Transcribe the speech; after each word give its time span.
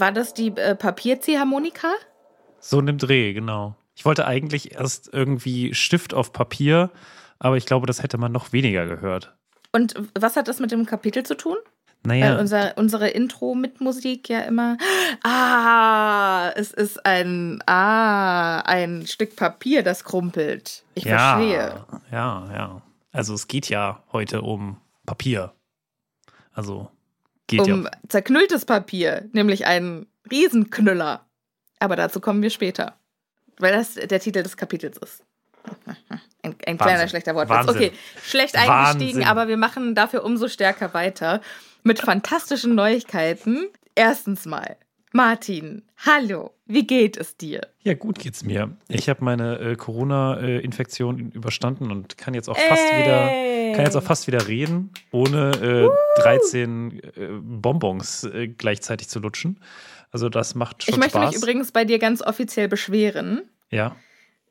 War 0.00 0.12
das 0.12 0.34
die 0.34 0.48
äh, 0.56 0.74
Papierziehharmonika? 0.74 1.88
So 2.58 2.80
in 2.80 2.86
dem 2.86 2.98
Dreh, 2.98 3.32
genau. 3.32 3.76
Ich 3.94 4.04
wollte 4.04 4.26
eigentlich 4.26 4.74
erst 4.74 5.12
irgendwie 5.12 5.74
Stift 5.74 6.14
auf 6.14 6.32
Papier, 6.32 6.90
aber 7.38 7.56
ich 7.56 7.66
glaube, 7.66 7.86
das 7.86 8.02
hätte 8.02 8.18
man 8.18 8.32
noch 8.32 8.52
weniger 8.52 8.86
gehört. 8.86 9.36
Und 9.72 9.94
was 10.18 10.36
hat 10.36 10.48
das 10.48 10.58
mit 10.58 10.70
dem 10.70 10.86
Kapitel 10.86 11.22
zu 11.24 11.36
tun? 11.36 11.56
Naja, 12.02 12.30
Weil 12.30 12.40
unser, 12.40 12.78
unsere 12.78 13.08
Intro 13.08 13.54
mit 13.54 13.80
Musik 13.80 14.28
ja 14.30 14.40
immer. 14.40 14.78
Ah, 15.22 16.50
es 16.56 16.72
ist 16.72 17.04
ein 17.04 17.62
Ah, 17.66 18.60
ein 18.60 19.06
Stück 19.06 19.36
Papier, 19.36 19.82
das 19.82 20.04
krumpelt. 20.04 20.84
Ich 20.94 21.04
ja, 21.04 21.36
verstehe. 21.36 21.84
Ja, 22.10 22.48
ja. 22.54 22.82
Also 23.12 23.34
es 23.34 23.48
geht 23.48 23.68
ja 23.68 24.02
heute 24.12 24.40
um 24.40 24.78
Papier. 25.04 25.52
Also 26.52 26.90
geht 27.50 27.60
Um 27.60 27.84
ja. 27.84 27.90
zerknülltes 28.08 28.64
Papier, 28.64 29.28
nämlich 29.32 29.66
einen 29.66 30.06
Riesenknüller. 30.30 31.26
Aber 31.78 31.96
dazu 31.96 32.20
kommen 32.20 32.42
wir 32.42 32.50
später. 32.50 32.96
Weil 33.58 33.72
das 33.72 33.94
der 33.94 34.20
Titel 34.20 34.42
des 34.42 34.56
Kapitels 34.56 34.98
ist. 34.98 35.24
Ein, 36.42 36.56
ein 36.66 36.78
kleiner 36.78 37.06
schlechter 37.06 37.34
Wortwitz. 37.34 37.66
Wahnsinn. 37.66 37.76
Okay, 37.76 37.92
schlecht 38.22 38.56
eingestiegen, 38.56 39.18
Wahnsinn. 39.18 39.24
aber 39.24 39.46
wir 39.48 39.58
machen 39.58 39.94
dafür 39.94 40.24
umso 40.24 40.48
stärker 40.48 40.94
weiter 40.94 41.42
mit 41.82 41.98
fantastischen 41.98 42.74
Neuigkeiten. 42.74 43.68
Erstens 43.94 44.46
mal, 44.46 44.78
Martin, 45.12 45.82
hallo, 46.06 46.52
wie 46.66 46.86
geht 46.86 47.16
es 47.16 47.36
dir? 47.36 47.62
Ja, 47.82 47.94
gut 47.94 48.18
geht's 48.20 48.44
mir. 48.44 48.76
Ich 48.88 49.08
habe 49.08 49.24
meine 49.24 49.58
äh, 49.58 49.74
Corona-Infektion 49.76 51.32
überstanden 51.32 51.90
und 51.90 52.16
kann 52.16 52.34
jetzt 52.34 52.48
auch 52.48 52.56
fast 52.56 52.96
wieder 52.96 53.32
kann 53.74 53.84
jetzt 53.84 53.96
auch 53.96 54.02
fast 54.02 54.26
wieder 54.26 54.48
reden, 54.48 54.90
ohne 55.12 55.88
äh, 56.18 56.20
13 56.22 57.00
äh, 57.00 57.28
Bonbons 57.40 58.24
äh, 58.24 58.48
gleichzeitig 58.48 59.08
zu 59.08 59.20
lutschen. 59.20 59.60
Also 60.10 60.28
das 60.28 60.54
macht 60.56 60.82
schon 60.84 60.94
Ich 60.94 60.98
möchte 60.98 61.18
Spaß. 61.18 61.32
mich 61.34 61.42
übrigens 61.42 61.70
bei 61.70 61.84
dir 61.84 61.98
ganz 62.00 62.20
offiziell 62.20 62.66
beschweren, 62.68 63.42
ja, 63.70 63.94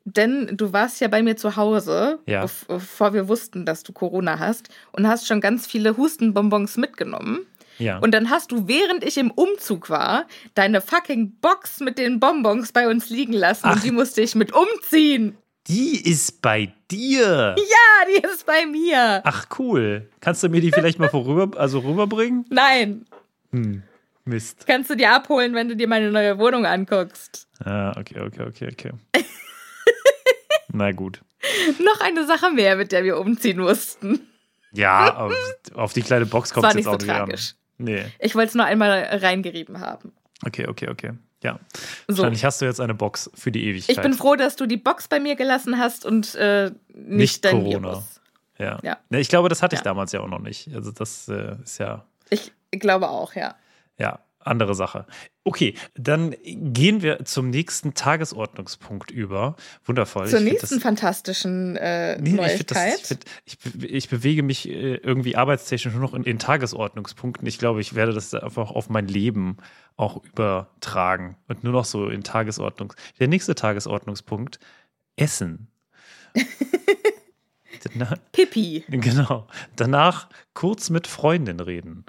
denn 0.05 0.55
du 0.55 0.71
warst 0.73 1.01
ja 1.01 1.09
bei 1.09 1.21
mir 1.21 1.35
zu 1.35 1.55
Hause, 1.57 2.19
Ja. 2.25 2.45
bev- 2.45 2.65
bevor 2.67 3.13
wir 3.13 3.27
wussten, 3.27 3.65
dass 3.65 3.83
du 3.83 3.91
Corona 3.91 4.39
hast, 4.39 4.69
und 4.93 5.05
hast 5.07 5.27
schon 5.27 5.41
ganz 5.41 5.67
viele 5.67 5.97
Hustenbonbons 5.97 6.77
mitgenommen. 6.77 7.39
Ja. 7.79 7.97
Und 7.99 8.11
dann 8.11 8.29
hast 8.29 8.51
du, 8.51 8.67
während 8.67 9.03
ich 9.03 9.17
im 9.17 9.31
Umzug 9.31 9.89
war, 9.89 10.27
deine 10.53 10.81
fucking 10.81 11.31
Box 11.41 11.79
mit 11.79 11.97
den 11.97 12.19
Bonbons 12.19 12.71
bei 12.71 12.87
uns 12.87 13.09
liegen 13.09 13.33
lassen 13.33 13.61
Ach. 13.65 13.75
und 13.75 13.83
die 13.83 13.91
musste 13.91 14.21
ich 14.21 14.35
mit 14.35 14.53
umziehen. 14.53 15.37
die 15.67 15.99
ist 16.09 16.41
bei 16.41 16.71
dir. 16.91 17.55
Ja, 17.57 18.05
die 18.07 18.23
ist 18.25 18.45
bei 18.45 18.65
mir. 18.65 19.21
Ach 19.23 19.45
cool. 19.59 20.09
Kannst 20.19 20.43
du 20.43 20.49
mir 20.49 20.61
die 20.61 20.71
vielleicht 20.71 20.99
mal 20.99 21.09
vorüber, 21.09 21.57
also 21.59 21.79
rüberbringen? 21.79 22.45
Nein, 22.49 23.05
Hm, 23.51 23.81
Mist. 24.25 24.65
kannst 24.67 24.89
du 24.91 24.95
dir 24.95 25.11
abholen, 25.11 25.53
wenn 25.55 25.69
du 25.69 25.75
dir 25.75 25.87
meine 25.87 26.11
neue 26.11 26.37
Wohnung 26.37 26.65
anguckst. 26.65 27.47
Ah, 27.63 27.91
okay, 27.97 28.19
okay, 28.19 28.43
okay, 28.47 28.69
okay. 28.71 28.91
Na 30.71 30.91
gut. 30.91 31.21
Noch 31.83 32.01
eine 32.01 32.25
Sache 32.27 32.51
mehr, 32.51 32.75
mit 32.75 32.91
der 32.91 33.03
wir 33.03 33.17
umziehen 33.17 33.59
mussten. 33.59 34.27
Ja, 34.71 35.15
auf, 35.25 35.33
auf 35.73 35.93
die 35.93 36.01
kleine 36.01 36.25
Box 36.25 36.53
kommt 36.53 36.65
es 36.67 36.69
jetzt 36.73 36.75
nicht 36.77 36.85
so 36.85 36.91
auch 36.91 36.97
nicht 36.97 37.07
tragisch. 37.07 37.51
an. 37.51 37.55
Nee. 37.79 38.05
Ich 38.19 38.35
wollte 38.35 38.49
es 38.49 38.55
nur 38.55 38.65
einmal 38.65 38.91
reingerieben 39.11 39.79
haben. 39.79 40.11
Okay, 40.45 40.67
okay, 40.67 40.89
okay. 40.89 41.11
Ja. 41.41 41.59
So. 42.07 42.17
Wahrscheinlich 42.17 42.43
hast 42.45 42.61
du 42.61 42.65
jetzt 42.65 42.79
eine 42.81 42.93
Box 42.93 43.31
für 43.33 43.51
die 43.51 43.65
Ewigkeit. 43.65 43.95
Ich 43.95 44.01
bin 44.01 44.13
froh, 44.13 44.35
dass 44.35 44.55
du 44.57 44.65
die 44.65 44.77
Box 44.77 45.07
bei 45.07 45.19
mir 45.19 45.35
gelassen 45.35 45.77
hast 45.79 46.05
und 46.05 46.35
äh, 46.35 46.65
nicht, 46.89 47.07
Nicht 47.09 47.45
dein 47.45 47.55
Corona. 47.63 47.89
Virus. 47.93 48.21
Ja. 48.57 48.77
Ja. 48.83 48.97
Ne, 49.09 49.21
Ich 49.21 49.29
glaube, 49.29 49.47
das 49.49 49.61
hatte 49.63 49.75
ich 49.75 49.79
Ja. 49.79 49.85
damals 49.85 50.11
ja 50.11 50.19
auch 50.19 50.27
noch 50.27 50.39
nicht. 50.41 50.69
Also 50.75 50.91
das 50.91 51.27
äh, 51.29 51.55
ist 51.63 51.77
ja, 51.79 52.05
Ich 52.29 52.51
glaube 52.71 53.07
auch, 53.09 53.33
ja. 53.35 53.55
ja, 53.97 54.19
andere 54.49 54.75
Sache. 54.75 55.05
Okay, 55.43 55.75
dann 55.95 56.35
gehen 56.43 57.01
wir 57.01 57.25
zum 57.25 57.49
nächsten 57.49 57.93
Tagesordnungspunkt 57.93 59.11
über. 59.11 59.55
Wundervoll. 59.85 60.27
Zur 60.27 60.39
Ich 60.39 60.45
nächsten 60.45 60.75
das, 60.75 60.83
fantastischen 60.83 61.75
äh, 61.77 62.17
nee, 62.17 62.21
nee, 62.21 62.29
ich, 62.29 62.35
Neuigkeit. 62.35 63.11
das, 63.11 63.17
ich, 63.45 63.57
ich, 63.63 63.83
ich 63.83 64.09
bewege 64.09 64.43
mich 64.43 64.67
äh, 64.67 64.95
irgendwie 64.95 65.35
arbeitstechnisch 65.35 65.93
nur 65.93 66.01
noch 66.01 66.13
in, 66.13 66.23
in 66.23 66.39
Tagesordnungspunkten. 66.39 67.47
Ich 67.47 67.57
glaube, 67.57 67.81
ich 67.81 67.95
werde 67.95 68.13
das 68.13 68.33
einfach 68.33 68.71
auf 68.71 68.89
mein 68.89 69.07
Leben 69.07 69.57
auch 69.95 70.23
übertragen 70.23 71.37
und 71.47 71.63
nur 71.63 71.73
noch 71.73 71.85
so 71.85 72.09
in 72.09 72.23
Tagesordnung. 72.23 72.93
Der 73.19 73.27
nächste 73.27 73.55
Tagesordnungspunkt, 73.55 74.59
Essen. 75.15 75.67
Na, 77.93 78.15
Pippi. 78.31 78.83
Genau. 78.89 79.47
Danach 79.75 80.29
kurz 80.53 80.89
mit 80.89 81.07
Freundin 81.07 81.59
reden. 81.59 82.05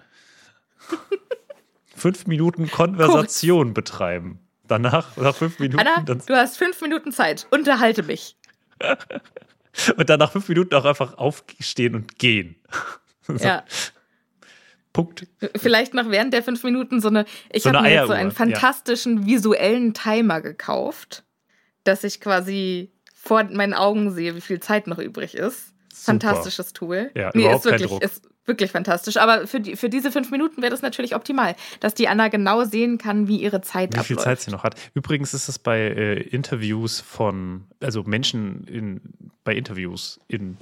Fünf 2.00 2.26
Minuten 2.26 2.70
Konversation 2.70 3.74
betreiben. 3.74 4.40
Danach, 4.66 5.16
nach 5.16 5.34
fünf 5.34 5.58
Minuten, 5.58 5.80
Anna, 5.80 6.02
dann, 6.02 6.22
du 6.24 6.36
hast 6.36 6.56
fünf 6.56 6.80
Minuten 6.80 7.12
Zeit. 7.12 7.46
Unterhalte 7.50 8.02
mich. 8.02 8.36
und 9.96 10.08
dann 10.08 10.18
nach 10.18 10.32
fünf 10.32 10.48
Minuten 10.48 10.74
auch 10.74 10.84
einfach 10.84 11.18
aufstehen 11.18 11.94
und 11.94 12.18
gehen. 12.18 12.56
So, 13.26 13.34
Ja. 13.34 13.64
Punkt. 14.92 15.28
Vielleicht 15.56 15.94
noch 15.94 16.10
während 16.10 16.34
der 16.34 16.42
fünf 16.42 16.64
Minuten 16.64 17.00
so 17.00 17.08
eine. 17.08 17.26
Ich 17.52 17.62
So 17.62 17.70
habe 17.70 17.82
mir 17.82 17.92
jetzt 17.92 18.08
so 18.08 18.12
einen 18.12 18.30
ja. 18.30 18.34
fantastischen 18.34 19.24
visuellen 19.24 19.94
Timer 19.94 20.40
gekauft, 20.40 21.22
dass 21.84 22.02
ich 22.02 22.20
quasi 22.20 22.90
vor 23.14 23.44
meinen 23.44 23.74
Augen 23.74 24.10
sehe, 24.10 24.34
wie 24.34 24.40
viel 24.40 24.58
Zeit 24.58 24.88
noch 24.88 24.98
übrig 24.98 25.36
ist. 25.36 25.74
Fantastisches 25.94 26.72
Tool. 26.72 27.10
Ja, 27.14 27.30
nee, 27.34 27.42
überhaupt 27.42 27.66
ist 27.66 27.70
kein 27.70 27.80
wirklich, 27.80 27.90
Druck. 27.90 28.02
ist 28.02 28.28
Wirklich 28.46 28.72
fantastisch. 28.72 29.16
Aber 29.16 29.46
für, 29.46 29.60
die, 29.60 29.76
für 29.76 29.88
diese 29.88 30.10
fünf 30.10 30.30
Minuten 30.30 30.62
wäre 30.62 30.70
das 30.70 30.82
natürlich 30.82 31.14
optimal, 31.14 31.54
dass 31.80 31.94
die 31.94 32.08
Anna 32.08 32.28
genau 32.28 32.64
sehen 32.64 32.98
kann, 32.98 33.28
wie 33.28 33.36
ihre 33.36 33.60
Zeit 33.60 33.94
Wie 33.94 33.98
viel 34.00 34.16
abläuft. 34.16 34.24
Zeit 34.24 34.40
sie 34.40 34.50
noch 34.50 34.64
hat. 34.64 34.74
Übrigens 34.94 35.34
ist 35.34 35.48
es 35.48 35.58
bei 35.58 35.78
äh, 35.78 36.20
Interviews 36.20 37.00
von, 37.00 37.64
also 37.80 38.02
Menschen 38.02 38.64
in, 38.64 39.00
bei 39.44 39.54
Interviews 39.54 40.18
in 40.26 40.56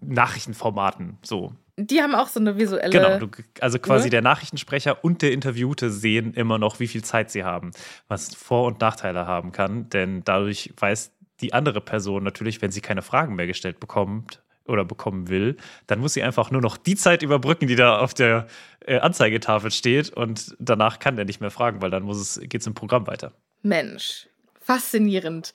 Nachrichtenformaten 0.00 1.18
so. 1.22 1.52
Die 1.76 2.00
haben 2.00 2.14
auch 2.14 2.28
so 2.28 2.38
eine 2.38 2.56
visuelle. 2.56 2.90
Genau, 2.90 3.18
du, 3.18 3.28
also 3.60 3.78
quasi 3.80 4.04
Ne? 4.04 4.10
der 4.10 4.22
Nachrichtensprecher 4.22 5.02
und 5.02 5.22
der 5.22 5.32
Interviewte 5.32 5.90
sehen 5.90 6.32
immer 6.34 6.58
noch, 6.58 6.78
wie 6.78 6.86
viel 6.86 7.02
Zeit 7.02 7.30
sie 7.32 7.42
haben, 7.42 7.72
was 8.06 8.32
Vor- 8.34 8.66
und 8.66 8.80
Nachteile 8.80 9.26
haben 9.26 9.50
kann, 9.50 9.88
denn 9.88 10.22
dadurch 10.24 10.72
weiß 10.78 11.10
die 11.40 11.52
andere 11.52 11.80
Person 11.80 12.22
natürlich, 12.22 12.62
wenn 12.62 12.70
sie 12.70 12.80
keine 12.80 13.02
Fragen 13.02 13.34
mehr 13.34 13.48
gestellt 13.48 13.80
bekommt 13.80 14.43
oder 14.66 14.84
bekommen 14.84 15.28
will, 15.28 15.56
dann 15.86 16.00
muss 16.00 16.14
sie 16.14 16.22
einfach 16.22 16.50
nur 16.50 16.60
noch 16.60 16.76
die 16.76 16.96
Zeit 16.96 17.22
überbrücken, 17.22 17.66
die 17.68 17.76
da 17.76 17.98
auf 17.98 18.14
der 18.14 18.46
äh, 18.86 18.98
Anzeigetafel 18.98 19.70
steht 19.70 20.10
und 20.10 20.56
danach 20.58 20.98
kann 20.98 21.16
der 21.16 21.24
nicht 21.24 21.40
mehr 21.40 21.50
fragen, 21.50 21.82
weil 21.82 21.90
dann 21.90 22.02
muss 22.02 22.18
es 22.18 22.40
geht's 22.48 22.66
im 22.66 22.74
Programm 22.74 23.06
weiter. 23.06 23.32
Mensch, 23.62 24.26
faszinierend. 24.60 25.52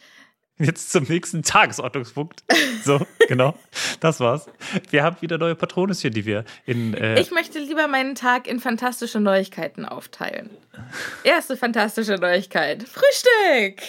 Jetzt 0.61 0.91
zum 0.91 1.05
nächsten 1.05 1.41
Tagesordnungspunkt. 1.43 2.43
So, 2.81 3.05
genau. 3.27 3.59
Das 3.99 4.21
war's. 4.21 4.45
Wir 4.89 5.03
haben 5.03 5.17
wieder 5.21 5.37
neue 5.37 5.53
Patronüschen, 5.53 6.11
die 6.11 6.23
wir 6.25 6.45
in. 6.65 6.93
Äh, 6.93 7.19
Ich 7.19 7.29
möchte 7.29 7.59
lieber 7.59 7.89
meinen 7.89 8.15
Tag 8.15 8.47
in 8.47 8.61
fantastische 8.61 9.19
Neuigkeiten 9.19 9.83
aufteilen. 9.83 10.49
Erste 11.25 11.57
fantastische 11.57 12.15
Neuigkeit: 12.15 12.83
Frühstück! 12.83 13.83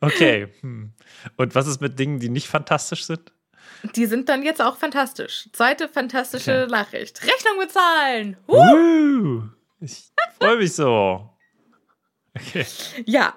okay. 0.00 0.48
Hm. 0.62 0.92
Und 1.36 1.54
was 1.54 1.68
ist 1.68 1.80
mit 1.80 1.96
Dingen, 2.00 2.18
die 2.18 2.28
nicht 2.28 2.48
fantastisch 2.48 3.04
sind? 3.04 3.32
Die 3.96 4.06
sind 4.06 4.28
dann 4.28 4.42
jetzt 4.42 4.62
auch 4.62 4.76
fantastisch. 4.76 5.48
Zweite 5.52 5.88
fantastische 5.88 6.64
Okay. 6.64 6.70
Nachricht: 6.70 7.20
Rechnung 7.22 7.58
bezahlen! 7.58 8.36
Uh, 8.48 9.42
ich 9.80 10.04
freue 10.38 10.56
mich 10.58 10.72
so. 10.74 11.28
Okay. 12.36 12.64
Ja. 13.06 13.34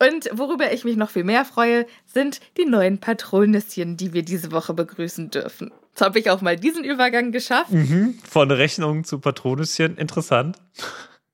Und 0.00 0.30
worüber 0.32 0.72
ich 0.72 0.84
mich 0.84 0.96
noch 0.96 1.10
viel 1.10 1.24
mehr 1.24 1.44
freue, 1.44 1.84
sind 2.06 2.40
die 2.56 2.66
neuen 2.66 3.00
Patronüschen, 3.00 3.96
die 3.96 4.12
wir 4.12 4.22
diese 4.22 4.52
Woche 4.52 4.72
begrüßen 4.72 5.30
dürfen. 5.30 5.72
Jetzt 5.90 6.00
habe 6.02 6.20
ich 6.20 6.30
auch 6.30 6.40
mal 6.40 6.54
diesen 6.56 6.84
Übergang 6.84 7.32
geschafft, 7.32 7.72
Mhm. 7.72 8.16
Von 8.28 8.50
Rechnungen 8.52 9.02
zu 9.02 9.18
Patronüschen. 9.18 9.96
Interessant. 9.96 10.56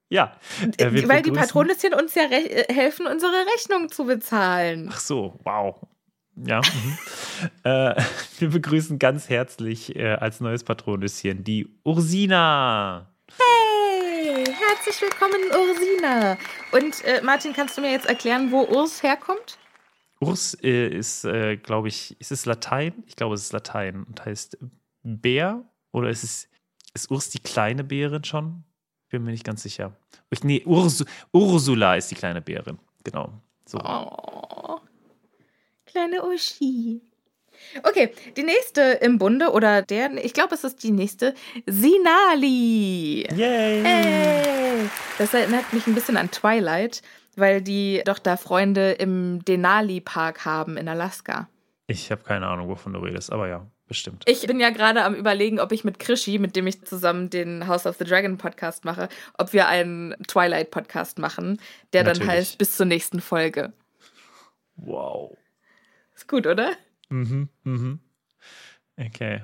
Ja. 0.08 0.36
äh, 0.78 1.06
weil 1.08 1.20
die 1.22 1.30
begrüßen- 1.30 1.34
Patronüschen 1.34 1.92
uns 1.92 2.14
ja 2.14 2.22
äh, 2.30 2.72
helfen, 2.72 3.06
unsere 3.06 3.32
Rechnung 3.54 3.90
zu 3.90 4.06
bezahlen. 4.06 4.88
Ach 4.90 5.00
so, 5.00 5.38
wow. 5.44 5.76
Ja. 6.36 6.60
Mhm. 6.60 6.98
äh, 7.64 8.02
wir 8.38 8.50
begrüßen 8.50 8.98
ganz 8.98 9.28
herzlich 9.28 9.94
äh, 9.96 10.14
als 10.14 10.40
neues 10.40 10.64
Patronüschen 10.64 11.44
die 11.44 11.68
Ursina. 11.84 13.10
Hey, 13.36 14.44
herzlich 14.44 15.00
willkommen, 15.00 15.40
Ursina. 15.50 16.36
Und 16.72 17.04
äh, 17.04 17.22
Martin, 17.22 17.52
kannst 17.52 17.76
du 17.76 17.80
mir 17.80 17.92
jetzt 17.92 18.06
erklären, 18.06 18.50
wo 18.50 18.62
Urs 18.64 19.02
herkommt? 19.02 19.58
Urs 20.20 20.54
äh, 20.62 20.88
ist, 20.88 21.24
äh, 21.24 21.56
glaube 21.56 21.88
ich, 21.88 22.18
ist 22.20 22.32
es 22.32 22.46
Latein? 22.46 23.04
Ich 23.06 23.16
glaube, 23.16 23.34
es 23.34 23.42
ist 23.42 23.52
Latein 23.52 24.04
und 24.04 24.24
heißt 24.24 24.58
Bär. 25.02 25.62
Oder 25.92 26.10
ist 26.10 26.24
es, 26.24 26.48
ist 26.94 27.10
Urs 27.10 27.30
die 27.30 27.40
kleine 27.40 27.84
Bärin 27.84 28.24
schon? 28.24 28.64
Bin 29.08 29.22
mir 29.22 29.30
nicht 29.30 29.44
ganz 29.44 29.62
sicher. 29.62 29.96
Ich, 30.30 30.42
nee, 30.42 30.62
Urs, 30.64 31.04
Ursula 31.32 31.94
ist 31.96 32.10
die 32.10 32.16
kleine 32.16 32.40
Bärin. 32.40 32.78
Genau. 33.04 33.32
So. 33.66 33.78
Oh, 33.78 34.80
kleine 35.94 36.24
Uschi. 36.24 37.00
Okay, 37.84 38.12
die 38.36 38.42
nächste 38.42 38.82
im 39.00 39.18
Bunde 39.18 39.52
oder 39.52 39.80
der, 39.80 40.12
ich 40.24 40.34
glaube, 40.34 40.54
es 40.54 40.64
ist 40.64 40.82
die 40.82 40.90
nächste, 40.90 41.34
Sinali. 41.66 43.26
Yay! 43.32 43.82
Hey. 43.82 44.90
Das 45.18 45.32
erinnert 45.32 45.72
mich 45.72 45.86
ein 45.86 45.94
bisschen 45.94 46.16
an 46.16 46.32
Twilight, 46.32 47.00
weil 47.36 47.62
die 47.62 48.02
doch 48.04 48.18
da 48.18 48.36
Freunde 48.36 48.92
im 48.92 49.44
Denali 49.44 50.00
Park 50.00 50.44
haben 50.44 50.76
in 50.76 50.88
Alaska. 50.88 51.48
Ich 51.86 52.10
habe 52.10 52.24
keine 52.24 52.48
Ahnung, 52.48 52.68
wovon 52.68 52.92
du 52.92 52.98
redest, 52.98 53.32
aber 53.32 53.46
ja, 53.46 53.64
bestimmt. 53.86 54.24
Ich 54.26 54.46
bin 54.48 54.58
ja 54.58 54.70
gerade 54.70 55.04
am 55.04 55.14
überlegen, 55.14 55.60
ob 55.60 55.70
ich 55.70 55.84
mit 55.84 56.00
Krischi, 56.00 56.40
mit 56.40 56.56
dem 56.56 56.66
ich 56.66 56.84
zusammen 56.84 57.30
den 57.30 57.68
House 57.68 57.86
of 57.86 57.96
the 57.98 58.04
Dragon 58.04 58.36
Podcast 58.36 58.84
mache, 58.84 59.08
ob 59.38 59.52
wir 59.52 59.68
einen 59.68 60.16
Twilight 60.26 60.72
Podcast 60.72 61.20
machen, 61.20 61.60
der 61.92 62.02
dann 62.02 62.14
Natürlich. 62.14 62.32
heißt 62.32 62.58
bis 62.58 62.76
zur 62.76 62.86
nächsten 62.86 63.20
Folge. 63.20 63.72
Wow. 64.76 65.36
Ist 66.14 66.28
gut, 66.28 66.46
oder? 66.46 66.72
Mhm, 67.08 67.48
mhm. 67.64 68.00
Okay. 68.96 69.42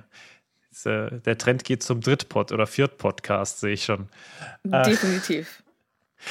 Jetzt, 0.68 0.86
äh, 0.86 1.20
der 1.20 1.36
Trend 1.36 1.64
geht 1.64 1.82
zum 1.82 2.00
Drittpod 2.00 2.52
oder 2.52 2.66
Viertpodcast, 2.66 3.60
sehe 3.60 3.72
ich 3.72 3.84
schon. 3.84 4.08
Ah. 4.70 4.82
Definitiv. 4.82 5.62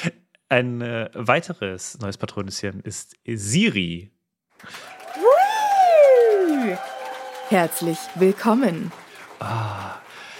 Ein 0.49 0.81
äh, 0.81 1.09
weiteres 1.13 1.99
neues 1.99 2.17
Patronüschen 2.17 2.79
ist 2.81 3.15
Siri. 3.25 4.09
Woo! 5.15 6.77
Herzlich 7.49 7.97
willkommen. 8.15 8.91
Ah, 9.39 9.95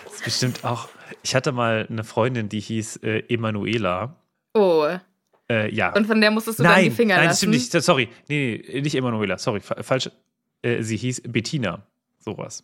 das 0.06 0.16
ist 0.16 0.24
bestimmt 0.24 0.66
auch. 0.66 0.90
Ich 1.22 1.36
hatte 1.36 1.52
mal 1.52 1.86
eine 1.90 2.04
Freundin, 2.04 2.50
die 2.50 2.60
hieß 2.60 2.98
äh, 2.98 3.20
Emanuela. 3.28 4.16
Oh, 4.54 4.88
Äh, 5.52 5.74
ja. 5.74 5.94
und 5.96 6.06
von 6.06 6.22
der 6.22 6.30
musstest 6.32 6.60
du 6.60 6.64
dann 6.64 6.76
die 6.80 6.88
nein, 6.90 6.92
Finger 6.92 7.16
nein, 7.16 7.24
das 7.30 7.42
lassen. 7.42 7.54
stimmt 7.54 7.74
nicht. 7.74 7.84
Sorry. 7.84 8.10
Nee, 8.28 8.64
nee, 8.72 8.82
nicht 8.82 8.96
Emanuela. 8.96 9.38
Sorry, 9.38 9.60
fa 9.62 9.82
falsch. 9.82 10.10
Äh, 10.62 10.84
sie 10.84 10.98
hieß 10.98 11.24
Bettina. 11.28 11.82
Sowas. 12.20 12.64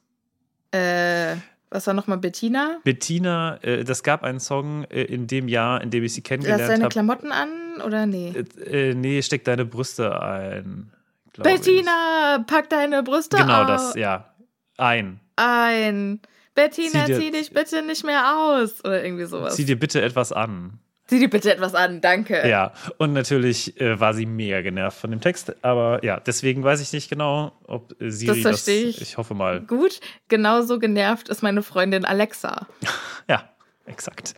Äh, 0.71 1.35
was 1.69 1.87
war 1.87 1.93
nochmal 1.93 2.17
Bettina? 2.19 2.79
Bettina, 2.83 3.57
äh, 3.63 3.83
das 3.83 4.03
gab 4.03 4.23
einen 4.23 4.39
Song 4.39 4.83
äh, 4.85 5.03
in 5.03 5.27
dem 5.27 5.47
Jahr, 5.47 5.81
in 5.81 5.89
dem 5.89 6.03
ich 6.03 6.13
sie 6.13 6.19
Lass 6.21 6.27
kennengelernt 6.27 6.69
deine 6.69 6.83
habe. 6.83 6.91
Klamotten 6.91 7.31
an 7.31 7.81
oder 7.83 8.05
nee? 8.05 8.33
Äh, 8.65 8.93
nee, 8.93 9.21
steck 9.21 9.43
deine 9.45 9.65
Brüste 9.65 10.21
ein. 10.21 10.91
glaub 11.33 11.47
ich. 11.47 11.53
Bettina, 11.55 12.43
pack 12.45 12.69
deine 12.69 13.01
Brüste 13.03 13.37
Genau 13.37 13.63
au- 13.63 13.67
das, 13.67 13.95
ja. 13.95 14.33
Ein. 14.77 15.19
ein. 15.37 16.19
Bettina, 16.53 17.05
Zieh 17.05 17.11
dir- 17.13 17.19
zieh 17.19 17.31
dich 17.31 17.51
bitte 17.51 17.81
nicht 17.81 18.03
mehr 18.05 18.35
aus. 18.37 18.83
Oder 18.85 19.03
irgendwie 19.03 19.25
sowas. 19.25 19.55
Zieh 19.55 19.65
dir 19.65 19.77
bitte 19.79 20.01
etwas 20.01 20.31
an. 20.31 20.79
Zieh 21.07 21.19
dir 21.19 21.29
bitte 21.29 21.53
etwas 21.53 21.75
an, 21.75 22.01
danke. 22.01 22.47
Ja, 22.47 22.73
und 22.97 23.13
natürlich 23.13 23.79
äh, 23.79 23.99
war 23.99 24.15
sie 24.15 24.25
mega 24.25 24.61
genervt 24.61 24.97
von 24.97 25.11
dem 25.11 25.21
Text, 25.21 25.55
aber 25.63 26.03
ja, 26.03 26.19
deswegen 26.19 26.63
weiß 26.63 26.81
ich 26.81 26.93
nicht 26.93 27.09
genau, 27.09 27.51
ob 27.67 27.99
äh, 28.01 28.09
Siri 28.09 28.41
Das 28.41 28.53
verstehe 28.53 28.85
ich. 28.85 29.01
Ich 29.01 29.17
hoffe 29.17 29.35
mal. 29.35 29.61
Gut, 29.61 29.99
genauso 30.29 30.79
genervt 30.79 31.29
ist 31.29 31.43
meine 31.43 31.61
Freundin 31.63 32.05
Alexa. 32.05 32.67
Ja, 33.27 33.49
exakt. 33.85 34.35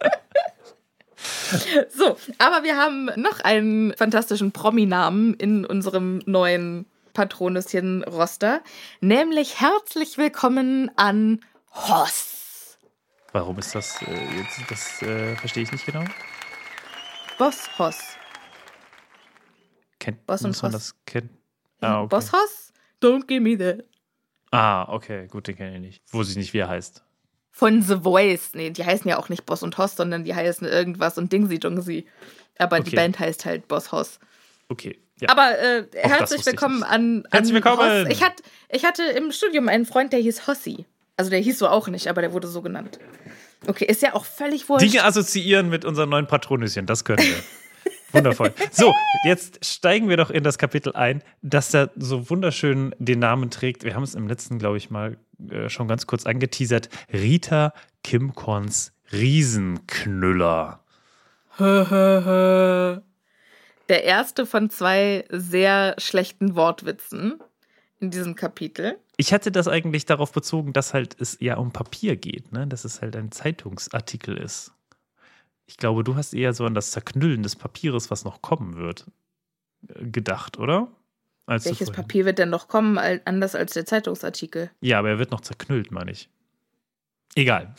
So, 1.88 2.16
aber 2.38 2.62
wir 2.62 2.76
haben 2.76 3.10
noch 3.16 3.40
einen 3.40 3.94
fantastischen 3.96 4.52
Prominamen 4.52 5.34
in 5.34 5.64
unserem 5.64 6.20
neuen 6.26 6.84
Patronüschen-Roster, 7.14 8.60
nämlich 9.00 9.60
herzlich 9.60 10.18
willkommen 10.18 10.90
an 10.96 11.40
Hoss. 11.72 12.37
Warum 13.32 13.58
ist 13.58 13.74
das 13.74 14.00
äh, 14.02 14.36
jetzt? 14.36 14.60
Das 14.70 15.02
äh, 15.02 15.36
verstehe 15.36 15.62
ich 15.62 15.72
nicht 15.72 15.84
genau. 15.84 16.04
Boss 17.38 17.68
Hoss. 17.78 17.98
Kennt, 19.98 20.24
Boss 20.26 20.42
und 20.42 20.50
muss 20.50 20.62
man 20.62 20.72
Hoss. 20.72 20.94
das 20.94 21.04
kennen? 21.06 21.30
Ah, 21.80 22.00
okay. 22.00 22.08
Boss 22.08 22.32
Hoss? 22.32 22.72
Don't 23.02 23.26
give 23.26 23.40
me 23.40 23.56
that. 23.58 23.84
Ah, 24.50 24.86
okay, 24.92 25.26
gut, 25.28 25.46
den 25.46 25.56
kenne 25.56 25.76
ich 25.76 25.80
nicht. 25.80 26.02
Wo 26.10 26.22
sie 26.22 26.38
nicht, 26.38 26.52
wie 26.54 26.58
er 26.58 26.68
heißt. 26.68 27.04
Von 27.50 27.82
The 27.82 27.96
Voice. 28.02 28.50
Nee, 28.54 28.70
die 28.70 28.84
heißen 28.84 29.08
ja 29.08 29.18
auch 29.18 29.28
nicht 29.28 29.44
Boss 29.44 29.62
und 29.62 29.76
Hoss, 29.78 29.96
sondern 29.96 30.24
die 30.24 30.34
heißen 30.34 30.66
irgendwas 30.66 31.18
und 31.18 31.32
Dingsi 31.32 31.58
Dungsi. 31.58 32.06
Aber 32.58 32.80
die 32.80 32.88
Okay. 32.88 32.96
Band 32.96 33.18
heißt 33.18 33.44
halt 33.44 33.68
Boss 33.68 33.92
Hoss. 33.92 34.18
Okay. 34.68 34.98
Ja. 35.20 35.28
Aber 35.30 35.58
äh, 35.58 35.86
herzlich 35.94 36.40
ich 36.40 36.46
willkommen 36.46 36.82
an, 36.84 37.24
an 37.26 37.28
Herzlich 37.32 37.54
willkommen! 37.54 38.06
Hoss. 38.06 38.08
Ich, 38.12 38.22
hat, 38.22 38.34
ich 38.70 38.84
hatte 38.84 39.02
im 39.02 39.32
Studium 39.32 39.68
einen 39.68 39.84
Freund, 39.84 40.12
der 40.12 40.20
hieß 40.20 40.46
Hossi. 40.46 40.86
Also 41.18 41.30
der 41.30 41.40
hieß 41.40 41.58
so 41.58 41.68
auch 41.68 41.88
nicht, 41.88 42.06
aber 42.06 42.22
der 42.22 42.32
wurde 42.32 42.46
so 42.46 42.62
genannt. 42.62 42.98
Okay, 43.66 43.84
ist 43.84 44.02
ja 44.02 44.14
auch 44.14 44.24
völlig 44.24 44.68
wurscht. 44.68 44.86
Dinge 44.86 45.04
assoziieren 45.04 45.68
mit 45.68 45.84
unseren 45.84 46.08
neuen 46.08 46.28
Patronüschen, 46.28 46.86
das 46.86 47.04
können 47.04 47.18
wir. 47.18 47.34
Wundervoll. 48.12 48.54
So, 48.70 48.94
jetzt 49.24 49.64
steigen 49.64 50.08
wir 50.08 50.16
doch 50.16 50.30
in 50.30 50.44
das 50.44 50.58
Kapitel 50.58 50.94
ein, 50.94 51.22
das 51.42 51.72
da 51.72 51.90
so 51.96 52.30
wunderschön 52.30 52.94
den 52.98 53.18
Namen 53.18 53.50
trägt. 53.50 53.84
Wir 53.84 53.94
haben 53.94 54.04
es 54.04 54.14
im 54.14 54.28
letzten, 54.28 54.58
glaube 54.58 54.78
ich, 54.78 54.90
mal 54.90 55.18
äh, 55.50 55.68
schon 55.68 55.88
ganz 55.88 56.06
kurz 56.06 56.24
angeteasert. 56.24 56.88
Rita 57.12 57.74
Kimkorns 58.04 58.92
Riesenknüller. 59.12 60.84
Der 61.58 63.02
erste 64.04 64.46
von 64.46 64.70
zwei 64.70 65.24
sehr 65.30 65.96
schlechten 65.98 66.54
Wortwitzen 66.54 67.42
in 68.00 68.10
diesem 68.10 68.36
Kapitel. 68.36 68.98
Ich 69.20 69.32
hatte 69.32 69.50
das 69.50 69.66
eigentlich 69.66 70.06
darauf 70.06 70.30
bezogen, 70.30 70.72
dass 70.72 70.94
halt 70.94 71.20
es 71.20 71.36
ja 71.40 71.56
um 71.56 71.72
Papier 71.72 72.14
geht, 72.14 72.52
ne? 72.52 72.68
dass 72.68 72.84
es 72.84 73.02
halt 73.02 73.16
ein 73.16 73.32
Zeitungsartikel 73.32 74.36
ist. 74.36 74.72
Ich 75.66 75.76
glaube, 75.76 76.04
du 76.04 76.14
hast 76.14 76.34
eher 76.34 76.54
so 76.54 76.64
an 76.64 76.74
das 76.74 76.92
Zerknüllen 76.92 77.42
des 77.42 77.56
Papieres, 77.56 78.12
was 78.12 78.24
noch 78.24 78.42
kommen 78.42 78.76
wird, 78.76 79.06
äh, 79.88 80.06
gedacht, 80.06 80.58
oder? 80.58 80.88
Als 81.46 81.64
Welches 81.64 81.90
Papier 81.90 82.26
wird 82.26 82.38
denn 82.38 82.50
noch 82.50 82.68
kommen, 82.68 82.96
anders 83.24 83.54
als 83.54 83.72
der 83.72 83.86
Zeitungsartikel? 83.86 84.70
Ja, 84.80 85.00
aber 85.00 85.08
er 85.08 85.18
wird 85.18 85.32
noch 85.32 85.40
zerknüllt, 85.40 85.90
meine 85.90 86.12
ich. 86.12 86.28
Egal. 87.34 87.74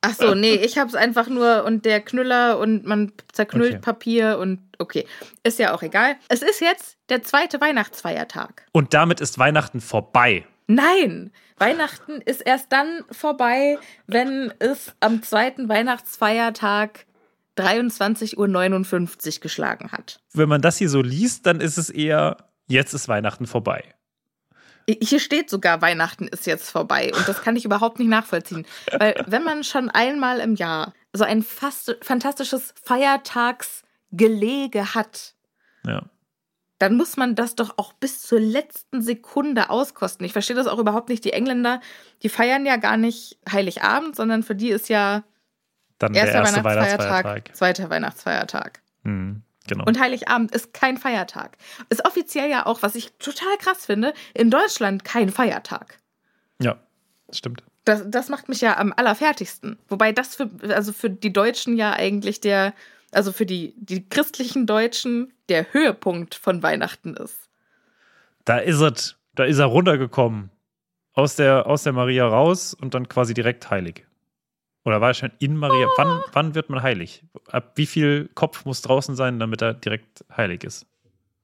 Ach 0.00 0.14
so, 0.14 0.34
nee, 0.34 0.54
ich 0.54 0.76
hab's 0.76 0.94
einfach 0.94 1.28
nur 1.28 1.64
und 1.64 1.84
der 1.84 2.00
Knüller 2.00 2.58
und 2.58 2.84
man 2.84 3.12
zerknüllt 3.30 3.74
Okay. 3.74 3.80
Papier 3.80 4.38
und 4.38 4.58
okay. 4.78 5.06
Ist 5.44 5.58
ja 5.58 5.72
auch 5.74 5.82
egal. 5.82 6.16
Es 6.28 6.42
ist 6.42 6.60
jetzt 6.60 6.96
der 7.10 7.22
zweite 7.22 7.60
Weihnachtsfeiertag. 7.60 8.66
Und 8.72 8.92
damit 8.92 9.20
ist 9.20 9.38
Weihnachten 9.38 9.80
vorbei. 9.80 10.46
Nein, 10.66 11.30
Weihnachten 11.58 12.22
ist 12.22 12.40
erst 12.40 12.72
dann 12.72 13.04
vorbei, 13.10 13.78
wenn 14.06 14.50
es 14.58 14.94
am 15.00 15.22
zweiten 15.22 15.68
Weihnachtsfeiertag 15.68 17.04
23.59 17.58 18.38
Uhr 18.38 19.40
geschlagen 19.40 19.92
hat. 19.92 20.20
Wenn 20.32 20.48
man 20.48 20.62
das 20.62 20.78
hier 20.78 20.88
so 20.88 21.02
liest, 21.02 21.44
dann 21.46 21.60
ist 21.60 21.76
es 21.76 21.90
eher, 21.90 22.38
jetzt 22.66 22.94
ist 22.94 23.08
Weihnachten 23.08 23.46
vorbei. 23.46 23.84
Hier 24.88 25.20
steht 25.20 25.48
sogar, 25.48 25.80
Weihnachten 25.80 26.28
ist 26.28 26.46
jetzt 26.46 26.70
vorbei. 26.70 27.10
Und 27.14 27.26
das 27.26 27.40
kann 27.42 27.56
ich 27.56 27.64
überhaupt 27.64 27.98
nicht 27.98 28.08
nachvollziehen. 28.08 28.66
Weil 28.92 29.24
wenn 29.26 29.42
man 29.42 29.64
schon 29.64 29.88
einmal 29.88 30.40
im 30.40 30.56
Jahr 30.56 30.92
so 31.12 31.24
ein 31.24 31.42
fast 31.42 31.96
fantastisches 32.02 32.74
Feiertagsgelege 32.82 34.94
hat, 34.94 35.34
Ja. 35.86 36.02
Dann 36.84 36.98
muss 36.98 37.16
man 37.16 37.34
das 37.34 37.54
doch 37.54 37.78
auch 37.78 37.94
bis 37.94 38.20
zur 38.20 38.40
letzten 38.40 39.00
Sekunde 39.00 39.70
auskosten. 39.70 40.26
Ich 40.26 40.34
verstehe 40.34 40.54
das 40.54 40.66
auch 40.66 40.78
überhaupt 40.78 41.08
nicht. 41.08 41.24
Die 41.24 41.32
Engländer, 41.32 41.80
die 42.22 42.28
feiern 42.28 42.66
ja 42.66 42.76
gar 42.76 42.98
nicht 42.98 43.38
Heiligabend, 43.50 44.14
sondern 44.14 44.42
für 44.42 44.54
die 44.54 44.68
ist 44.68 44.90
ja 44.90 45.24
Dann 45.98 46.12
der 46.12 46.24
erster 46.24 46.40
erste 46.40 46.62
Weihnachtsfeiertag, 46.62 47.24
Weihnachtsfeiertag. 47.24 47.56
zweiter 47.56 47.88
Weihnachtsfeiertag. 47.88 48.82
Hm, 49.04 49.40
genau. 49.66 49.84
Und 49.86 49.98
Heiligabend 49.98 50.54
ist 50.54 50.74
kein 50.74 50.98
Feiertag. 50.98 51.56
Ist 51.88 52.04
offiziell 52.04 52.50
ja 52.50 52.66
auch, 52.66 52.82
was 52.82 52.96
ich 52.96 53.12
total 53.14 53.56
krass 53.56 53.86
finde, 53.86 54.12
in 54.34 54.50
Deutschland 54.50 55.04
kein 55.04 55.30
Feiertag. 55.30 55.96
ja, 56.60 56.76
das 57.28 57.38
stimmt. 57.38 57.62
Das, 57.86 58.02
das 58.06 58.28
macht 58.28 58.50
mich 58.50 58.60
ja 58.60 58.76
am 58.76 58.92
allerfertigsten. 58.94 59.78
Wobei 59.88 60.12
das 60.12 60.36
für, 60.36 60.50
also 60.68 60.92
für 60.92 61.08
die 61.08 61.32
Deutschen 61.32 61.76
ja 61.78 61.94
eigentlich 61.94 62.42
der, 62.42 62.74
also 63.10 63.32
für 63.32 63.46
die, 63.46 63.74
die 63.78 64.06
christlichen 64.06 64.66
Deutschen 64.66 65.33
der 65.48 65.72
Höhepunkt 65.72 66.34
von 66.34 66.62
Weihnachten 66.62 67.14
ist. 67.14 67.48
Da 68.44 68.58
ist 68.58 68.80
es. 68.80 69.16
Da 69.34 69.44
ist 69.44 69.58
er 69.58 69.66
runtergekommen. 69.66 70.50
Aus 71.12 71.36
der, 71.36 71.66
aus 71.66 71.84
der 71.84 71.92
Maria 71.92 72.26
raus 72.26 72.74
und 72.74 72.94
dann 72.94 73.08
quasi 73.08 73.34
direkt 73.34 73.70
heilig. 73.70 74.04
Oder 74.84 75.00
war 75.00 75.08
er 75.10 75.14
schon 75.14 75.32
in 75.38 75.56
Maria? 75.56 75.86
Wann, 75.96 76.20
wann 76.32 76.54
wird 76.54 76.68
man 76.70 76.82
heilig? 76.82 77.24
Ab 77.48 77.72
wie 77.76 77.86
viel 77.86 78.28
Kopf 78.34 78.64
muss 78.64 78.82
draußen 78.82 79.14
sein, 79.16 79.38
damit 79.38 79.62
er 79.62 79.74
direkt 79.74 80.24
heilig 80.36 80.64
ist? 80.64 80.86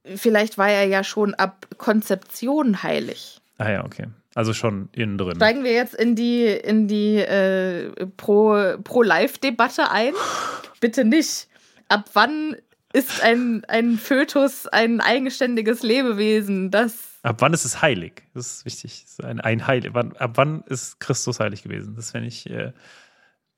Vielleicht 0.03 0.57
war 0.57 0.69
er 0.69 0.85
ja 0.85 1.03
schon 1.03 1.33
ab 1.35 1.67
Konzeption 1.77 2.83
heilig. 2.83 3.39
Ah 3.57 3.69
ja, 3.71 3.85
okay. 3.85 4.07
Also 4.35 4.53
schon 4.53 4.89
innen 4.93 5.17
drin. 5.17 5.35
Steigen 5.35 5.63
wir 5.63 5.73
jetzt 5.73 5.93
in 5.95 6.15
die, 6.15 6.45
in 6.47 6.87
die 6.87 7.17
äh, 7.17 7.91
Pro- 8.17 8.77
Pro-Life-Debatte 8.83 9.89
ein? 9.89 10.13
Bitte 10.79 11.05
nicht. 11.05 11.47
Ab 11.87 12.09
wann 12.13 12.55
ist 12.93 13.21
ein, 13.21 13.63
ein 13.67 13.97
Fötus 13.97 14.67
ein 14.67 15.01
eigenständiges 15.01 15.83
Lebewesen, 15.83 16.71
das 16.71 17.19
Ab 17.23 17.37
wann 17.39 17.53
ist 17.53 17.65
es 17.65 17.81
heilig? 17.83 18.23
Das 18.33 18.47
ist 18.51 18.65
wichtig. 18.65 19.03
Das 19.03 19.11
ist 19.11 19.23
ein, 19.23 19.39
ein 19.39 19.67
heilig. 19.67 19.91
Wann, 19.93 20.17
ab 20.17 20.31
wann 20.35 20.63
ist 20.67 20.99
Christus 20.99 21.39
heilig 21.39 21.61
gewesen? 21.61 21.95
Das 21.95 22.11
fände 22.11 22.27
ich, 22.27 22.49
äh, 22.49 22.71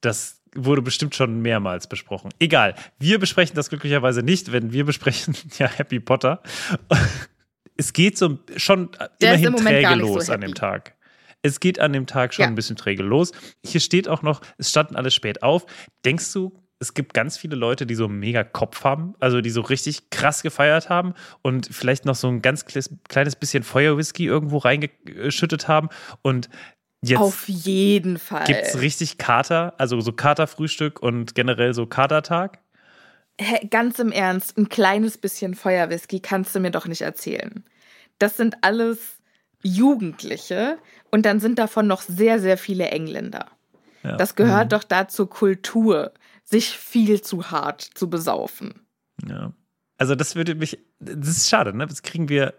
das 0.01 0.41
wurde 0.53 0.81
bestimmt 0.81 1.15
schon 1.15 1.41
mehrmals 1.41 1.87
besprochen. 1.87 2.29
Egal. 2.39 2.75
Wir 2.99 3.19
besprechen 3.19 3.55
das 3.55 3.69
glücklicherweise 3.69 4.21
nicht, 4.21 4.51
wenn 4.51 4.73
wir 4.73 4.83
besprechen, 4.85 5.35
ja, 5.57 5.67
Happy 5.67 5.99
Potter. 6.01 6.43
Es 7.77 7.93
geht 7.93 8.17
so 8.17 8.37
schon 8.57 8.91
Der 9.21 9.35
immerhin 9.35 9.45
im 9.47 9.55
träge 9.55 9.89
nicht 9.95 9.99
so 10.07 10.13
los 10.15 10.29
an 10.29 10.41
dem 10.41 10.53
Tag. 10.55 10.95
Es 11.41 11.59
geht 11.59 11.79
an 11.79 11.91
dem 11.93 12.05
Tag 12.05 12.33
schon 12.33 12.43
Ja. 12.43 12.49
ein 12.49 12.55
bisschen 12.55 12.75
träge 12.75 13.03
los. 13.03 13.31
Hier 13.65 13.81
steht 13.81 14.07
auch 14.07 14.21
noch, 14.21 14.41
es 14.57 14.69
standen 14.69 14.95
alle 14.95 15.09
spät 15.11 15.41
auf. 15.43 15.65
Denkst 16.05 16.31
du, 16.33 16.53
es 16.83 16.93
gibt 16.93 17.13
ganz 17.13 17.37
viele 17.37 17.55
Leute, 17.55 17.85
die 17.85 17.95
so 17.95 18.09
mega 18.09 18.43
Kopf 18.43 18.83
haben, 18.83 19.15
also 19.21 19.39
die 19.39 19.49
so 19.49 19.61
richtig 19.61 20.09
krass 20.09 20.43
gefeiert 20.43 20.89
haben 20.89 21.13
und 21.41 21.69
vielleicht 21.71 22.03
noch 22.05 22.15
so 22.15 22.27
ein 22.27 22.41
ganz 22.41 22.65
kleines 22.65 23.35
bisschen 23.37 23.63
Feuerwhisky 23.63 24.25
irgendwo 24.25 24.57
reingeschüttet 24.57 25.69
haben 25.69 25.87
und 26.21 26.49
jetzt 27.01 27.21
auf 27.21 27.47
jeden 27.47 28.19
Fall. 28.19 28.43
gibt 28.43 28.63
es 28.63 28.81
richtig 28.81 29.17
Kater, 29.17 29.73
also 29.77 30.01
so 30.01 30.11
Katerfrühstück 30.11 31.01
und 31.01 31.35
generell 31.35 31.73
so 31.73 31.85
Katertag? 31.85 32.59
Hä, 33.39 33.65
ganz 33.67 33.97
im 33.99 34.11
Ernst, 34.11 34.57
ein 34.57 34.67
kleines 34.67 35.17
bisschen 35.17 35.55
Feuerwhisky 35.55 36.19
kannst 36.19 36.53
du 36.53 36.59
mir 36.59 36.71
doch 36.71 36.85
nicht 36.85 37.01
erzählen. 37.01 37.63
Das 38.19 38.35
sind 38.35 38.57
alles 38.61 38.99
Jugendliche 39.63 40.77
und 41.11 41.25
dann 41.25 41.39
sind 41.39 41.59
davon 41.59 41.87
noch 41.87 42.01
sehr, 42.01 42.39
sehr 42.39 42.57
viele 42.57 42.89
Engländer. 42.89 43.47
Ja. 44.03 44.17
Das 44.17 44.35
gehört 44.35 44.73
doch 44.73 44.83
da 44.83 45.07
zur 45.07 45.29
Kultur, 45.29 46.11
sich 46.43 46.77
viel 46.77 47.21
zu 47.21 47.51
hart 47.51 47.81
zu 47.81 48.09
besaufen. 48.09 48.85
Ja. 49.27 49.53
Also 49.97 50.15
das 50.15 50.35
würde 50.35 50.55
mich, 50.55 50.79
das 50.99 51.29
ist 51.29 51.49
schade, 51.49 51.75
ne? 51.75 51.87
Das 51.87 52.01
kriegen 52.01 52.29
wir 52.29 52.53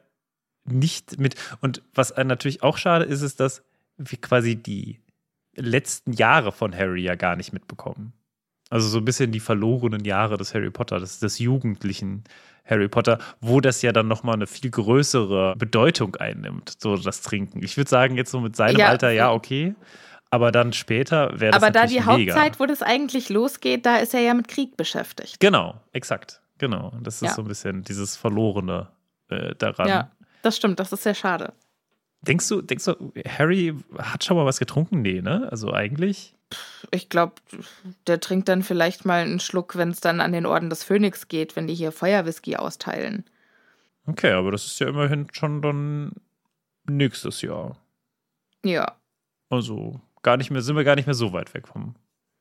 nicht 0.64 1.18
mit. 1.18 1.34
Und 1.60 1.82
was 1.94 2.12
einen 2.12 2.28
natürlich 2.28 2.62
auch 2.62 2.78
schade 2.78 3.04
ist, 3.04 3.22
ist, 3.22 3.40
dass 3.40 3.62
wir 3.96 4.20
quasi 4.20 4.56
die 4.56 5.00
letzten 5.56 6.12
Jahre 6.12 6.52
von 6.52 6.74
Harry 6.74 7.02
ja 7.02 7.14
gar 7.14 7.36
nicht 7.36 7.52
mitbekommen. 7.52 8.12
Also 8.70 8.88
so 8.88 8.98
ein 8.98 9.04
bisschen 9.04 9.30
die 9.30 9.40
verlorenen 9.40 10.04
Jahre 10.04 10.36
des 10.36 10.54
Harry 10.54 10.70
Potter, 10.70 10.98
des, 10.98 11.20
des 11.20 11.38
jugendlichen 11.38 12.24
Harry 12.64 12.88
Potter, 12.88 13.18
wo 13.40 13.60
das 13.60 13.82
ja 13.82 13.92
dann 13.92 14.08
nochmal 14.08 14.34
eine 14.34 14.46
viel 14.46 14.70
größere 14.70 15.54
Bedeutung 15.56 16.16
einnimmt, 16.16 16.74
so 16.80 16.96
das 16.96 17.20
Trinken. 17.20 17.62
Ich 17.62 17.76
würde 17.76 17.90
sagen, 17.90 18.16
jetzt 18.16 18.30
so 18.30 18.40
mit 18.40 18.56
seinem 18.56 18.78
Ja. 18.78 18.88
Alter, 18.88 19.10
ja, 19.10 19.32
okay. 19.32 19.74
Aber 20.30 20.50
dann 20.50 20.72
später 20.72 21.38
wäre 21.38 21.52
das 21.52 21.62
Aber 21.62 21.70
da 21.70 21.86
die 21.86 22.00
mega. 22.00 22.06
Hauptzeit, 22.06 22.58
wo 22.60 22.66
das 22.66 22.82
eigentlich 22.82 23.28
losgeht, 23.28 23.86
da 23.86 23.98
ist 23.98 24.14
er 24.14 24.20
ja 24.20 24.34
mit 24.34 24.48
Krieg 24.48 24.76
beschäftigt. 24.76 25.38
Genau, 25.40 25.80
exakt. 25.92 26.40
Genau. 26.58 26.92
Das 27.02 27.16
ist 27.16 27.22
Ja. 27.28 27.34
so 27.34 27.42
ein 27.42 27.48
bisschen 27.48 27.82
dieses 27.84 28.16
Verlorene 28.16 28.88
äh, 29.28 29.54
daran. 29.56 29.88
Ja, 29.88 30.10
das 30.42 30.56
stimmt, 30.56 30.80
das 30.80 30.92
ist 30.92 31.02
sehr 31.04 31.14
schade. 31.14 31.52
Denkst 32.22 32.48
du, 32.48 32.62
denkst 32.62 32.84
du, 32.86 33.12
Harry 33.28 33.74
hat 33.98 34.24
schon 34.24 34.36
mal 34.36 34.46
was 34.46 34.58
getrunken? 34.58 35.02
Nee, 35.02 35.20
ne? 35.20 35.46
Also 35.50 35.72
eigentlich. 35.72 36.34
Ich 36.90 37.08
glaube, 37.08 37.34
der 38.06 38.18
trinkt 38.20 38.48
dann 38.48 38.62
vielleicht 38.62 39.04
mal 39.04 39.22
einen 39.22 39.40
Schluck, 39.40 39.76
wenn 39.76 39.90
es 39.90 40.00
dann 40.00 40.20
an 40.20 40.32
den 40.32 40.46
Orden 40.46 40.70
des 40.70 40.84
Phönix 40.84 41.28
geht, 41.28 41.54
wenn 41.56 41.66
die 41.66 41.74
hier 41.74 41.92
Feuerwhisky 41.92 42.56
austeilen. 42.56 43.24
Okay, 44.06 44.32
aber 44.32 44.50
das 44.52 44.66
ist 44.66 44.78
ja 44.80 44.88
immerhin 44.88 45.26
schon 45.32 45.60
dann 45.62 46.12
nächstes 46.88 47.42
Jahr. 47.42 47.76
Ja. 48.64 48.92
Also 49.50 50.00
gar 50.24 50.36
nicht 50.36 50.50
mehr, 50.50 50.60
sind 50.62 50.74
wir 50.74 50.82
gar 50.82 50.96
nicht 50.96 51.06
mehr 51.06 51.14
so 51.14 51.32
weit 51.32 51.54
weg 51.54 51.68
vom, 51.68 51.94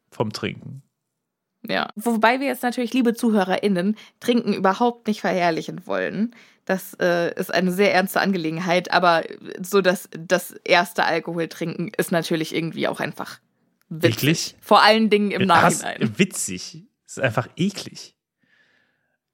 vom 0.10 0.34
Trinken. 0.34 0.82
Ja. 1.68 1.90
Wobei 1.96 2.40
wir 2.40 2.48
jetzt 2.48 2.64
natürlich, 2.64 2.94
liebe 2.94 3.14
ZuhörerInnen, 3.14 3.96
Trinken 4.20 4.54
überhaupt 4.54 5.08
nicht 5.08 5.22
verherrlichen 5.22 5.86
wollen. 5.86 6.36
Das 6.66 6.94
äh, 7.00 7.34
ist 7.40 7.54
eine 7.54 7.72
sehr 7.72 7.94
ernste 7.94 8.20
Angelegenheit, 8.22 8.92
aber 8.92 9.24
so 9.62 9.82
das, 9.82 10.10
das 10.18 10.52
erste 10.64 11.04
Alkoholtrinken 11.06 11.92
ist 11.98 12.12
natürlich 12.12 12.56
irgendwie 12.56 12.88
auch 12.88 13.00
einfach 13.00 13.40
witzig. 13.90 14.14
Eklig? 14.18 14.56
Vor 14.62 14.82
allen 14.82 15.10
Dingen 15.10 15.32
im 15.32 15.48
Was? 15.48 15.84
Nachhinein. 15.84 16.18
Witzig. 16.18 16.84
Es 17.06 17.18
ist 17.18 17.24
einfach 17.24 17.48
eklig. 17.58 18.16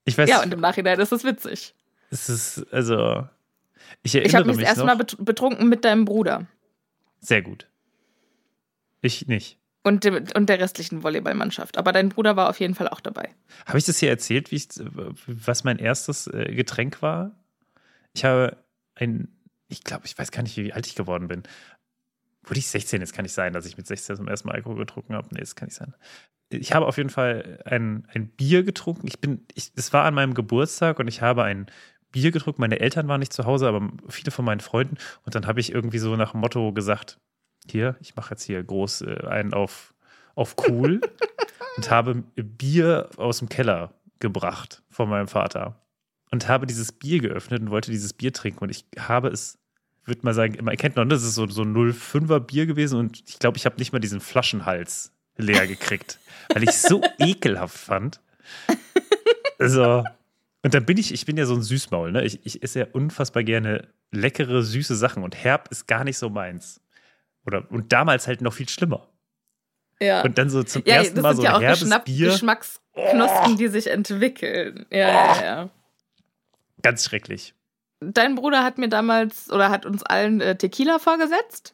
Ich 0.06 0.18
weiß, 0.18 0.30
Ja, 0.30 0.42
und 0.44 0.54
im 0.54 0.60
Nachhinein 0.60 1.00
ist 1.00 1.12
es 1.12 1.24
witzig. 1.24 1.76
es 2.10 2.30
ist, 2.30 2.66
also. 2.74 3.28
Ich 4.04 4.14
Ich 4.14 4.16
erinnere 4.16 4.38
habe 4.40 4.48
mich 4.48 4.58
mich 4.58 4.66
das 4.66 4.78
erste. 4.78 4.86
Mal 4.86 4.98
bet- 4.98 5.18
betrunken 5.24 5.70
mit 5.70 5.86
deinem 5.86 6.06
Bruder 6.06 6.46
Sehr 7.22 7.42
gut. 7.42 7.68
Ich 9.02 9.28
nicht. 9.28 9.58
und, 9.84 10.04
dem, 10.04 10.26
und 10.36 10.50
der 10.50 10.60
restlichen 10.60 11.04
Volleyballmannschaft. 11.04 11.78
Aber 11.78 11.92
dein 11.92 12.10
Bruder 12.10 12.36
war 12.36 12.50
auf 12.50 12.60
jeden 12.60 12.76
Fall 12.76 12.88
auch 12.90 13.00
dabei. 13.00 13.30
Habe 13.66 13.78
ich 13.78 13.86
das 13.86 14.00
hier 14.00 14.10
erzählt, 14.10 14.52
wie 14.52 14.56
ich, 14.56 14.68
was 15.28 15.64
mein 15.64 15.80
erstes 15.80 16.28
äh, 16.28 16.54
Getränk 16.54 17.02
war? 17.02 17.32
Ich 18.14 18.26
habe 18.26 18.58
ein, 18.96 19.30
ich 19.68 19.84
glaube, 19.84 20.06
ich 20.06 20.18
weiß 20.18 20.32
gar 20.32 20.44
nicht, 20.44 20.58
wie 20.58 20.74
alt 20.74 20.88
ich 20.88 20.96
geworden 20.96 21.28
bin. 21.28 21.44
Wurde 22.44 22.60
ich 22.60 22.68
16? 22.68 23.02
Jetzt 23.02 23.14
kann 23.14 23.24
nicht 23.24 23.34
sein, 23.34 23.54
dass 23.54 23.66
ich 23.66 23.78
mit 23.78 23.88
16 23.88 24.18
zum 24.18 24.28
ersten 24.28 24.48
Mal 24.48 24.56
Alkohol 24.56 24.78
getrunken 24.78 25.14
habe. 25.14 25.28
Nee, 25.32 25.40
das 25.40 25.56
kann 25.56 25.68
nicht 25.68 25.78
sein. 25.78 25.94
Ich 26.50 26.74
habe 26.74 26.88
auf 26.88 26.98
jeden 26.98 27.12
Fall 27.12 27.60
ein, 27.66 28.08
ein 28.12 28.28
Bier 28.28 28.64
getrunken. 28.64 29.08
Ich 29.08 29.20
bin, 29.20 29.46
ich, 29.54 29.72
es 29.76 29.94
war 29.94 30.06
an 30.06 30.16
meinem 30.16 30.34
Geburtstag 30.34 31.00
und 31.00 31.08
ich 31.08 31.22
habe 31.22 31.44
ein 31.44 31.68
Bier 32.12 32.32
getrunken. 32.32 32.62
Meine 32.62 32.80
Eltern 32.80 33.08
waren 33.08 33.20
nicht 33.20 33.34
zu 33.34 33.46
Hause, 33.46 33.68
aber 33.68 33.88
viele 34.08 34.32
von 34.32 34.46
meinen 34.46 34.62
Freunden. 34.62 34.98
Und 35.26 35.36
dann 35.36 35.46
habe 35.46 35.60
ich 35.60 35.72
irgendwie 35.72 36.00
so 36.00 36.16
nach 36.16 36.32
dem 36.32 36.42
Motto 36.42 36.74
gesagt: 36.74 37.20
Hier, 37.70 37.96
ich 38.00 38.16
mache 38.16 38.32
jetzt 38.32 38.44
hier 38.44 38.64
groß 38.64 39.02
äh, 39.02 39.28
einen 39.28 39.54
auf, 39.54 39.94
auf 40.36 40.56
cool 40.68 41.02
und 41.78 41.90
habe 41.90 42.24
Bier 42.36 43.10
aus 43.18 43.40
dem 43.40 43.50
Keller 43.50 43.94
gebracht 44.20 44.84
von 44.90 45.10
meinem 45.10 45.28
Vater 45.28 45.76
und 46.32 46.48
habe 46.48 46.66
dieses 46.66 46.92
Bier 46.92 47.20
geöffnet 47.20 47.62
und 47.62 47.72
wollte 47.72 47.92
dieses 47.92 48.14
Bier 48.14 48.34
trinken 48.34 48.64
und 48.64 48.70
ich 48.70 48.86
habe 48.98 49.30
es, 49.30 49.58
würde 50.06 50.22
mal 50.24 50.34
sagen, 50.34 50.64
man 50.64 50.76
kennt 50.78 50.96
noch, 50.96 51.06
ne, 51.06 51.14
das 51.14 51.24
ist 51.24 51.36
so, 51.36 51.48
so 51.48 51.64
ein 51.64 51.76
05er 51.76 52.40
Bier 52.40 52.66
gewesen 52.66 53.00
und 53.00 53.24
ich 53.28 53.40
glaube, 53.40 53.58
ich 53.58 53.66
habe 53.66 53.78
nicht 53.78 53.94
mal 53.94 54.00
diesen 54.00 54.20
Flaschenhals 54.20 55.12
leer 55.38 55.68
gekriegt, 55.68 56.20
weil 56.54 56.64
ich 56.64 56.70
es 56.70 56.84
so 56.84 57.02
ekelhaft 57.18 57.78
fand. 57.78 58.20
Also, 59.58 60.04
und 60.64 60.74
dann 60.74 60.86
bin 60.86 60.98
ich, 60.98 61.14
ich 61.14 61.26
bin 61.26 61.38
ja 61.38 61.46
so 61.46 61.56
ein 61.56 61.62
Süßmaul, 61.62 62.12
ne? 62.12 62.24
Ich, 62.24 62.46
ich 62.46 62.64
esse 62.64 62.80
ja 62.80 62.88
unfassbar 62.92 63.44
gerne 63.44 63.88
leckere, 64.12 64.64
süße 64.64 64.96
Sachen 64.96 65.24
und 65.24 65.36
herb 65.36 65.70
ist 65.70 65.88
gar 65.88 66.04
nicht 66.04 66.18
so 66.18 66.30
meins. 66.30 66.82
Oder, 67.50 67.64
und 67.72 67.92
damals 67.92 68.28
halt 68.28 68.42
noch 68.42 68.54
viel 68.54 68.70
schlimmer. 68.70 69.08
Ja. 70.00 70.22
Und 70.22 70.38
dann 70.38 70.50
so 70.52 70.62
zum 70.62 70.84
ja, 70.86 70.98
ersten 70.98 71.20
Mal 71.22 71.36
so 71.36 71.44
ja 71.44 71.50
ein 71.50 71.56
auch 71.56 71.62
herbes 71.62 71.90
Bier. 72.06 72.30
Geschmacksknospen, 72.30 73.58
die 73.58 73.68
sich 73.68 73.88
entwickeln. 73.88 74.86
Ja, 74.92 75.10
ja, 75.10 75.42
ja. 75.44 75.70
Ganz 76.84 77.06
schrecklich. 77.06 77.56
Dein 78.00 78.36
Bruder 78.36 78.64
hat 78.64 78.78
mir 78.78 78.88
damals 78.88 79.50
oder 79.52 79.70
hat 79.72 79.86
uns 79.88 80.04
allen 80.04 80.42
äh, 80.42 80.56
Tequila 80.56 81.00
vorgesetzt. 81.00 81.74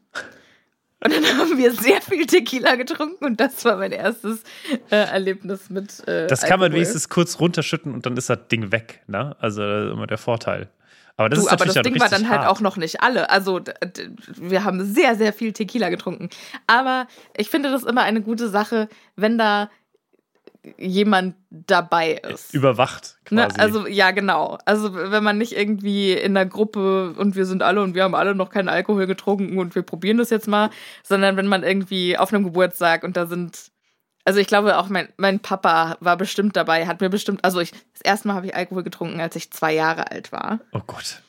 Und 1.04 1.14
dann 1.14 1.24
haben 1.38 1.58
wir 1.58 1.72
sehr 1.74 2.02
viel 2.02 2.26
Tequila 2.26 2.76
getrunken 2.76 3.26
und 3.26 3.40
das 3.40 3.64
war 3.66 3.76
mein 3.76 3.92
erstes 3.92 4.42
äh, 4.90 4.96
Erlebnis 4.96 5.70
mit. 5.70 6.08
Äh, 6.08 6.26
Das 6.28 6.42
kann 6.42 6.52
man 6.52 6.64
Alkohol. 6.64 6.76
wenigstens 6.78 7.10
kurz 7.10 7.40
runterschütten 7.40 7.94
und 7.94 8.06
dann 8.08 8.18
ist 8.18 8.30
das 8.30 8.48
Ding 8.48 8.72
weg. 8.72 9.04
Ne? 9.08 9.36
Also 9.40 9.62
das 9.62 9.86
ist 9.88 9.92
immer 9.92 10.08
der 10.08 10.18
Vorteil. 10.18 10.70
Aber 11.18 11.30
das 11.30 11.40
Du, 11.40 11.46
ist 11.46 11.52
aber 11.52 11.66
das 11.66 11.76
Ding 11.76 12.00
war 12.00 12.10
dann 12.10 12.30
halt 12.30 12.42
hart. 12.42 12.50
auch 12.50 12.60
noch 12.62 12.78
nicht 12.78 13.02
alle. 13.02 13.30
Also 13.30 13.62
wir 14.36 14.64
haben 14.64 14.84
sehr, 14.84 15.16
sehr 15.16 15.32
viel 15.34 15.54
Tequila 15.54 15.90
getrunken. 15.90 16.30
Aber 16.68 17.08
ich 17.38 17.50
finde 17.50 17.72
das 17.72 17.84
immer 17.84 18.02
eine 18.04 18.22
gute 18.22 18.50
Sache, 18.50 18.90
wenn 19.16 19.38
da 19.38 19.70
jemand 20.78 21.36
dabei 21.52 22.14
ist. 22.14 22.54
überwacht 22.54 23.18
quasi. 23.26 23.36
Ne, 23.36 23.60
also 23.60 23.86
ja, 23.88 24.10
genau. 24.12 24.58
Also 24.66 24.94
wenn 24.96 25.24
man 25.24 25.38
nicht 25.38 25.56
irgendwie 25.56 26.14
in 26.14 26.34
der 26.34 26.48
Gruppe 26.48 27.14
und 27.18 27.36
wir 27.36 27.46
sind 27.46 27.62
alle 27.62 27.82
und 27.84 27.94
wir 27.94 28.04
haben 28.04 28.16
alle 28.16 28.34
noch 28.34 28.50
keinen 28.50 28.68
Alkohol 28.70 29.06
getrunken 29.06 29.60
und 29.60 29.76
wir 29.76 29.84
probieren 29.84 30.18
das 30.18 30.32
jetzt 30.32 30.48
mal, 30.48 30.72
sondern 31.04 31.38
wenn 31.38 31.46
man 31.48 31.62
irgendwie 31.64 32.18
auf 32.18 32.34
einem 32.34 32.44
Geburtstag 32.44 33.04
und 33.04 33.16
da 33.16 33.28
sind, 33.28 33.72
also 34.26 34.40
ich 34.40 34.48
glaube 34.48 34.78
auch 34.78 34.90
mein, 34.90 35.08
mein 35.18 35.40
Papa 35.40 35.98
war 36.00 36.18
bestimmt 36.18 36.56
dabei, 36.56 36.88
hat 36.88 37.00
mir 37.00 37.10
bestimmt, 37.10 37.46
also 37.46 37.60
ich, 37.60 37.72
das 37.72 38.02
erste 38.04 38.28
Mal 38.28 38.34
habe 38.34 38.48
ich 38.48 38.56
Alkohol 38.56 38.84
getrunken, 38.84 39.22
als 39.22 39.36
ich 39.36 39.52
zwei 39.52 39.74
Jahre 39.74 40.12
alt 40.12 40.32
war. 40.32 40.60
oh 40.74 40.82
Gott. 40.86 41.22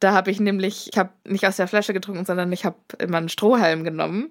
Da 0.00 0.12
habe 0.12 0.30
ich 0.30 0.38
nämlich, 0.40 0.88
ich 0.92 0.98
habe 0.98 1.10
nicht 1.24 1.46
aus 1.46 1.56
der 1.56 1.66
Flasche 1.66 1.92
getrunken, 1.92 2.24
sondern 2.24 2.52
ich 2.52 2.64
habe 2.64 2.76
immer 2.98 3.18
einen 3.18 3.28
Strohhalm 3.28 3.82
genommen 3.82 4.30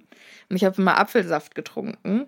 und 0.50 0.56
ich 0.56 0.64
habe 0.64 0.82
immer 0.82 0.98
Apfelsaft 0.98 1.56
getrunken. 1.56 2.28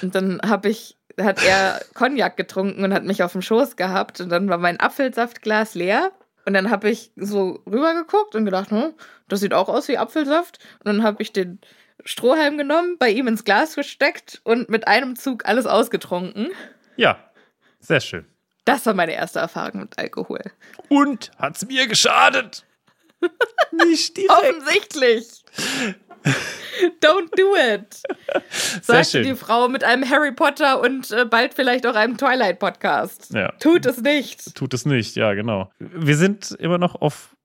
Und 0.00 0.14
dann 0.14 0.40
habe 0.42 0.70
ich, 0.70 0.96
hat 1.20 1.44
er 1.44 1.80
Cognac 1.92 2.36
getrunken 2.38 2.84
und 2.84 2.94
hat 2.94 3.04
mich 3.04 3.22
auf 3.22 3.32
dem 3.32 3.42
Schoß 3.42 3.76
gehabt 3.76 4.20
und 4.20 4.30
dann 4.30 4.48
war 4.48 4.56
mein 4.56 4.80
Apfelsaftglas 4.80 5.74
leer. 5.74 6.12
Und 6.46 6.54
dann 6.54 6.70
habe 6.70 6.88
ich 6.88 7.12
so 7.14 7.60
rübergeguckt 7.66 8.34
und 8.34 8.46
gedacht, 8.46 8.70
hm, 8.70 8.94
das 9.28 9.40
sieht 9.40 9.52
auch 9.52 9.68
aus 9.68 9.86
wie 9.88 9.98
Apfelsaft. 9.98 10.58
Und 10.78 10.86
dann 10.86 11.02
habe 11.02 11.22
ich 11.22 11.34
den 11.34 11.60
Strohhalm 12.04 12.58
genommen, 12.58 12.96
bei 12.98 13.10
ihm 13.10 13.28
ins 13.28 13.44
Glas 13.44 13.74
gesteckt 13.74 14.40
und 14.44 14.68
mit 14.68 14.86
einem 14.86 15.16
Zug 15.16 15.46
alles 15.46 15.66
ausgetrunken. 15.66 16.48
Ja, 16.96 17.18
sehr 17.80 18.00
schön. 18.00 18.26
Das 18.64 18.84
war 18.86 18.94
meine 18.94 19.14
erste 19.14 19.38
Erfahrung 19.38 19.80
mit 19.80 19.98
Alkohol. 19.98 20.42
Und 20.88 21.30
hat's 21.38 21.66
mir 21.66 21.86
geschadet? 21.86 22.66
Nicht 23.72 24.16
direkt. 24.16 24.32
Offensichtlich. 24.32 25.44
Don't 27.00 27.30
do 27.36 27.54
it. 27.56 28.02
Sagte 28.82 29.22
die 29.22 29.34
Frau 29.34 29.68
mit 29.68 29.84
einem 29.84 30.08
Harry 30.08 30.32
Potter 30.32 30.80
und 30.80 31.10
äh, 31.10 31.24
bald 31.24 31.54
vielleicht 31.54 31.86
auch 31.86 31.94
einem 31.94 32.16
Twilight-Podcast. 32.16 33.32
Ja. 33.32 33.52
Tut 33.58 33.86
es 33.86 34.00
nicht. 34.00 34.54
Tut 34.54 34.74
es 34.74 34.84
nicht, 34.84 35.16
ja, 35.16 35.34
genau. 35.34 35.70
Wir 35.78 36.16
sind 36.16 36.52
immer 36.52 36.78
noch 36.78 37.00
auf 37.00 37.36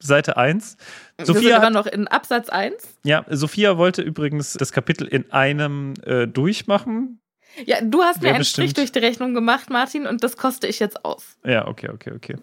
Seite 0.00 0.36
1. 0.36 0.76
Wir 1.16 1.26
Sophia, 1.26 1.62
hat, 1.62 1.72
noch 1.72 1.86
in 1.86 2.08
Absatz 2.08 2.48
1. 2.48 2.74
ja, 3.04 3.24
Sophia 3.30 3.78
wollte 3.78 4.02
übrigens 4.02 4.54
das 4.54 4.72
Kapitel 4.72 5.06
in 5.06 5.30
einem 5.32 5.94
äh, 6.04 6.26
durchmachen. 6.26 7.20
Ja, 7.64 7.80
du 7.80 8.02
hast 8.02 8.20
mir 8.20 8.28
Wer 8.28 8.34
einen 8.34 8.44
Strich 8.44 8.74
durch 8.74 8.92
die 8.92 8.98
Rechnung 8.98 9.34
gemacht, 9.34 9.70
Martin, 9.70 10.06
und 10.06 10.24
das 10.24 10.36
koste 10.36 10.66
ich 10.66 10.80
jetzt 10.80 11.04
aus. 11.04 11.36
Ja, 11.44 11.68
okay, 11.68 11.88
okay, 11.92 12.12
okay. 12.14 12.36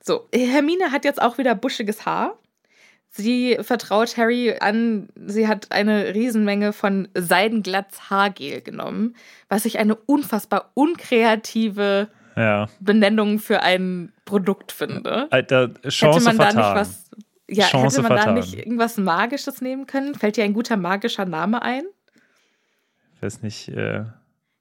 So, 0.00 0.28
Hermine 0.32 0.92
hat 0.92 1.04
jetzt 1.04 1.20
auch 1.20 1.38
wieder 1.38 1.54
buschiges 1.54 2.06
Haar. 2.06 2.38
Sie 3.10 3.56
vertraut 3.62 4.16
Harry 4.18 4.56
an, 4.60 5.08
sie 5.26 5.48
hat 5.48 5.72
eine 5.72 6.14
Riesenmenge 6.14 6.74
von 6.74 7.08
Seidenglatz 7.14 8.10
Haargel 8.10 8.60
genommen, 8.60 9.16
was 9.48 9.64
ich 9.64 9.78
eine 9.78 9.94
unfassbar 9.94 10.70
unkreative 10.74 12.08
Ja. 12.36 12.68
Benennung 12.80 13.38
für 13.38 13.62
ein 13.62 14.12
Produkt 14.24 14.72
finde. 14.72 15.26
Alter, 15.30 15.72
Chance 15.88 16.28
hätte 16.30 16.36
man 16.36 16.36
da 16.36 16.44
vertan. 16.52 16.78
nicht 16.78 16.80
was. 16.80 17.10
Ja, 17.48 17.66
Chance 17.66 17.98
hätte 17.98 18.08
man 18.08 18.18
vertan. 18.18 18.34
da 18.36 18.40
nicht 18.40 18.54
irgendwas 18.54 18.96
Magisches 18.98 19.60
nehmen 19.60 19.86
können? 19.86 20.14
Fällt 20.14 20.36
dir 20.36 20.44
ein 20.44 20.52
guter 20.52 20.76
magischer 20.76 21.24
Name 21.24 21.62
ein? 21.62 21.84
Ich 23.14 23.22
weiß 23.22 23.42
nicht, 23.42 23.68
äh, 23.68 24.04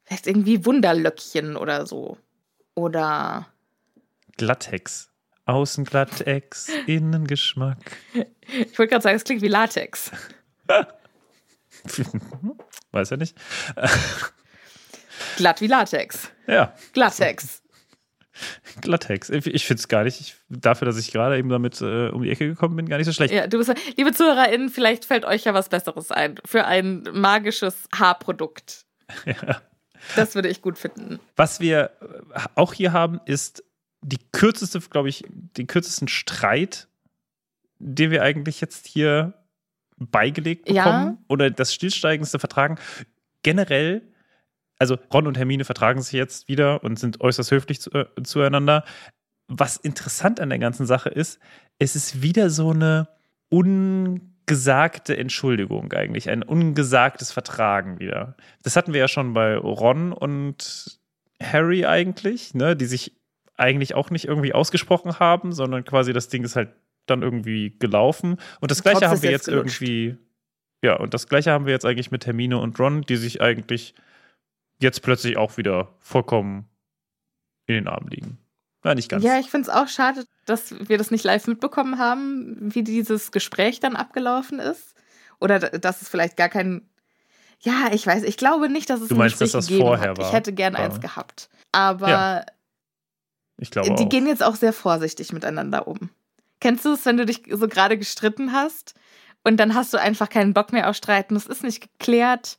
Vielleicht 0.05 0.27
irgendwie 0.27 0.65
Wunderlöckchen 0.65 1.57
oder 1.57 1.85
so. 1.87 2.17
Oder. 2.75 3.47
Glattex. 4.37 5.09
Außen 5.45 5.83
Glattex, 5.83 6.69
Innengeschmack. 6.87 7.77
Ich 8.47 8.77
wollte 8.79 8.91
gerade 8.91 9.01
sagen, 9.03 9.15
es 9.15 9.23
klingt 9.23 9.41
wie 9.43 9.47
Latex. 9.47 10.11
Weiß 12.91 13.11
ja 13.11 13.17
nicht. 13.17 13.37
Glatt 15.37 15.61
wie 15.61 15.67
Latex. 15.67 16.31
Ja, 16.47 16.73
Glattex. 16.93 17.61
Glattex. 18.81 19.29
Ich 19.29 19.65
finde 19.65 19.79
es 19.79 19.87
gar 19.87 20.03
nicht, 20.03 20.19
ich, 20.19 20.35
dafür, 20.49 20.85
dass 20.85 20.97
ich 20.97 21.11
gerade 21.11 21.37
eben 21.37 21.49
damit 21.49 21.81
äh, 21.81 22.09
um 22.09 22.23
die 22.23 22.31
Ecke 22.31 22.47
gekommen 22.47 22.75
bin, 22.75 22.87
gar 22.89 22.97
nicht 22.97 23.05
so 23.05 23.13
schlecht. 23.13 23.33
Ja, 23.33 23.47
du 23.47 23.57
bist, 23.57 23.73
liebe 23.97 24.11
ZuhörerInnen, 24.11 24.69
vielleicht 24.69 25.05
fällt 25.05 25.25
euch 25.25 25.45
ja 25.45 25.53
was 25.53 25.69
Besseres 25.69 26.11
ein 26.11 26.35
für 26.45 26.65
ein 26.65 27.03
magisches 27.13 27.87
Haarprodukt. 27.93 28.85
Ja. 29.25 29.61
Das 30.15 30.35
würde 30.35 30.49
ich 30.49 30.61
gut 30.61 30.77
finden. 30.77 31.19
Was 31.35 31.59
wir 31.59 31.89
äh, 32.35 32.39
auch 32.55 32.73
hier 32.73 32.91
haben, 32.93 33.19
ist 33.25 33.63
die 34.01 34.19
kürzeste, 34.31 34.79
glaube 34.79 35.09
ich, 35.09 35.23
den 35.29 35.65
kürzesten 35.65 36.07
Streit, 36.07 36.87
den 37.79 38.11
wir 38.11 38.21
eigentlich 38.21 38.61
jetzt 38.61 38.85
hier 38.85 39.33
beigelegt 39.97 40.69
Ja. 40.69 40.83
bekommen. 40.83 41.17
Oder 41.27 41.49
das 41.49 41.73
stillsteigendste 41.73 42.37
Vertragen. 42.37 42.77
Generell, 43.41 44.03
also 44.77 44.97
Ron 45.13 45.27
und 45.27 45.37
Hermine 45.37 45.65
vertragen 45.65 46.01
sich 46.01 46.13
jetzt 46.13 46.47
wieder 46.47 46.83
und 46.83 46.99
sind 46.99 47.21
äußerst 47.21 47.51
höflich 47.51 47.81
zu, 47.81 47.91
äh, 47.91 48.05
zueinander. 48.23 48.83
Was 49.47 49.77
interessant 49.77 50.39
an 50.39 50.49
der 50.49 50.59
ganzen 50.59 50.85
Sache 50.85 51.09
ist, 51.09 51.39
es 51.79 51.95
ist 51.95 52.21
wieder 52.21 52.49
so 52.49 52.71
eine 52.71 53.07
ungesagte 53.49 55.17
Entschuldigung 55.17 55.91
eigentlich, 55.93 56.29
ein 56.29 56.43
ungesagtes 56.43 57.31
Vertragen 57.31 57.99
wieder. 57.99 58.35
Das 58.63 58.75
hatten 58.75 58.93
wir 58.93 58.99
ja 58.99 59.07
schon 59.07 59.33
bei 59.33 59.55
Ron 59.55 60.13
und 60.13 60.99
Harry 61.41 61.85
eigentlich, 61.85 62.53
ne, 62.53 62.75
die 62.75 62.85
sich 62.85 63.13
eigentlich 63.57 63.95
auch 63.95 64.09
nicht 64.09 64.25
irgendwie 64.25 64.53
ausgesprochen 64.53 65.19
haben, 65.19 65.53
sondern 65.53 65.85
quasi 65.85 66.11
das 66.11 66.27
Ding 66.27 66.43
ist 66.43 66.55
halt 66.55 66.69
dann 67.05 67.21
irgendwie 67.21 67.75
gelaufen. 67.77 68.37
Und 68.59 68.71
das 68.71 68.81
gleiche 68.81 69.07
haben 69.07 69.21
wir 69.21 69.31
jetzt 69.31 69.47
jetzt 69.47 69.55
irgendwie, 69.55 70.17
ja, 70.83 70.95
und 70.95 71.13
das 71.13 71.27
gleiche 71.27 71.51
haben 71.51 71.65
wir 71.65 71.73
jetzt 71.73 71.85
eigentlich 71.85 72.11
mit 72.11 72.25
Hermine 72.25 72.57
und 72.57 72.79
Ron, 72.79 73.01
die 73.01 73.17
sich 73.17 73.41
eigentlich 73.41 73.93
jetzt 74.79 75.01
plötzlich 75.01 75.37
auch 75.37 75.57
wieder 75.57 75.89
vollkommen 75.99 76.69
in 77.67 77.75
den 77.75 77.87
Armen 77.87 78.09
liegen. 78.09 78.37
Ja, 78.83 78.93
nicht 78.93 79.09
ganz. 79.09 79.23
Ja, 79.23 79.39
ich 79.39 79.49
finde 79.49 79.69
es 79.69 79.75
auch 79.75 79.87
schade, 79.87 80.25
dass 80.45 80.73
wir 80.87 80.97
das 80.97 81.09
nicht 81.09 81.23
live 81.23 81.47
mitbekommen 81.47 81.97
haben, 81.97 82.55
wie 82.73 82.83
dieses 82.83 83.31
Gespräch 83.31 83.79
dann 83.79 83.95
abgelaufen 83.95 84.59
ist. 84.59 84.93
Oder 85.39 85.59
dass 85.59 86.01
es 86.01 86.09
vielleicht 86.09 86.37
gar 86.37 86.49
kein. 86.49 86.87
Ja, 87.61 87.89
ich 87.91 88.05
weiß, 88.05 88.23
ich 88.23 88.37
glaube 88.37 88.69
nicht, 88.69 88.89
dass 88.89 89.01
es 89.01 89.07
Du 89.07 89.15
ein 89.15 89.17
meinst, 89.17 89.39
Gespräch 89.39 89.51
dass 89.53 89.67
das 89.67 89.75
vorher 89.77 90.09
hat. 90.11 90.17
war? 90.19 90.27
Ich 90.27 90.33
hätte 90.33 90.53
gern 90.53 90.73
Ja. 90.73 90.79
eins 90.79 90.99
gehabt. 91.01 91.49
Aber 91.71 92.07
Ja, 92.09 92.45
ich 93.57 93.71
glaube 93.71 93.95
die 93.95 94.03
auch. 94.05 94.09
gehen 94.09 94.27
jetzt 94.27 94.43
auch 94.43 94.55
sehr 94.55 94.73
vorsichtig 94.73 95.33
miteinander 95.33 95.87
um. 95.87 96.09
Kennst 96.59 96.85
du 96.85 96.93
es, 96.93 97.05
wenn 97.05 97.17
du 97.17 97.25
dich 97.25 97.43
so 97.51 97.67
gerade 97.67 97.97
gestritten 97.97 98.51
hast 98.53 98.93
und 99.43 99.57
dann 99.57 99.73
hast 99.73 99.93
du 99.93 99.99
einfach 99.99 100.29
keinen 100.29 100.53
Bock 100.53 100.71
mehr 100.73 100.89
auf 100.89 100.95
Streiten? 100.95 101.33
Das 101.33 101.47
ist 101.47 101.63
nicht 101.63 101.81
geklärt, 101.81 102.57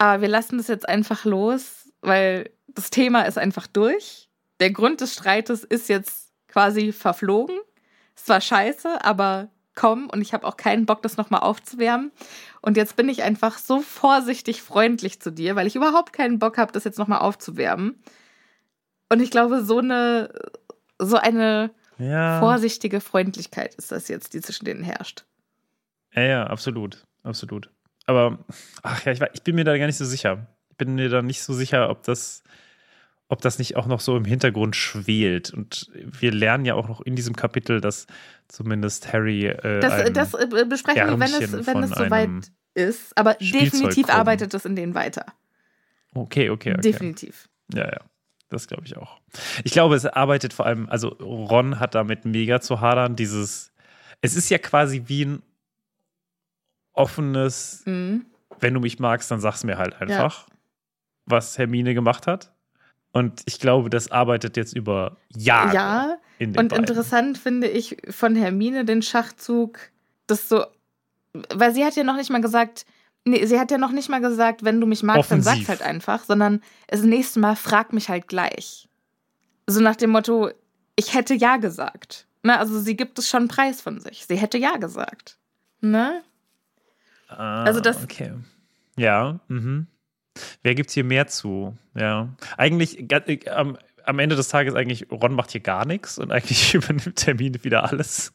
aber 0.00 0.22
wir 0.22 0.28
lassen 0.28 0.56
das 0.56 0.68
jetzt 0.68 0.88
einfach 0.88 1.26
los, 1.26 1.92
weil 2.00 2.50
das 2.68 2.88
Thema 2.88 3.22
ist 3.22 3.36
einfach 3.36 3.66
durch. 3.66 4.30
Der 4.58 4.70
Grund 4.70 5.02
des 5.02 5.12
Streites 5.12 5.62
ist 5.62 5.90
jetzt 5.90 6.32
quasi 6.48 6.90
verflogen. 6.90 7.58
Es 8.16 8.26
war 8.26 8.40
scheiße, 8.40 9.04
aber 9.04 9.50
komm 9.74 10.08
und 10.08 10.22
ich 10.22 10.32
habe 10.32 10.46
auch 10.46 10.56
keinen 10.56 10.86
Bock, 10.86 11.02
das 11.02 11.18
nochmal 11.18 11.40
aufzuwärmen. 11.40 12.12
Und 12.62 12.78
jetzt 12.78 12.96
bin 12.96 13.10
ich 13.10 13.22
einfach 13.22 13.58
so 13.58 13.82
vorsichtig 13.82 14.62
freundlich 14.62 15.20
zu 15.20 15.30
dir, 15.30 15.54
weil 15.54 15.66
ich 15.66 15.76
überhaupt 15.76 16.14
keinen 16.14 16.38
Bock 16.38 16.56
habe, 16.56 16.72
das 16.72 16.84
jetzt 16.84 16.98
nochmal 16.98 17.18
aufzuwärmen. 17.18 18.02
Und 19.10 19.20
ich 19.20 19.30
glaube, 19.30 19.62
so 19.62 19.80
eine, 19.80 20.32
so 20.98 21.18
eine 21.18 21.72
ja. 21.98 22.40
vorsichtige 22.40 23.02
Freundlichkeit 23.02 23.74
ist 23.74 23.92
das 23.92 24.08
jetzt, 24.08 24.32
die 24.32 24.40
zwischen 24.40 24.64
denen 24.64 24.82
herrscht. 24.82 25.26
Ja, 26.14 26.22
ja, 26.22 26.46
absolut. 26.46 27.04
Absolut. 27.22 27.68
Aber, 28.10 28.38
ach 28.82 29.04
ja, 29.04 29.12
ich, 29.12 29.20
ich 29.32 29.42
bin 29.42 29.54
mir 29.54 29.64
da 29.64 29.76
gar 29.78 29.86
nicht 29.86 29.96
so 29.96 30.04
sicher. 30.04 30.46
Ich 30.70 30.76
bin 30.76 30.94
mir 30.96 31.08
da 31.08 31.22
nicht 31.22 31.42
so 31.42 31.52
sicher, 31.54 31.88
ob 31.90 32.02
das, 32.02 32.42
ob 33.28 33.40
das 33.40 33.58
nicht 33.58 33.76
auch 33.76 33.86
noch 33.86 34.00
so 34.00 34.16
im 34.16 34.24
Hintergrund 34.24 34.74
schwelt. 34.76 35.52
Und 35.54 35.90
wir 35.94 36.32
lernen 36.32 36.64
ja 36.64 36.74
auch 36.74 36.88
noch 36.88 37.00
in 37.00 37.16
diesem 37.16 37.36
Kapitel, 37.36 37.80
dass 37.80 38.06
zumindest 38.48 39.12
Harry. 39.12 39.46
Äh, 39.46 39.80
Das, 39.80 39.92
ein- 39.92 40.12
das 40.14 40.34
äh, 40.34 40.64
besprechen 40.68 40.96
wir, 41.06 41.20
wenn 41.20 41.28
es, 41.60 41.66
wenn 41.66 41.82
es 41.84 41.90
soweit 41.90 42.28
ist. 42.74 43.16
Aber 43.18 43.34
definitiv 43.34 44.06
arbeitet 44.20 44.54
es 44.54 44.64
in 44.64 44.76
denen 44.76 44.94
weiter. 44.94 45.26
Okay, 46.14 46.50
okay, 46.50 46.72
okay. 46.72 46.80
Definitiv. 46.80 47.48
Ja, 47.72 47.86
ja. 47.86 48.00
Das 48.48 48.66
glaube 48.66 48.82
ich 48.84 48.96
auch. 48.96 49.20
Ich 49.62 49.70
glaube, 49.70 49.94
es 49.94 50.04
arbeitet 50.06 50.52
vor 50.52 50.66
allem, 50.66 50.88
also 50.88 51.08
Ron 51.10 51.78
hat 51.78 51.94
damit 51.94 52.24
mega 52.24 52.60
zu 52.60 52.80
hadern, 52.80 53.14
dieses, 53.14 53.70
es 54.22 54.34
ist 54.34 54.50
ja 54.50 54.58
quasi 54.58 55.04
wie 55.06 55.24
ein 55.26 55.42
offenes 57.00 57.82
Mhm. 57.86 58.26
wenn 58.60 58.74
du 58.74 58.80
mich 58.80 58.98
magst, 58.98 59.30
dann 59.30 59.40
sag's 59.40 59.64
mir 59.64 59.78
halt 59.78 60.00
einfach, 60.00 60.46
ja. 60.48 60.54
was 61.26 61.58
Hermine 61.58 61.94
gemacht 61.94 62.26
hat. 62.26 62.52
Und 63.12 63.42
ich 63.46 63.58
glaube, 63.58 63.90
das 63.90 64.10
arbeitet 64.10 64.56
jetzt 64.56 64.74
über 64.76 65.16
Jahre. 65.34 65.74
Ja, 65.74 66.16
in 66.38 66.50
und 66.50 66.68
beiden. 66.68 66.76
interessant 66.78 67.38
finde 67.38 67.68
ich 67.68 67.96
von 68.08 68.36
Hermine 68.36 68.84
den 68.84 69.02
Schachzug, 69.02 69.78
das 70.26 70.48
so, 70.48 70.64
weil 71.54 71.74
sie 71.74 71.84
hat 71.84 71.96
ja 71.96 72.04
noch 72.04 72.16
nicht 72.16 72.30
mal 72.30 72.40
gesagt, 72.40 72.86
nee, 73.24 73.44
sie 73.46 73.58
hat 73.58 73.70
ja 73.70 73.78
noch 73.78 73.90
nicht 73.92 74.08
mal 74.08 74.20
gesagt, 74.20 74.62
wenn 74.64 74.80
du 74.80 74.86
mich 74.86 75.02
magst, 75.02 75.20
Offensiv. 75.20 75.44
dann 75.44 75.56
sag's 75.56 75.68
halt 75.68 75.82
einfach, 75.82 76.24
sondern 76.24 76.62
das 76.88 77.02
nächste 77.02 77.40
Mal 77.40 77.56
frag 77.56 77.92
mich 77.92 78.08
halt 78.08 78.28
gleich. 78.28 78.88
So 79.66 79.80
nach 79.80 79.96
dem 79.96 80.10
Motto, 80.10 80.50
ich 80.96 81.14
hätte 81.14 81.34
ja 81.34 81.56
gesagt. 81.56 82.26
Na, 82.42 82.58
also 82.58 82.78
sie 82.80 82.96
gibt 82.96 83.18
es 83.18 83.28
schon 83.28 83.48
Preis 83.48 83.80
von 83.80 84.00
sich. 84.00 84.24
Sie 84.26 84.36
hätte 84.36 84.56
ja 84.58 84.76
gesagt. 84.76 85.38
Ne? 85.80 86.22
Ah, 87.30 87.64
also 87.64 87.80
das. 87.80 88.02
Okay. 88.02 88.32
Ja, 88.96 89.40
mhm. 89.48 89.86
Wer 90.62 90.74
gibt 90.74 90.90
hier 90.90 91.04
mehr 91.04 91.26
zu? 91.26 91.76
Ja. 91.94 92.28
Eigentlich, 92.56 93.10
äh, 93.10 93.50
am, 93.50 93.78
am 94.04 94.18
Ende 94.18 94.36
des 94.36 94.48
Tages 94.48 94.74
eigentlich, 94.74 95.10
Ron 95.10 95.34
macht 95.34 95.52
hier 95.52 95.60
gar 95.60 95.86
nichts 95.86 96.18
und 96.18 96.30
eigentlich 96.30 96.74
übernimmt 96.74 97.26
Hermine 97.26 97.62
wieder 97.64 97.90
alles. 97.90 98.32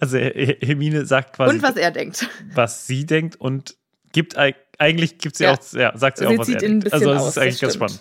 Also 0.00 0.18
Hermine 0.18 1.06
sagt 1.06 1.36
quasi. 1.36 1.54
Und 1.54 1.62
was 1.62 1.76
er 1.76 1.90
denkt. 1.90 2.28
Was 2.54 2.86
sie 2.86 3.06
denkt 3.06 3.36
und 3.36 3.76
gibt 4.12 4.36
eigentlich 4.36 5.18
gibt 5.18 5.36
sie 5.36 5.44
ja. 5.44 5.52
auch, 5.54 5.72
ja, 5.72 5.96
sagt 5.96 6.18
sie, 6.18 6.26
sie 6.26 6.34
auch, 6.34 6.38
was 6.38 6.48
er 6.48 6.58
denkt. 6.58 6.92
Also 6.92 7.12
es 7.12 7.26
ist 7.26 7.38
eigentlich 7.38 7.60
ganz 7.60 7.74
spannend. 7.74 8.00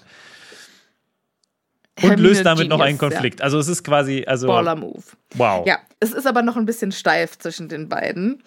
Und 2.02 2.10
Hermine 2.10 2.28
löst 2.28 2.46
damit 2.46 2.64
Genius, 2.64 2.78
noch 2.78 2.86
einen 2.86 2.98
Konflikt. 2.98 3.40
Ja. 3.40 3.46
Also 3.46 3.58
es 3.60 3.68
ist 3.68 3.84
quasi, 3.84 4.24
also. 4.28 4.48
Baller 4.48 4.76
Move. 4.76 5.04
Wow. 5.34 5.66
Ja, 5.66 5.80
es 6.00 6.12
ist 6.12 6.28
aber 6.28 6.44
noch 6.44 6.56
ein 6.56 6.66
bisschen 6.66 6.92
steif 6.92 7.40
zwischen 7.40 7.70
den 7.70 7.90
beiden. 7.90 8.44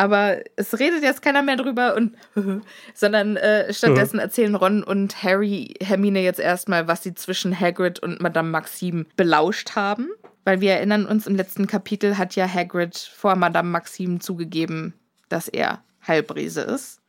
Aber 0.00 0.38
es 0.56 0.78
redet 0.78 1.02
jetzt 1.02 1.20
keiner 1.20 1.42
mehr 1.42 1.56
drüber 1.56 1.94
und 1.94 2.16
sondern 2.94 3.36
äh, 3.36 3.70
stattdessen 3.70 4.18
erzählen 4.18 4.54
Ron 4.54 4.82
und 4.82 5.22
Harry 5.22 5.74
Hermine 5.78 6.22
jetzt 6.22 6.40
erstmal, 6.40 6.88
was 6.88 7.02
sie 7.02 7.12
zwischen 7.12 7.60
Hagrid 7.60 7.98
und 7.98 8.18
Madame 8.18 8.48
Maxime 8.48 9.04
belauscht 9.16 9.76
haben. 9.76 10.08
Weil 10.44 10.62
wir 10.62 10.72
erinnern 10.72 11.04
uns, 11.04 11.26
im 11.26 11.36
letzten 11.36 11.66
Kapitel 11.66 12.16
hat 12.16 12.34
ja 12.34 12.48
Hagrid 12.48 12.96
vor 12.96 13.36
Madame 13.36 13.68
Maxime 13.68 14.20
zugegeben, 14.20 14.94
dass 15.28 15.48
er 15.48 15.84
Heilbrise 16.06 16.62
ist. 16.62 17.02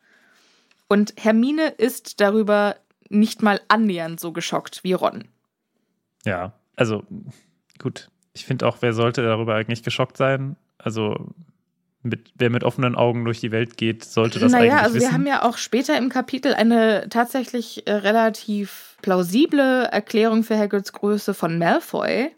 Und 0.89 1.13
Hermine 1.15 1.69
ist 1.69 2.19
darüber 2.19 2.75
nicht 3.07 3.41
mal 3.41 3.61
annähernd 3.69 4.19
so 4.19 4.33
geschockt 4.33 4.83
wie 4.83 4.91
Ron. 4.91 5.29
Ja, 6.25 6.51
also 6.75 7.05
gut. 7.79 8.09
Ich 8.33 8.43
finde 8.43 8.67
auch, 8.67 8.79
wer 8.81 8.91
sollte 8.91 9.23
darüber 9.23 9.55
eigentlich 9.55 9.81
geschockt 9.81 10.17
sein? 10.17 10.57
Also 10.77 11.29
mit, 12.03 12.31
wer 12.35 12.49
mit 12.49 12.63
offenen 12.63 12.95
Augen 12.95 13.25
durch 13.25 13.39
die 13.39 13.51
Welt 13.51 13.77
geht, 13.77 14.03
sollte 14.03 14.39
das 14.39 14.51
naja, 14.51 14.63
eigentlich 14.63 14.81
also 14.81 14.95
wissen. 14.95 15.07
Wir 15.07 15.13
haben 15.13 15.27
ja 15.27 15.43
auch 15.43 15.57
später 15.57 15.97
im 15.97 16.09
Kapitel 16.09 16.53
eine 16.53 17.07
tatsächlich 17.09 17.87
äh, 17.87 17.93
relativ 17.93 18.97
plausible 19.01 19.85
Erklärung 19.91 20.43
für 20.43 20.57
Hagrids 20.57 20.93
Größe 20.93 21.33
von 21.33 21.57
Malfoy. 21.57 22.31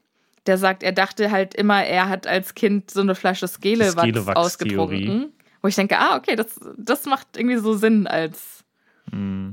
Der 0.45 0.57
sagt, 0.57 0.83
er 0.83 0.91
dachte 0.91 1.31
halt 1.31 1.53
immer, 1.55 1.85
er 1.85 2.09
hat 2.09 2.27
als 2.27 2.53
Kind 2.53 2.91
so 2.91 2.99
eine 2.99 3.15
Flasche 3.15 3.47
Skelewachs 3.47 4.27
ausgetrunken. 4.35 5.31
Wo 5.61 5.69
ich 5.69 5.75
denke, 5.75 5.97
ah, 5.97 6.17
okay, 6.17 6.35
das, 6.35 6.59
das 6.77 7.05
macht 7.05 7.37
irgendwie 7.37 7.57
so 7.57 7.73
Sinn 7.73 8.05
als, 8.05 8.65
mm. 9.11 9.51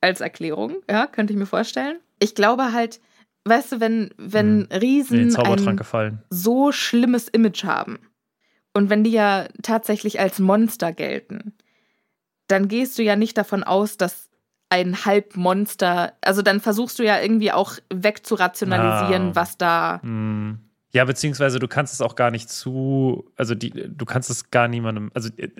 als 0.00 0.22
Erklärung. 0.22 0.76
Ja, 0.88 1.06
könnte 1.06 1.34
ich 1.34 1.38
mir 1.38 1.44
vorstellen. 1.44 1.98
Ich 2.18 2.34
glaube 2.34 2.72
halt, 2.72 3.00
weißt 3.44 3.72
du, 3.72 3.80
wenn, 3.80 4.14
wenn 4.16 4.60
mm. 4.60 4.68
Riesen 4.80 5.36
ein 5.36 6.20
so 6.30 6.72
schlimmes 6.72 7.28
Image 7.28 7.64
haben, 7.64 7.98
und 8.78 8.90
wenn 8.90 9.04
die 9.04 9.10
ja 9.10 9.48
tatsächlich 9.62 10.20
als 10.20 10.38
Monster 10.38 10.92
gelten, 10.92 11.52
dann 12.46 12.68
gehst 12.68 12.98
du 12.98 13.02
ja 13.02 13.16
nicht 13.16 13.36
davon 13.36 13.62
aus, 13.64 13.96
dass 13.96 14.30
ein 14.70 15.04
Halbmonster, 15.04 16.12
also 16.20 16.42
dann 16.42 16.60
versuchst 16.60 16.98
du 16.98 17.04
ja 17.04 17.20
irgendwie 17.20 17.52
auch 17.52 17.72
wegzurationalisieren, 17.92 19.30
ah. 19.30 19.34
was 19.34 19.58
da. 19.58 20.00
Hm. 20.02 20.60
Ja, 20.92 21.04
beziehungsweise 21.04 21.58
du 21.58 21.68
kannst 21.68 21.92
es 21.92 22.00
auch 22.00 22.14
gar 22.16 22.30
nicht 22.30 22.48
zu, 22.48 23.30
also 23.36 23.54
die, 23.54 23.70
du 23.70 24.04
kannst 24.06 24.30
es 24.30 24.50
gar 24.50 24.68
niemandem, 24.68 25.10
also 25.12 25.28
äh, 25.36 25.50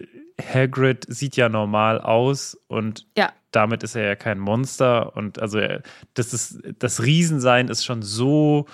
Hagrid 0.41 1.05
sieht 1.09 1.37
ja 1.37 1.49
normal 1.49 2.01
aus 2.01 2.57
und 2.69 3.07
ja. 3.17 3.33
damit 3.51 3.83
ist 3.83 3.95
er 3.95 4.07
ja 4.07 4.17
kein 4.17 4.39
Monster 4.39 5.17
und 5.17 5.39
also 5.39 5.61
das 6.15 6.33
ist, 6.33 6.61
das 6.79 7.03
Riesensein 7.03 7.69
ist 7.69 7.85
schon 7.85 8.01
so 8.01 8.67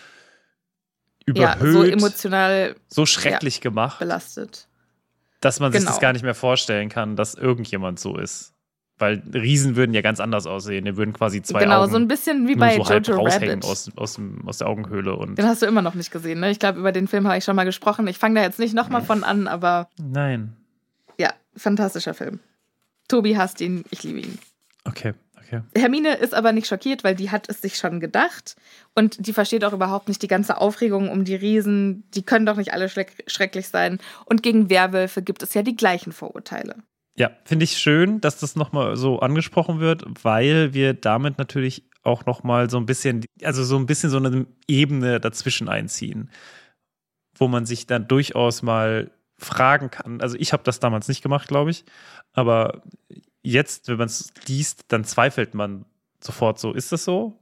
überhöht, 1.27 1.65
ja, 1.65 1.73
so 1.73 1.83
emotional, 1.83 2.77
so 2.89 3.07
schrecklich 3.07 3.57
ja, 3.57 3.63
gemacht, 3.63 3.99
belastet, 3.99 4.69
dass 5.41 5.61
man 5.61 5.73
genau. 5.73 5.81
sich 5.81 5.91
das 5.91 6.01
gar 6.01 6.13
nicht 6.13 6.23
mehr 6.23 6.35
vorstellen 6.35 6.89
kann, 6.89 7.17
dass 7.17 7.35
irgendjemand 7.35 7.99
so 7.99 8.17
ist. 8.17 8.55
Weil 8.97 9.25
Riesen 9.35 9.75
würden 9.75 9.93
ja 9.93 10.03
ganz 10.03 10.21
anders 10.21 10.47
aussehen. 10.47 10.85
Die 10.85 10.97
würden 10.97 11.13
quasi 11.13 11.43
zwei 11.43 11.65
genau, 11.65 11.83
Augen 11.83 11.91
so 11.91 11.97
ein 11.97 12.07
bisschen 12.07 12.47
wie 12.47 12.55
bei 12.55 12.77
so 12.77 12.85
Jojo 12.85 13.25
Rabbit. 13.25 13.65
Aus, 13.65 13.91
aus, 13.97 14.21
aus 14.47 14.59
der 14.59 14.69
Augenhöhle. 14.69 15.17
Und 15.17 15.37
den 15.37 15.47
hast 15.47 15.63
du 15.63 15.67
immer 15.67 15.83
noch 15.83 15.95
nicht 15.95 16.13
gesehen, 16.13 16.39
ne? 16.39 16.51
Ich 16.53 16.61
glaube, 16.61 16.79
über 16.79 16.93
den 16.93 17.09
Film 17.09 17.27
habe 17.27 17.37
ich 17.37 17.43
schon 17.43 17.57
mal 17.57 17.65
gesprochen. 17.65 18.07
Ich 18.07 18.19
fange 18.19 18.37
da 18.37 18.43
jetzt 18.43 18.61
nicht 18.61 18.73
nochmal 18.73 19.03
von 19.03 19.25
an, 19.25 19.49
aber. 19.49 19.89
Nein. 19.99 20.57
Ja, 21.19 21.33
fantastischer 21.57 22.15
Film. 22.15 22.39
Tobi 23.09 23.37
hasst 23.37 23.61
ihn, 23.61 23.85
ich 23.91 24.05
liebe 24.05 24.21
ihn. 24.21 24.39
Okay. 24.85 25.15
Okay. 25.57 25.81
Hermine 25.81 26.15
ist 26.15 26.35
aber 26.35 26.53
nicht 26.53 26.67
schockiert, 26.67 27.05
weil 27.05 27.15
die 27.15 27.31
hat 27.31 27.49
es 27.49 27.61
sich 27.61 27.77
schon 27.77 28.01
gedacht 28.01 28.57
und 28.95 29.27
die 29.27 29.33
versteht 29.33 29.65
auch 29.65 29.73
überhaupt 29.73 30.09
nicht 30.09 30.23
die 30.23 30.29
ganze 30.29 30.59
Aufregung 30.59 31.09
um 31.11 31.25
die 31.25 31.35
Riesen. 31.35 32.05
Die 32.15 32.23
können 32.23 32.47
doch 32.47 32.57
nicht 32.57 32.73
alle 32.73 32.89
schrecklich 32.89 33.69
sein. 33.69 33.99
Und 34.25 34.43
gegen 34.43 34.71
Werwölfe 34.71 35.23
gibt 35.23 35.43
es 35.43 35.55
ja 35.55 35.63
die 35.63 35.77
gleichen 35.77 36.13
Vorurteile. 36.13 36.77
Ja, 37.17 37.31
finde 37.45 37.65
ich 37.65 37.79
schön, 37.79 38.21
dass 38.21 38.39
das 38.39 38.57
nochmal 38.57 38.97
so 38.97 39.21
angesprochen 39.21 39.79
wird, 39.79 40.05
weil 40.23 40.75
wir 40.75 40.95
damit 40.95 41.39
natürlich 41.39 41.89
auch 42.03 42.27
nochmal 42.27 42.69
so 42.69 42.77
ein 42.77 42.87
bisschen, 42.87 43.25
also 43.43 43.63
so 43.63 43.77
ein 43.77 43.87
bisschen 43.87 44.11
so 44.11 44.17
eine 44.17 44.47
Ebene 44.67 45.21
dazwischen 45.21 45.69
einziehen, 45.69 46.31
wo 47.37 47.49
man 47.49 47.67
sich 47.67 47.87
dann 47.87 48.09
durchaus 48.09 48.63
mal 48.63 49.11
fragen 49.39 49.91
kann. 49.91 50.21
Also 50.21 50.37
ich 50.39 50.53
habe 50.53 50.65
das 50.65 50.81
damals 50.81 51.09
nicht 51.09 51.23
gemacht, 51.23 51.49
glaube 51.49 51.71
ich, 51.71 51.85
aber 52.33 52.83
jetzt, 53.45 53.89
wenn 53.89 53.99
man 53.99 54.07
es 54.07 54.33
liest, 54.49 54.87
dann 54.89 55.05
zweifelt 55.05 55.55
man 55.55 55.85
sofort 56.21 56.59
so, 56.59 56.73
ist 56.73 56.91
das 56.91 57.05
so? 57.05 57.39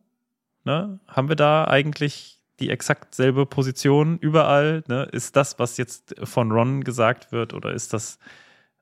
Ne? 0.64 1.00
Haben 1.06 1.28
wir 1.28 1.36
da 1.36 1.66
eigentlich 1.66 2.40
die 2.60 2.68
exakt 2.68 3.14
selbe 3.14 3.46
Position 3.46 4.18
überall? 4.18 4.84
Ne? 4.88 5.08
Ist 5.12 5.36
das, 5.36 5.58
was 5.58 5.78
jetzt 5.78 6.14
von 6.22 6.52
Ron 6.52 6.84
gesagt 6.84 7.32
wird, 7.32 7.54
oder 7.54 7.72
ist 7.72 7.92
das 7.94 8.18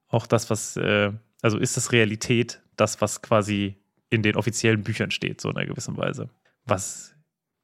auch 0.09 0.27
das, 0.27 0.51
was, 0.51 0.77
äh, 0.77 1.13
also 1.43 1.59
ist 1.59 1.77
das 1.77 1.93
Realität, 1.93 2.61
das, 2.77 3.01
was 3.01 3.23
quasi 3.23 3.77
in 4.09 4.23
den 4.23 4.35
offiziellen 4.35 4.83
Büchern 4.83 5.11
steht, 5.11 5.41
so 5.41 5.51
in 5.51 5.57
einer 5.57 5.67
gewissen 5.67 5.97
Weise? 5.97 6.31
Was 6.65 7.15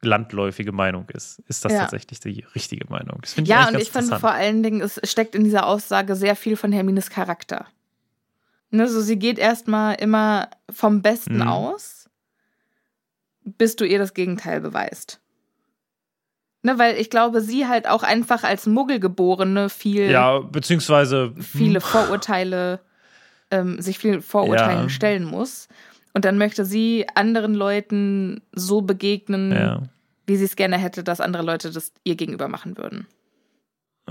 landläufige 0.03 0.73
Meinung 0.73 1.09
ist. 1.09 1.41
Ist 1.49 1.65
das 1.65 1.73
ja. 1.73 1.81
tatsächlich 1.81 2.21
die 2.21 2.45
richtige 2.55 2.87
Meinung? 2.89 3.23
ja, 3.45 3.63
ich 3.63 3.75
und 3.75 3.81
ich 3.81 3.91
finde 3.91 4.21
vor 4.21 4.31
allen 4.31 4.63
Dingen, 4.63 4.81
es 4.83 5.01
steckt 5.05 5.35
in 5.35 5.43
dieser 5.43 5.67
Aussage 5.67 6.15
sehr 6.15 6.37
viel 6.37 6.57
von 6.57 6.71
Hermines 6.71 7.11
Charakter. 7.11 7.67
Ne, 8.71 8.89
so 8.89 9.01
sie 9.01 9.19
geht 9.19 9.39
erstmal 9.39 9.95
immer 9.95 10.49
vom 10.71 11.03
Besten 11.03 11.37
mhm. 11.37 11.49
aus, 11.49 12.11
bis 13.45 13.77
du 13.77 13.85
ihr 13.85 13.99
das 13.99 14.13
Gegenteil 14.13 14.61
beweist. 14.61 15.21
Ne, 16.63 16.79
weil 16.79 16.97
ich 16.97 17.11
glaube, 17.11 17.41
sie 17.43 17.69
halt 17.69 17.89
auch 17.89 18.03
einfach 18.03 18.43
als 18.43 18.67
Muggelgeborene 18.67 19.69
viel. 19.69 20.11
Ja, 20.11 20.41
beziehungsweise. 20.41 21.33
Viele 21.39 21.81
Vorurteile, 21.81 22.81
ähm, 23.53 23.81
sich 23.81 23.99
vielen 23.99 24.21
Vorurteilen 24.21 24.85
ja. 24.85 24.89
stellen 24.89 25.25
muss. 25.25 25.69
Und 26.13 26.25
dann 26.25 26.39
möchte 26.39 26.65
sie 26.65 27.07
anderen 27.15 27.55
Leuten 27.55 28.41
so 28.53 28.81
begegnen, 28.81 29.53
ja. 29.53 29.83
wie 30.27 30.37
sie 30.37 30.47
es 30.47 30.57
gerne 30.57 30.79
hätte, 30.79 31.05
dass 31.05 31.21
andere 31.21 31.45
Leute 31.45 31.71
das 31.71 31.93
ihr 32.03 32.17
gegenüber 32.17 32.49
machen 32.49 32.77
würden. 32.79 33.07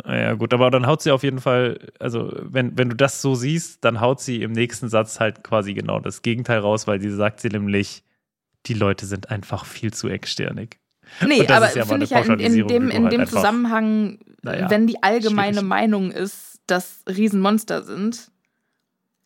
Ja, 0.03 0.33
gut, 0.33 0.53
aber 0.53 0.69
dann 0.71 0.87
haut 0.87 1.01
sie 1.01 1.11
auf 1.11 1.23
jeden 1.23 1.39
Fall, 1.39 1.79
also 1.99 2.33
wenn, 2.41 2.77
wenn 2.77 2.89
du 2.89 2.95
das 2.95 3.21
so 3.21 3.33
siehst, 3.33 3.85
dann 3.85 4.01
haut 4.01 4.19
sie 4.19 4.41
im 4.41 4.51
nächsten 4.51 4.89
Satz 4.89 5.21
halt 5.21 5.43
quasi 5.43 5.73
genau 5.73 6.01
das 6.01 6.21
Gegenteil 6.21 6.59
raus, 6.59 6.85
weil 6.85 6.99
sie 6.99 7.11
sagt 7.11 7.39
sie 7.39 7.47
nämlich, 7.47 8.03
die 8.65 8.73
Leute 8.73 9.05
sind 9.05 9.29
einfach 9.29 9.65
viel 9.65 9.93
zu 9.93 10.09
engstirnig. 10.09 10.79
Nee, 11.25 11.47
aber 11.47 11.73
ja 11.75 11.85
finde 11.85 12.03
ich 12.03 12.09
ja 12.09 12.19
in, 12.19 12.39
in 12.39 12.67
dem, 12.67 12.89
in 12.89 13.03
halt 13.03 13.13
dem 13.13 13.27
Zusammenhang, 13.27 14.19
naja, 14.41 14.69
wenn 14.69 14.87
die 14.87 15.01
allgemeine 15.01 15.53
schwierig. 15.53 15.69
Meinung 15.69 16.11
ist, 16.11 16.59
dass 16.67 17.03
Riesenmonster 17.07 17.83
sind, 17.83 18.31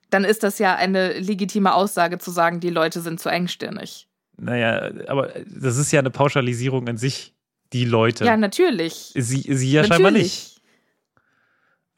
dann 0.10 0.24
ist 0.24 0.44
das 0.44 0.60
ja 0.60 0.76
eine 0.76 1.18
legitime 1.20 1.74
Aussage 1.74 2.18
zu 2.18 2.32
sagen, 2.32 2.60
die 2.60 2.70
Leute 2.70 3.02
sind 3.02 3.20
zu 3.20 3.30
engstirnig. 3.30 4.08
Naja, 4.38 4.92
aber 5.08 5.32
das 5.48 5.78
ist 5.78 5.92
ja 5.92 6.00
eine 6.00 6.12
Pauschalisierung 6.12 6.88
in 6.88 6.98
sich, 6.98 7.34
die 7.74 7.86
Leute. 7.86 8.26
Ja, 8.26 8.38
natürlich. 8.38 9.12
Sie, 9.14 9.42
sie 9.54 9.72
ja 9.72 9.82
natürlich. 9.82 9.88
scheinbar 9.88 10.12
nicht. 10.12 10.59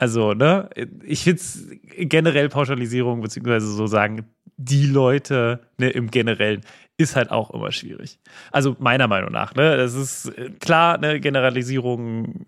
Also, 0.01 0.33
ne, 0.33 0.67
ich 1.03 1.23
finde 1.23 1.41
es 1.41 1.67
generell 1.95 2.49
Pauschalisierung, 2.49 3.21
beziehungsweise 3.21 3.67
so 3.71 3.85
sagen, 3.85 4.25
die 4.57 4.87
Leute 4.87 5.59
ne, 5.77 5.91
im 5.91 6.09
Generellen 6.09 6.61
ist 6.97 7.15
halt 7.15 7.29
auch 7.29 7.51
immer 7.51 7.71
schwierig. 7.71 8.17
Also 8.51 8.75
meiner 8.79 9.07
Meinung 9.07 9.31
nach, 9.31 9.53
ne, 9.53 9.77
das 9.77 9.93
ist 9.93 10.25
äh, 10.35 10.49
klar, 10.59 10.97
ne, 10.97 11.19
Generalisierung, 11.19 12.47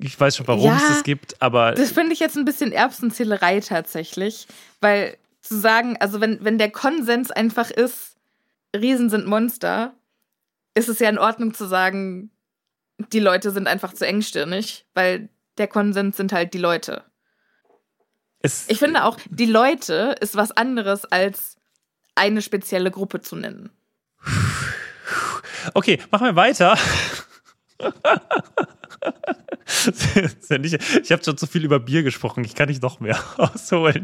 ich 0.00 0.18
weiß 0.18 0.38
schon, 0.38 0.48
warum 0.48 0.64
ja, 0.64 0.76
es 0.76 0.88
das 0.88 1.02
gibt, 1.04 1.40
aber. 1.40 1.70
Das 1.70 1.92
finde 1.92 2.14
ich 2.14 2.18
jetzt 2.18 2.36
ein 2.36 2.44
bisschen 2.44 2.72
Erbsenzählerei 2.72 3.60
tatsächlich, 3.60 4.48
weil 4.80 5.16
zu 5.40 5.56
sagen, 5.56 5.96
also 6.00 6.20
wenn, 6.20 6.44
wenn 6.44 6.58
der 6.58 6.72
Konsens 6.72 7.30
einfach 7.30 7.70
ist, 7.70 8.16
Riesen 8.76 9.08
sind 9.08 9.24
Monster, 9.24 9.94
ist 10.74 10.88
es 10.88 10.98
ja 10.98 11.08
in 11.08 11.18
Ordnung 11.18 11.54
zu 11.54 11.64
sagen, 11.66 12.32
die 13.12 13.20
Leute 13.20 13.52
sind 13.52 13.68
einfach 13.68 13.92
zu 13.92 14.04
engstirnig, 14.04 14.84
weil 14.94 15.28
der 15.58 15.66
Konsens 15.68 16.16
sind 16.16 16.32
halt 16.32 16.54
die 16.54 16.58
Leute. 16.58 17.04
Es, 18.40 18.68
Ich 18.68 18.78
finde 18.78 19.04
auch, 19.04 19.18
die 19.28 19.46
Leute 19.46 20.14
ist 20.20 20.36
was 20.36 20.52
anderes 20.52 21.04
als 21.04 21.56
eine 22.14 22.40
spezielle 22.42 22.90
Gruppe 22.90 23.20
zu 23.20 23.36
nennen. 23.36 23.70
Okay, 25.74 26.00
machen 26.10 26.26
wir 26.26 26.36
weiter. 26.36 26.78
Ist 29.66 30.50
ja 30.50 30.58
nicht- 30.58 30.80
ich 31.02 31.12
habe 31.12 31.22
schon 31.22 31.36
zu 31.36 31.46
viel 31.46 31.64
über 31.64 31.78
Bier 31.80 32.02
gesprochen. 32.02 32.44
Ich 32.44 32.54
kann 32.54 32.68
nicht 32.68 32.82
noch 32.82 33.00
mehr 33.00 33.18
ausholen. 33.36 34.02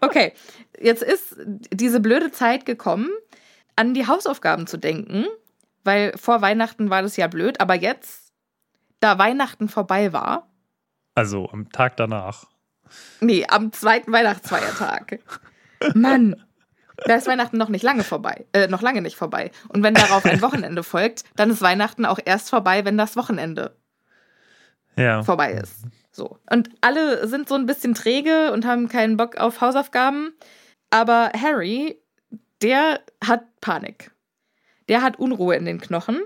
Okay, 0.00 0.32
jetzt 0.80 1.02
ist 1.02 1.36
diese 1.72 2.00
blöde 2.00 2.30
Zeit 2.32 2.64
gekommen, 2.66 3.10
an 3.76 3.94
die 3.94 4.06
Hausaufgaben 4.06 4.66
zu 4.66 4.76
denken, 4.78 5.26
weil 5.84 6.16
vor 6.16 6.40
Weihnachten 6.42 6.90
war 6.90 7.02
das 7.02 7.16
ja 7.16 7.26
blöd, 7.28 7.60
aber 7.60 7.74
jetzt, 7.74 8.25
da 9.00 9.18
Weihnachten 9.18 9.68
vorbei 9.68 10.12
war, 10.12 10.48
Also 11.14 11.48
am 11.50 11.70
Tag 11.70 11.96
danach. 11.96 12.44
nee, 13.20 13.46
am 13.48 13.72
zweiten 13.72 14.12
Weihnachtsfeiertag, 14.12 15.18
Mann, 15.94 16.42
da 17.04 17.14
ist 17.16 17.26
Weihnachten 17.26 17.58
noch 17.58 17.68
nicht 17.68 17.82
lange 17.82 18.04
vorbei, 18.04 18.46
äh, 18.52 18.68
noch 18.68 18.80
lange 18.82 19.02
nicht 19.02 19.16
vorbei. 19.16 19.50
Und 19.68 19.82
wenn 19.82 19.94
darauf 19.94 20.24
ein 20.24 20.40
Wochenende 20.42 20.82
folgt, 20.82 21.24
dann 21.36 21.50
ist 21.50 21.60
Weihnachten 21.62 22.06
auch 22.06 22.18
erst 22.24 22.48
vorbei, 22.50 22.84
wenn 22.84 22.96
das 22.96 23.16
Wochenende 23.16 23.76
Ja. 24.96 25.22
vorbei 25.22 25.52
ist. 25.52 25.84
So. 26.10 26.38
Und 26.50 26.70
alle 26.80 27.28
sind 27.28 27.48
so 27.48 27.54
ein 27.54 27.66
bisschen 27.66 27.94
träge 27.94 28.50
und 28.52 28.64
haben 28.64 28.88
keinen 28.88 29.18
Bock 29.18 29.36
auf 29.36 29.60
Hausaufgaben. 29.60 30.32
Aber 30.88 31.30
Harry, 31.38 32.00
der 32.62 33.00
hat 33.22 33.42
Panik. 33.60 34.10
Der 34.88 35.02
hat 35.02 35.18
Unruhe 35.18 35.56
in 35.56 35.64
den 35.64 35.80
Knochen, 35.80 36.20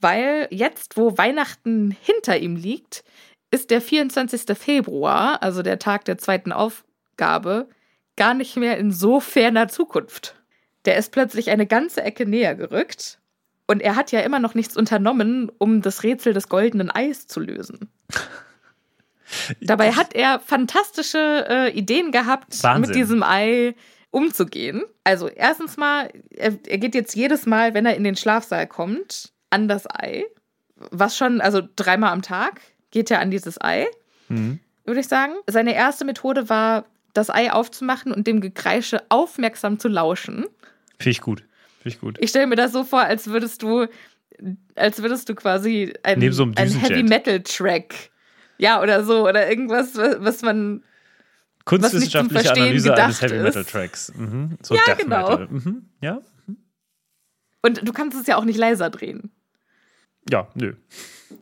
weil 0.00 0.48
jetzt, 0.50 0.96
wo 0.96 1.16
Weihnachten 1.16 1.96
hinter 2.02 2.38
ihm 2.38 2.56
liegt, 2.56 3.04
ist 3.50 3.70
der 3.70 3.80
24. 3.80 4.56
Februar, 4.56 5.42
also 5.42 5.62
der 5.62 5.78
Tag 5.78 6.04
der 6.04 6.18
zweiten 6.18 6.52
Aufgabe, 6.52 7.68
gar 8.16 8.34
nicht 8.34 8.56
mehr 8.56 8.76
in 8.78 8.92
so 8.92 9.20
ferner 9.20 9.68
Zukunft. 9.68 10.36
Der 10.84 10.96
ist 10.96 11.12
plötzlich 11.12 11.50
eine 11.50 11.66
ganze 11.66 12.02
Ecke 12.02 12.26
näher 12.26 12.54
gerückt 12.54 13.20
und 13.66 13.80
er 13.80 13.96
hat 13.96 14.12
ja 14.12 14.20
immer 14.20 14.38
noch 14.38 14.54
nichts 14.54 14.76
unternommen, 14.76 15.50
um 15.58 15.82
das 15.82 16.02
Rätsel 16.02 16.32
des 16.32 16.48
goldenen 16.48 16.90
Eis 16.90 17.26
zu 17.26 17.40
lösen. 17.40 17.90
Dabei 19.60 19.92
hat 19.92 20.14
er 20.14 20.40
fantastische 20.40 21.46
äh, 21.48 21.70
Ideen 21.70 22.12
gehabt, 22.12 22.62
Wahnsinn. 22.62 22.80
mit 22.82 22.94
diesem 22.94 23.22
Ei 23.22 23.74
umzugehen. 24.12 24.82
Also 25.02 25.26
erstens 25.28 25.76
mal, 25.76 26.08
er, 26.30 26.56
er 26.68 26.78
geht 26.78 26.94
jetzt 26.94 27.16
jedes 27.16 27.46
Mal, 27.46 27.74
wenn 27.74 27.84
er 27.86 27.96
in 27.96 28.04
den 28.04 28.14
Schlafsaal 28.14 28.68
kommt, 28.68 29.32
an 29.50 29.66
das 29.66 29.86
Ei. 29.90 30.24
Was 30.76 31.16
schon, 31.16 31.40
also 31.40 31.62
dreimal 31.76 32.12
am 32.12 32.22
Tag 32.22 32.60
geht 32.92 33.10
er 33.10 33.18
an 33.20 33.30
dieses 33.32 33.60
Ei, 33.60 33.86
Mhm. 34.28 34.60
würde 34.84 35.00
ich 35.00 35.08
sagen. 35.08 35.32
Seine 35.46 35.74
erste 35.74 36.04
Methode 36.04 36.48
war, 36.48 36.84
das 37.14 37.28
Ei 37.28 37.52
aufzumachen 37.52 38.12
und 38.12 38.26
dem 38.26 38.40
Gekreische 38.40 39.02
aufmerksam 39.10 39.78
zu 39.78 39.88
lauschen. 39.88 40.46
Finde 40.98 41.10
ich 41.10 41.20
gut. 41.20 41.40
Finde 41.82 41.94
ich 41.96 42.00
gut. 42.00 42.16
Ich 42.20 42.30
stelle 42.30 42.46
mir 42.46 42.56
das 42.56 42.72
so 42.72 42.84
vor, 42.84 43.00
als 43.00 43.26
würdest 43.28 43.62
du, 43.62 43.86
als 44.76 45.02
würdest 45.02 45.28
du 45.28 45.34
quasi 45.34 45.92
ein, 46.02 46.18
Neben 46.20 46.32
so 46.32 46.44
ein. 46.44 46.54
Heavy 46.56 47.02
Metal 47.02 47.40
Track, 47.42 47.94
ja 48.58 48.80
oder 48.82 49.04
so 49.04 49.26
oder 49.28 49.48
irgendwas, 49.48 49.94
was 49.96 50.16
was 50.20 50.42
man 50.42 50.82
Kunstwissenschaftliche 51.64 52.50
Analyse 52.52 52.94
eines 52.94 53.22
Heavy 53.22 53.38
Metal. 53.38 53.64
Tracks. 53.64 54.12
Mhm. 54.14 54.58
So 54.62 54.74
Ja, 54.74 54.80
Death 54.86 54.98
genau. 54.98 55.30
Metal. 55.30 55.48
Mhm. 55.48 55.86
Ja? 56.00 56.20
und 57.64 57.86
du 57.86 57.92
kannst 57.92 58.18
es 58.20 58.26
ja 58.26 58.36
auch 58.36 58.44
nicht 58.44 58.56
leiser 58.58 58.90
drehen. 58.90 59.30
Ja, 60.28 60.48
nö. 60.54 60.74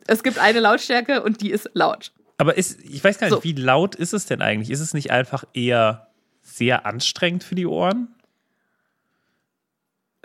Es 0.07 0.23
gibt 0.23 0.39
eine 0.39 0.61
Lautstärke 0.61 1.23
und 1.23 1.41
die 1.41 1.51
ist 1.51 1.71
laut. 1.73 2.13
Aber 2.39 2.57
ist, 2.59 2.79
ich 2.83 3.03
weiß 3.03 3.19
gar 3.19 3.27
nicht, 3.29 3.37
So. 3.37 3.45
wie 3.45 3.53
laut 3.53 3.95
ist 3.95 4.13
es 4.13 4.27
denn 4.27 4.41
eigentlich? 4.43 4.71
Ist 4.71 4.81
es 4.81 4.93
nicht 4.95 5.11
einfach 5.11 5.45
eher 5.55 6.09
sehr 6.43 6.85
anstrengend 6.87 7.43
für 7.45 7.55
die 7.55 7.67
Ohren? 7.67 8.09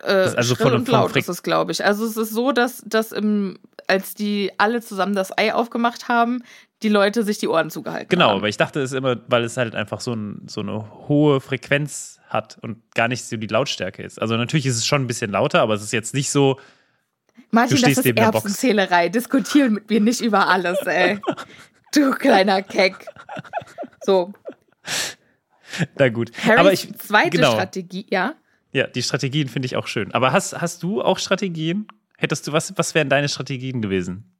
Äh, 0.02 0.08
also 0.12 0.38
also 0.38 0.56
von- 0.56 0.66
schrill 0.68 0.76
und 0.80 0.88
laut 0.90 1.16
ist 1.16 1.30
es, 1.30 1.44
glaube 1.44 1.72
ich. 1.72 1.84
Also 1.86 2.06
es 2.06 2.18
ist 2.18 2.32
so, 2.32 2.52
dass, 2.52 2.84
dass 2.86 3.12
im, 3.12 3.58
als 3.88 4.14
die 4.14 4.52
alle 4.58 4.82
zusammen 4.82 5.16
das 5.16 5.38
Ei 5.38 5.54
aufgemacht 5.54 6.08
haben, 6.10 6.44
die 6.84 6.90
Leute 6.90 7.24
sich 7.24 7.38
die 7.38 7.48
Ohren 7.48 7.70
zugehalten 7.70 8.10
Genau, 8.10 8.30
haben. 8.30 8.38
aber 8.38 8.50
ich 8.50 8.58
dachte 8.58 8.82
es 8.82 8.92
immer, 8.92 9.18
weil 9.28 9.44
es 9.44 9.58
halt 9.58 9.76
einfach 9.76 10.02
so, 10.02 10.14
ein, 10.14 10.44
so 10.48 10.62
eine 10.62 11.08
hohe 11.08 11.40
Frequenz 11.42 12.20
hat 12.28 12.58
und 12.62 12.94
gar 12.94 13.08
nicht 13.08 13.24
so 13.26 13.38
die 13.38 13.48
Lautstärke 13.48 14.04
ist. 14.04 14.22
Also 14.22 14.36
natürlich 14.36 14.66
ist 14.66 14.76
es 14.78 14.86
schon 14.86 15.04
ein 15.04 15.08
bisschen 15.08 15.32
lauter, 15.32 15.62
aber 15.62 15.74
es 15.74 15.84
ist 15.84 15.94
jetzt 15.94 16.14
nicht 16.14 16.30
so, 16.30 16.60
Martin, 17.52 17.80
das 17.82 17.98
ist. 17.98 18.06
Erbsenzählerei. 18.06 19.10
Diskutieren 19.10 19.74
mit 19.74 19.90
mir 19.90 20.02
nicht 20.02 20.22
über 20.22 20.48
alles, 20.48 20.80
ey. 20.80 21.20
Du 21.94 22.12
kleiner 22.12 22.62
Keck. 22.62 23.06
So, 24.04 24.34
na 25.98 26.10
gut. 26.10 26.32
Harrys 26.44 26.60
aber 26.60 26.74
ich, 26.74 26.98
zweite 26.98 27.30
genau. 27.38 27.54
Strategie, 27.54 28.06
ja. 28.10 28.36
Ja, 28.72 28.88
die 28.88 29.04
Strategien 29.04 29.48
finde 29.48 29.68
ich 29.68 29.76
auch 29.76 29.88
schön. 29.88 30.14
Aber 30.14 30.32
hast, 30.32 30.60
hast 30.60 30.84
du 30.84 31.02
auch 31.02 31.18
Strategien? 31.18 31.88
Hättest 32.18 32.48
du, 32.48 32.52
was, 32.52 32.78
was 32.78 32.96
wären 32.96 33.10
deine 33.10 33.30
Strategien 33.30 33.82
gewesen? 33.82 34.32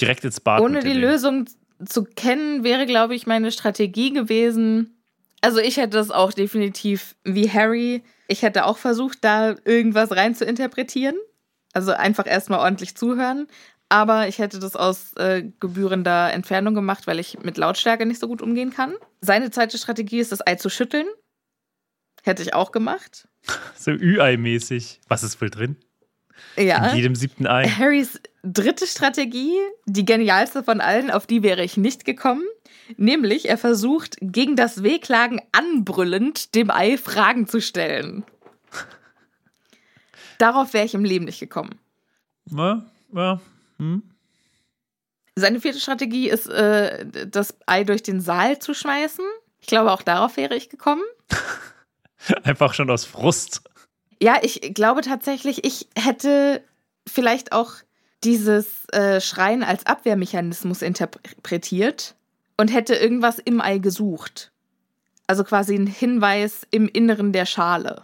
Direkt 0.00 0.24
ins 0.24 0.40
Bad. 0.40 0.60
Ohne 0.60 0.80
die 0.80 0.92
Lösung 0.92 1.46
zu 1.84 2.04
kennen, 2.04 2.64
wäre, 2.64 2.86
glaube 2.86 3.14
ich, 3.14 3.26
meine 3.26 3.50
Strategie 3.52 4.12
gewesen. 4.12 5.02
Also 5.40 5.58
ich 5.58 5.76
hätte 5.76 5.96
das 5.96 6.10
auch 6.10 6.32
definitiv 6.32 7.16
wie 7.24 7.50
Harry. 7.50 8.02
Ich 8.28 8.42
hätte 8.42 8.64
auch 8.66 8.78
versucht, 8.78 9.18
da 9.22 9.56
irgendwas 9.64 10.12
rein 10.12 10.34
zu 10.34 10.44
interpretieren. 10.44 11.16
Also 11.72 11.92
einfach 11.92 12.26
erstmal 12.26 12.60
ordentlich 12.60 12.96
zuhören. 12.96 13.48
Aber 13.88 14.28
ich 14.28 14.38
hätte 14.38 14.58
das 14.58 14.74
aus 14.74 15.12
äh, 15.14 15.42
gebührender 15.60 16.32
Entfernung 16.32 16.74
gemacht, 16.74 17.06
weil 17.06 17.18
ich 17.18 17.40
mit 17.40 17.58
Lautstärke 17.58 18.06
nicht 18.06 18.20
so 18.20 18.28
gut 18.28 18.40
umgehen 18.40 18.72
kann. 18.72 18.94
Seine 19.20 19.50
zweite 19.50 19.76
Strategie 19.76 20.20
ist, 20.20 20.32
das 20.32 20.46
Ei 20.46 20.54
zu 20.54 20.70
schütteln. 20.70 21.06
Hätte 22.22 22.42
ich 22.42 22.54
auch 22.54 22.72
gemacht. 22.72 23.28
So 23.76 23.90
Ü-Ei-mäßig. 23.90 25.00
Was 25.08 25.24
ist 25.24 25.40
wohl 25.40 25.50
drin? 25.50 25.76
Ja. 26.56 26.90
In 26.90 26.96
jedem 26.96 27.14
siebten 27.14 27.46
Ei. 27.46 27.68
Harrys 27.68 28.20
dritte 28.42 28.86
Strategie, 28.86 29.56
die 29.86 30.04
genialste 30.04 30.62
von 30.62 30.80
allen, 30.80 31.10
auf 31.10 31.26
die 31.26 31.42
wäre 31.42 31.62
ich 31.62 31.76
nicht 31.76 32.04
gekommen. 32.04 32.44
Nämlich, 32.96 33.48
er 33.48 33.58
versucht, 33.58 34.16
gegen 34.20 34.56
das 34.56 34.82
Wehklagen 34.82 35.40
anbrüllend 35.52 36.54
dem 36.54 36.70
Ei 36.70 36.98
Fragen 36.98 37.46
zu 37.46 37.60
stellen. 37.60 38.24
Darauf 40.38 40.74
wäre 40.74 40.84
ich 40.84 40.94
im 40.94 41.04
Leben 41.04 41.24
nicht 41.24 41.40
gekommen. 41.40 41.78
Ja, 42.50 42.84
ja. 43.14 43.40
Hm. 43.78 44.02
Seine 45.34 45.60
vierte 45.60 45.80
Strategie 45.80 46.28
ist, 46.28 46.48
äh, 46.48 47.06
das 47.26 47.56
Ei 47.66 47.84
durch 47.84 48.02
den 48.02 48.20
Saal 48.20 48.58
zu 48.58 48.74
schmeißen. 48.74 49.24
Ich 49.60 49.66
glaube, 49.66 49.92
auch 49.92 50.02
darauf 50.02 50.36
wäre 50.36 50.56
ich 50.56 50.68
gekommen. 50.68 51.02
Einfach 52.42 52.74
schon 52.74 52.90
aus 52.90 53.04
Frust. 53.04 53.62
Ja, 54.22 54.38
ich 54.40 54.72
glaube 54.72 55.00
tatsächlich, 55.00 55.64
ich 55.64 55.88
hätte 55.98 56.62
vielleicht 57.08 57.50
auch 57.50 57.72
dieses 58.22 58.88
äh, 58.90 59.20
Schreien 59.20 59.64
als 59.64 59.84
Abwehrmechanismus 59.84 60.80
interpretiert 60.80 62.14
und 62.56 62.68
hätte 62.68 62.94
irgendwas 62.94 63.40
im 63.40 63.60
Ei 63.60 63.78
gesucht. 63.78 64.52
Also 65.26 65.42
quasi 65.42 65.74
ein 65.74 65.88
Hinweis 65.88 66.64
im 66.70 66.86
Inneren 66.86 67.32
der 67.32 67.46
Schale. 67.46 68.02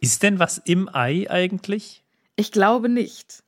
Ist 0.00 0.22
denn 0.22 0.38
was 0.38 0.56
im 0.56 0.88
Ei 0.90 1.30
eigentlich? 1.30 2.02
Ich 2.36 2.50
glaube 2.50 2.88
nicht. 2.88 3.42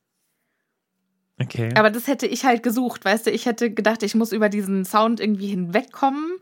Okay. 1.41 1.71
Aber 1.75 1.89
das 1.89 2.05
hätte 2.05 2.27
ich 2.27 2.45
halt 2.45 2.61
gesucht, 2.61 3.03
weißt 3.03 3.25
du? 3.25 3.31
Ich 3.31 3.47
hätte 3.47 3.71
gedacht, 3.73 4.03
ich 4.03 4.13
muss 4.13 4.31
über 4.31 4.49
diesen 4.49 4.85
Sound 4.85 5.19
irgendwie 5.19 5.47
hinwegkommen 5.47 6.33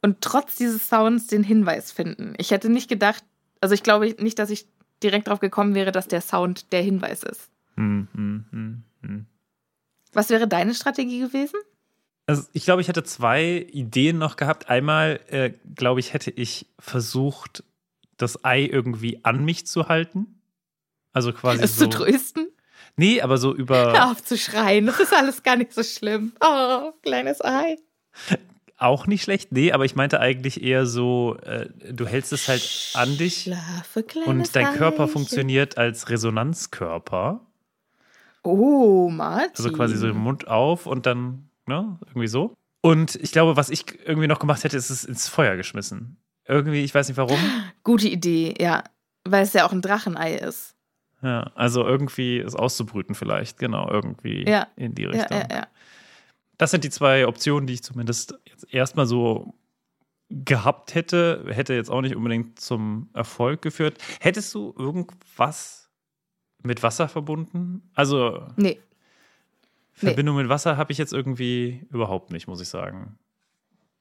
und 0.00 0.22
trotz 0.22 0.56
dieses 0.56 0.88
Sounds 0.88 1.26
den 1.26 1.44
Hinweis 1.44 1.92
finden. 1.92 2.32
Ich 2.38 2.50
hätte 2.50 2.70
nicht 2.70 2.88
gedacht, 2.88 3.24
also 3.60 3.74
ich 3.74 3.82
glaube 3.82 4.14
nicht, 4.18 4.38
dass 4.38 4.48
ich 4.48 4.68
direkt 5.02 5.28
drauf 5.28 5.40
gekommen 5.40 5.74
wäre, 5.74 5.92
dass 5.92 6.08
der 6.08 6.20
Sound 6.20 6.72
der 6.72 6.82
Hinweis 6.82 7.22
ist. 7.22 7.50
Hm, 7.76 8.08
hm, 8.14 8.44
hm, 8.50 8.82
hm. 9.02 9.26
Was 10.12 10.30
wäre 10.30 10.48
deine 10.48 10.74
Strategie 10.74 11.20
gewesen? 11.20 11.58
Also 12.26 12.42
ich 12.52 12.64
glaube, 12.64 12.82
ich 12.82 12.88
hätte 12.88 13.04
zwei 13.04 13.66
Ideen 13.72 14.18
noch 14.18 14.36
gehabt. 14.36 14.68
Einmal, 14.68 15.20
äh, 15.28 15.52
glaube 15.74 16.00
ich, 16.00 16.12
hätte 16.12 16.30
ich 16.30 16.66
versucht, 16.78 17.64
das 18.16 18.44
Ei 18.44 18.64
irgendwie 18.64 19.24
an 19.24 19.44
mich 19.44 19.66
zu 19.66 19.88
halten. 19.88 20.40
Also 21.12 21.32
quasi 21.32 21.62
Es 21.62 21.76
so. 21.76 21.86
zu 21.86 21.90
trösten? 21.90 22.48
Nee, 22.96 23.20
aber 23.22 23.38
so 23.38 23.50
Hör 23.50 23.56
über 23.58 24.04
auf 24.10 24.22
zu 24.22 24.36
schreien, 24.36 24.86
das 24.86 25.00
ist 25.00 25.14
alles 25.14 25.42
gar 25.42 25.56
nicht 25.56 25.72
so 25.72 25.82
schlimm. 25.82 26.32
Oh, 26.40 26.92
kleines 27.02 27.42
Ei. 27.44 27.76
Auch 28.78 29.06
nicht 29.06 29.22
schlecht. 29.24 29.52
Nee, 29.52 29.72
aber 29.72 29.84
ich 29.84 29.96
meinte 29.96 30.20
eigentlich 30.20 30.62
eher 30.62 30.86
so, 30.86 31.36
äh, 31.42 31.68
du 31.92 32.06
hältst 32.06 32.32
es 32.32 32.48
halt 32.48 32.90
an 32.94 33.16
dich 33.18 33.42
Schlafe, 33.42 34.04
und 34.24 34.54
dein 34.56 34.74
Körper 34.74 35.08
funktioniert 35.08 35.76
als 35.78 36.08
Resonanzkörper. 36.08 37.40
Oh, 38.44 39.10
Martin. 39.10 39.50
Also 39.56 39.72
quasi 39.72 39.96
so 39.96 40.06
den 40.06 40.16
Mund 40.16 40.48
auf 40.48 40.86
und 40.86 41.06
dann, 41.06 41.50
ne, 41.66 41.98
irgendwie 42.06 42.28
so. 42.28 42.54
Und 42.80 43.16
ich 43.16 43.32
glaube, 43.32 43.56
was 43.56 43.68
ich 43.70 43.84
irgendwie 44.06 44.28
noch 44.28 44.38
gemacht 44.38 44.62
hätte, 44.64 44.76
ist 44.76 44.90
es 44.90 45.04
ins 45.04 45.28
Feuer 45.28 45.56
geschmissen. 45.56 46.16
Irgendwie, 46.46 46.84
ich 46.84 46.94
weiß 46.94 47.08
nicht 47.08 47.16
warum. 47.18 47.38
Gute 47.84 48.08
Idee, 48.08 48.54
ja. 48.58 48.84
Weil 49.24 49.42
es 49.42 49.52
ja 49.52 49.66
auch 49.66 49.72
ein 49.72 49.82
Drachenei 49.82 50.34
ist. 50.36 50.74
Ja, 51.20 51.50
also 51.56 51.84
irgendwie 51.84 52.38
es 52.38 52.54
auszubrüten 52.54 53.16
vielleicht, 53.16 53.58
genau, 53.58 53.90
irgendwie 53.90 54.48
Ja. 54.48 54.68
in 54.76 54.94
die 54.94 55.02
Ja, 55.02 55.10
Richtung. 55.10 55.38
ja, 55.38 55.46
ja. 55.50 55.66
Das 56.58 56.70
sind 56.70 56.84
die 56.84 56.90
zwei 56.90 57.26
Optionen, 57.26 57.66
die 57.66 57.74
ich 57.74 57.82
zumindest 57.82 58.38
erstmal 58.64 59.06
so 59.06 59.54
gehabt 60.30 60.94
hätte. 60.94 61.44
Hätte 61.48 61.74
jetzt 61.74 61.90
auch 61.90 62.00
nicht 62.02 62.16
unbedingt 62.16 62.60
zum 62.60 63.08
Erfolg 63.14 63.62
geführt. 63.62 63.98
Hättest 64.20 64.54
du 64.54 64.74
irgendwas 64.78 65.90
mit 66.62 66.82
Wasser 66.82 67.08
verbunden? 67.08 67.90
Also 67.94 68.46
Nee. 68.56 68.80
Nee. 70.00 70.10
Verbindung 70.10 70.36
mit 70.36 70.48
Wasser 70.48 70.76
habe 70.76 70.92
ich 70.92 70.98
jetzt 70.98 71.12
irgendwie 71.12 71.84
überhaupt 71.90 72.30
nicht, 72.30 72.46
muss 72.46 72.60
ich 72.60 72.68
sagen. 72.68 73.18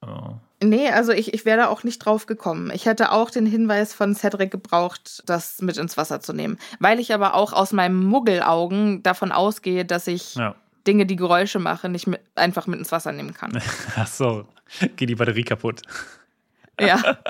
Oh. 0.02 0.36
Nee, 0.62 0.90
also 0.90 1.12
ich, 1.12 1.34
ich 1.34 1.44
wäre 1.44 1.58
da 1.58 1.68
auch 1.70 1.84
nicht 1.84 2.00
drauf 2.00 2.28
gekommen. 2.28 2.72
Ich 2.72 2.86
hätte 2.86 3.12
auch 3.12 3.32
den 3.32 3.48
Hinweis 3.48 3.96
von 3.96 4.14
Cedric 4.14 4.52
gebraucht, 4.52 5.24
das 5.26 5.60
mit 5.62 5.78
ins 5.78 5.98
Wasser 5.98 6.20
zu 6.20 6.34
nehmen. 6.34 6.60
Weil 6.80 7.00
ich 7.00 7.14
aber 7.16 7.34
auch 7.34 7.52
aus 7.52 7.74
meinen 7.74 8.06
Muggelaugen 8.06 9.02
davon 9.02 9.32
ausgehe, 9.32 9.86
dass 9.86 10.06
ich 10.06 10.36
Ja. 10.36 10.56
Dinge, 10.88 11.06
die 11.06 11.16
Geräusche 11.16 11.60
machen, 11.60 11.92
nicht 11.92 12.08
mit, 12.08 12.22
einfach 12.36 12.66
mit 12.68 12.80
ins 12.80 12.92
Wasser 12.92 13.12
nehmen 13.12 13.34
kann. 13.34 13.52
Ach 13.96 14.08
so, 14.08 14.48
geht 14.96 15.10
die 15.10 15.16
Batterie 15.16 15.44
kaputt. 15.44 15.82
ja. 16.80 17.18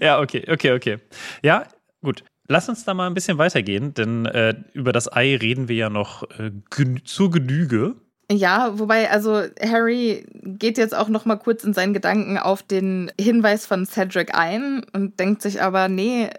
Ja, 0.00 0.18
okay, 0.18 0.44
okay, 0.50 0.72
okay. 0.72 0.98
Ja, 1.42 1.62
gut. 2.02 2.24
Lass 2.48 2.68
uns 2.68 2.84
da 2.84 2.92
mal 2.92 3.06
ein 3.06 3.14
bisschen 3.14 3.38
weitergehen, 3.38 3.94
denn 3.94 4.26
äh, 4.26 4.56
über 4.72 4.92
das 4.92 5.12
Ei 5.12 5.36
reden 5.36 5.68
wir 5.68 5.76
ja 5.76 5.90
noch 5.90 6.24
äh, 6.40 6.50
gen 6.70 7.04
zur 7.04 7.30
Genüge. 7.30 7.94
Ja, 8.32 8.78
wobei, 8.80 9.08
also 9.10 9.42
Harry 9.60 10.26
geht 10.42 10.76
jetzt 10.76 10.96
auch 10.96 11.08
noch 11.08 11.24
mal 11.24 11.36
kurz 11.36 11.62
in 11.62 11.72
seinen 11.72 11.94
Gedanken 11.94 12.36
auf 12.36 12.64
den 12.64 13.12
Hinweis 13.20 13.66
von 13.66 13.86
Cedric 13.86 14.36
ein 14.36 14.84
und 14.92 15.20
denkt 15.20 15.42
sich 15.42 15.62
aber, 15.62 15.88
nee, 15.88 16.30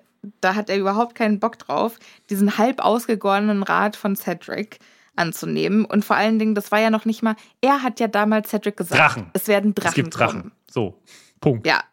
da 0.42 0.56
hat 0.56 0.70
er 0.70 0.78
überhaupt 0.78 1.16
keinen 1.16 1.40
Bock 1.40 1.58
drauf, 1.58 2.00
diesen 2.30 2.58
halb 2.58 2.84
ausgegorenen 2.84 3.64
Rat 3.64 3.96
von 3.96 4.16
Cedric 4.16 4.80
anzunehmen. 5.22 5.86
Und 5.86 6.04
vor 6.04 6.16
allen 6.18 6.40
Dingen, 6.40 6.56
das 6.56 6.72
war 6.72 6.80
ja 6.80 6.90
noch 6.90 7.06
nicht 7.06 7.22
mal, 7.24 7.36
er 7.62 7.84
hat 7.84 8.00
ja 8.00 8.08
damals 8.08 8.50
Cedric 8.50 8.76
gesagt, 8.78 9.00
Drachen. 9.00 9.30
es 9.34 9.48
werden 9.48 9.74
Drachen 9.76 9.90
es 9.90 9.96
gibt 9.96 10.18
Drachen. 10.18 10.42
kommen. 10.42 10.52
So, 10.70 11.02
Punkt. 11.40 11.66
Ja. 11.66 11.84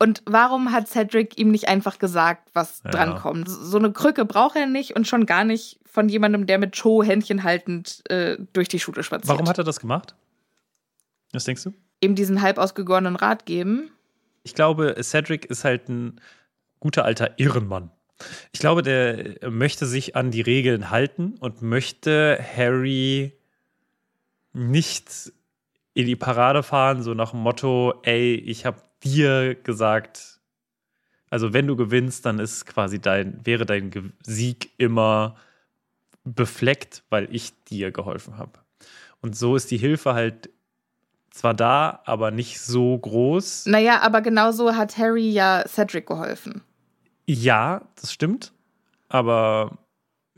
Und 0.00 0.22
warum 0.26 0.70
hat 0.72 0.86
Cedric 0.88 1.38
ihm 1.38 1.50
nicht 1.50 1.68
einfach 1.68 1.98
gesagt, 1.98 2.50
was 2.54 2.80
Ja. 2.84 2.90
drankommt? 2.92 3.48
So 3.48 3.78
eine 3.78 3.92
Krücke 3.92 4.24
braucht 4.24 4.54
er 4.56 4.66
nicht 4.66 4.94
und 4.94 5.08
schon 5.08 5.26
gar 5.26 5.42
nicht 5.44 5.80
von 5.84 6.08
jemandem, 6.08 6.46
der 6.46 6.58
mit 6.58 6.76
Joe 6.76 7.04
Händchen 7.04 7.42
haltend 7.42 8.08
äh, 8.08 8.36
durch 8.52 8.68
die 8.68 8.78
Schule 8.78 9.02
spaziert. 9.02 9.28
Warum 9.28 9.48
hat 9.48 9.58
er 9.58 9.64
das 9.64 9.80
gemacht? 9.80 10.14
Was 11.32 11.44
denkst 11.44 11.64
du? 11.64 11.72
ihm 12.00 12.14
diesen 12.14 12.40
halb 12.42 12.58
ausgegorenen 12.58 13.16
Rat 13.16 13.44
geben? 13.44 13.90
Ich 14.44 14.54
glaube, 14.54 14.94
Cedric 15.02 15.46
ist 15.46 15.64
halt 15.64 15.88
ein 15.88 16.20
guter 16.78 17.04
alter 17.04 17.32
Irrenmann. 17.38 17.90
Ich 18.52 18.60
glaube, 18.60 18.82
der 18.82 19.50
möchte 19.50 19.86
sich 19.86 20.16
an 20.16 20.30
die 20.30 20.40
Regeln 20.40 20.90
halten 20.90 21.34
und 21.40 21.62
möchte 21.62 22.38
Harry 22.56 23.32
nicht 24.52 25.32
in 25.94 26.06
die 26.06 26.16
Parade 26.16 26.62
fahren, 26.62 27.02
so 27.02 27.14
nach 27.14 27.30
dem 27.30 27.40
Motto, 27.40 27.94
ey, 28.02 28.34
ich 28.34 28.66
habe 28.66 28.82
dir 29.02 29.54
gesagt, 29.54 30.40
also 31.30 31.52
wenn 31.52 31.66
du 31.66 31.76
gewinnst, 31.76 32.24
dann 32.26 32.38
ist 32.38 32.66
quasi 32.66 33.00
dein, 33.00 33.44
wäre 33.44 33.66
dein 33.66 34.12
Sieg 34.22 34.70
immer 34.78 35.36
befleckt, 36.24 37.04
weil 37.10 37.28
ich 37.34 37.52
dir 37.64 37.90
geholfen 37.90 38.38
habe. 38.38 38.52
Und 39.20 39.36
so 39.36 39.56
ist 39.56 39.70
die 39.70 39.78
Hilfe 39.78 40.14
halt 40.14 40.50
zwar 41.30 41.54
da, 41.54 42.02
aber 42.04 42.30
nicht 42.30 42.60
so 42.60 42.96
groß. 42.98 43.66
Naja, 43.66 44.00
aber 44.00 44.20
genauso 44.22 44.74
hat 44.74 44.96
Harry 44.98 45.30
ja 45.30 45.64
Cedric 45.66 46.06
geholfen. 46.06 46.62
Ja, 47.28 47.86
das 48.00 48.12
stimmt. 48.12 48.52
Aber 49.08 49.78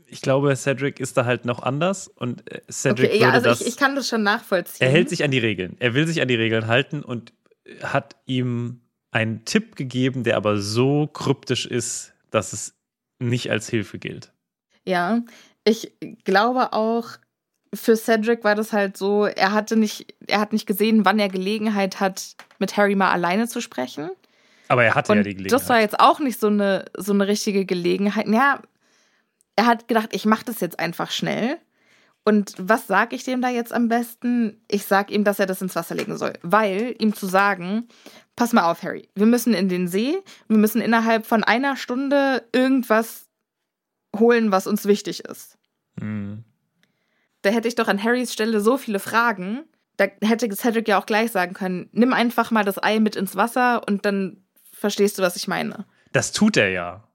ich 0.07 0.21
glaube, 0.21 0.53
Cedric 0.57 0.99
ist 0.99 1.15
da 1.15 1.23
halt 1.23 1.45
noch 1.45 1.63
anders 1.63 2.09
und 2.09 2.51
äh, 2.51 2.61
Cedric 2.69 3.11
Okay, 3.11 3.19
würde 3.19 3.23
ja, 3.23 3.31
also 3.31 3.47
das. 3.47 3.61
ich, 3.61 3.67
ich 3.67 3.77
kann 3.77 3.95
das 3.95 4.09
schon 4.09 4.23
nachvollziehen. 4.23 4.85
er 4.85 4.91
hält 4.91 5.09
sich 5.09 5.23
an 5.23 5.31
die 5.31 5.39
Regeln. 5.39 5.77
Er 5.79 5.93
will 5.93 6.05
sich 6.05 6.21
an 6.21 6.27
die 6.27 6.35
Regeln 6.35 6.67
halten 6.67 7.01
und 7.01 7.33
hat 7.81 8.17
ihm 8.25 8.81
einen 9.11 9.45
Tipp 9.45 9.77
gegeben, 9.77 10.23
der 10.23 10.35
aber 10.35 10.57
so 10.57 11.07
kryptisch 11.07 11.65
ist, 11.65 12.13
dass 12.29 12.51
es 12.51 12.75
nicht 13.19 13.51
als 13.51 13.69
Hilfe 13.69 13.97
gilt. 13.97 14.33
Ja, 14.85 15.21
ich 15.63 15.93
glaube 16.25 16.73
auch, 16.73 17.07
für 17.73 17.95
Cedric 17.95 18.43
war 18.43 18.55
das 18.55 18.73
halt 18.73 18.97
so, 18.97 19.25
er 19.25 19.53
hatte 19.53 19.77
nicht, 19.77 20.13
er 20.27 20.41
hat 20.41 20.51
nicht 20.51 20.65
gesehen, 20.65 21.05
wann 21.05 21.19
er 21.19 21.29
Gelegenheit 21.29 22.01
hat, 22.01 22.35
mit 22.59 22.75
Harry 22.75 22.95
mal 22.95 23.11
alleine 23.11 23.47
zu 23.47 23.61
sprechen. 23.61 24.09
Aber 24.71 24.85
er 24.85 24.95
hatte 24.95 25.11
Und 25.11 25.17
ja 25.17 25.23
die 25.23 25.35
Gelegenheit. 25.35 25.61
das 25.61 25.67
war 25.67 25.81
jetzt 25.81 25.99
auch 25.99 26.19
nicht 26.19 26.39
so 26.39 26.47
eine, 26.47 26.85
so 26.97 27.11
eine 27.11 27.27
richtige 27.27 27.65
Gelegenheit. 27.65 28.27
Ja, 28.27 28.61
er 29.57 29.65
hat 29.65 29.89
gedacht, 29.89 30.09
ich 30.13 30.25
mache 30.25 30.45
das 30.45 30.61
jetzt 30.61 30.79
einfach 30.79 31.11
schnell. 31.11 31.57
Und 32.23 32.53
was 32.57 32.87
sage 32.87 33.15
ich 33.15 33.23
dem 33.25 33.41
da 33.41 33.49
jetzt 33.49 33.73
am 33.73 33.89
besten? 33.89 34.61
Ich 34.69 34.85
sage 34.85 35.13
ihm, 35.13 35.25
dass 35.25 35.39
er 35.39 35.45
das 35.45 35.61
ins 35.61 35.75
Wasser 35.75 35.95
legen 35.95 36.17
soll. 36.17 36.33
Weil 36.41 36.95
ihm 36.99 37.13
zu 37.13 37.25
sagen, 37.25 37.89
pass 38.37 38.53
mal 38.53 38.69
auf, 38.69 38.81
Harry, 38.83 39.09
wir 39.13 39.25
müssen 39.25 39.53
in 39.53 39.67
den 39.67 39.89
See, 39.89 40.17
wir 40.47 40.57
müssen 40.57 40.81
innerhalb 40.81 41.25
von 41.25 41.43
einer 41.43 41.75
Stunde 41.75 42.43
irgendwas 42.53 43.25
holen, 44.17 44.51
was 44.51 44.67
uns 44.67 44.85
wichtig 44.85 45.25
ist. 45.25 45.57
Mhm. 45.99 46.45
Da 47.41 47.49
hätte 47.49 47.67
ich 47.67 47.75
doch 47.75 47.89
an 47.89 48.01
Harrys 48.01 48.31
Stelle 48.31 48.61
so 48.61 48.77
viele 48.77 48.99
Fragen. 48.99 49.63
Da 49.97 50.05
hätte 50.21 50.49
Cedric 50.55 50.87
ja 50.87 50.97
auch 50.97 51.05
gleich 51.05 51.31
sagen 51.31 51.53
können, 51.53 51.89
nimm 51.91 52.13
einfach 52.13 52.51
mal 52.51 52.63
das 52.63 52.81
Ei 52.81 52.99
mit 52.99 53.17
ins 53.17 53.35
Wasser 53.35 53.85
und 53.85 54.05
dann 54.05 54.37
verstehst 54.81 55.17
du, 55.17 55.21
was 55.21 55.35
ich 55.37 55.47
meine. 55.47 55.85
Das 56.11 56.33
tut 56.33 56.57
er 56.57 56.69
ja. 56.69 57.07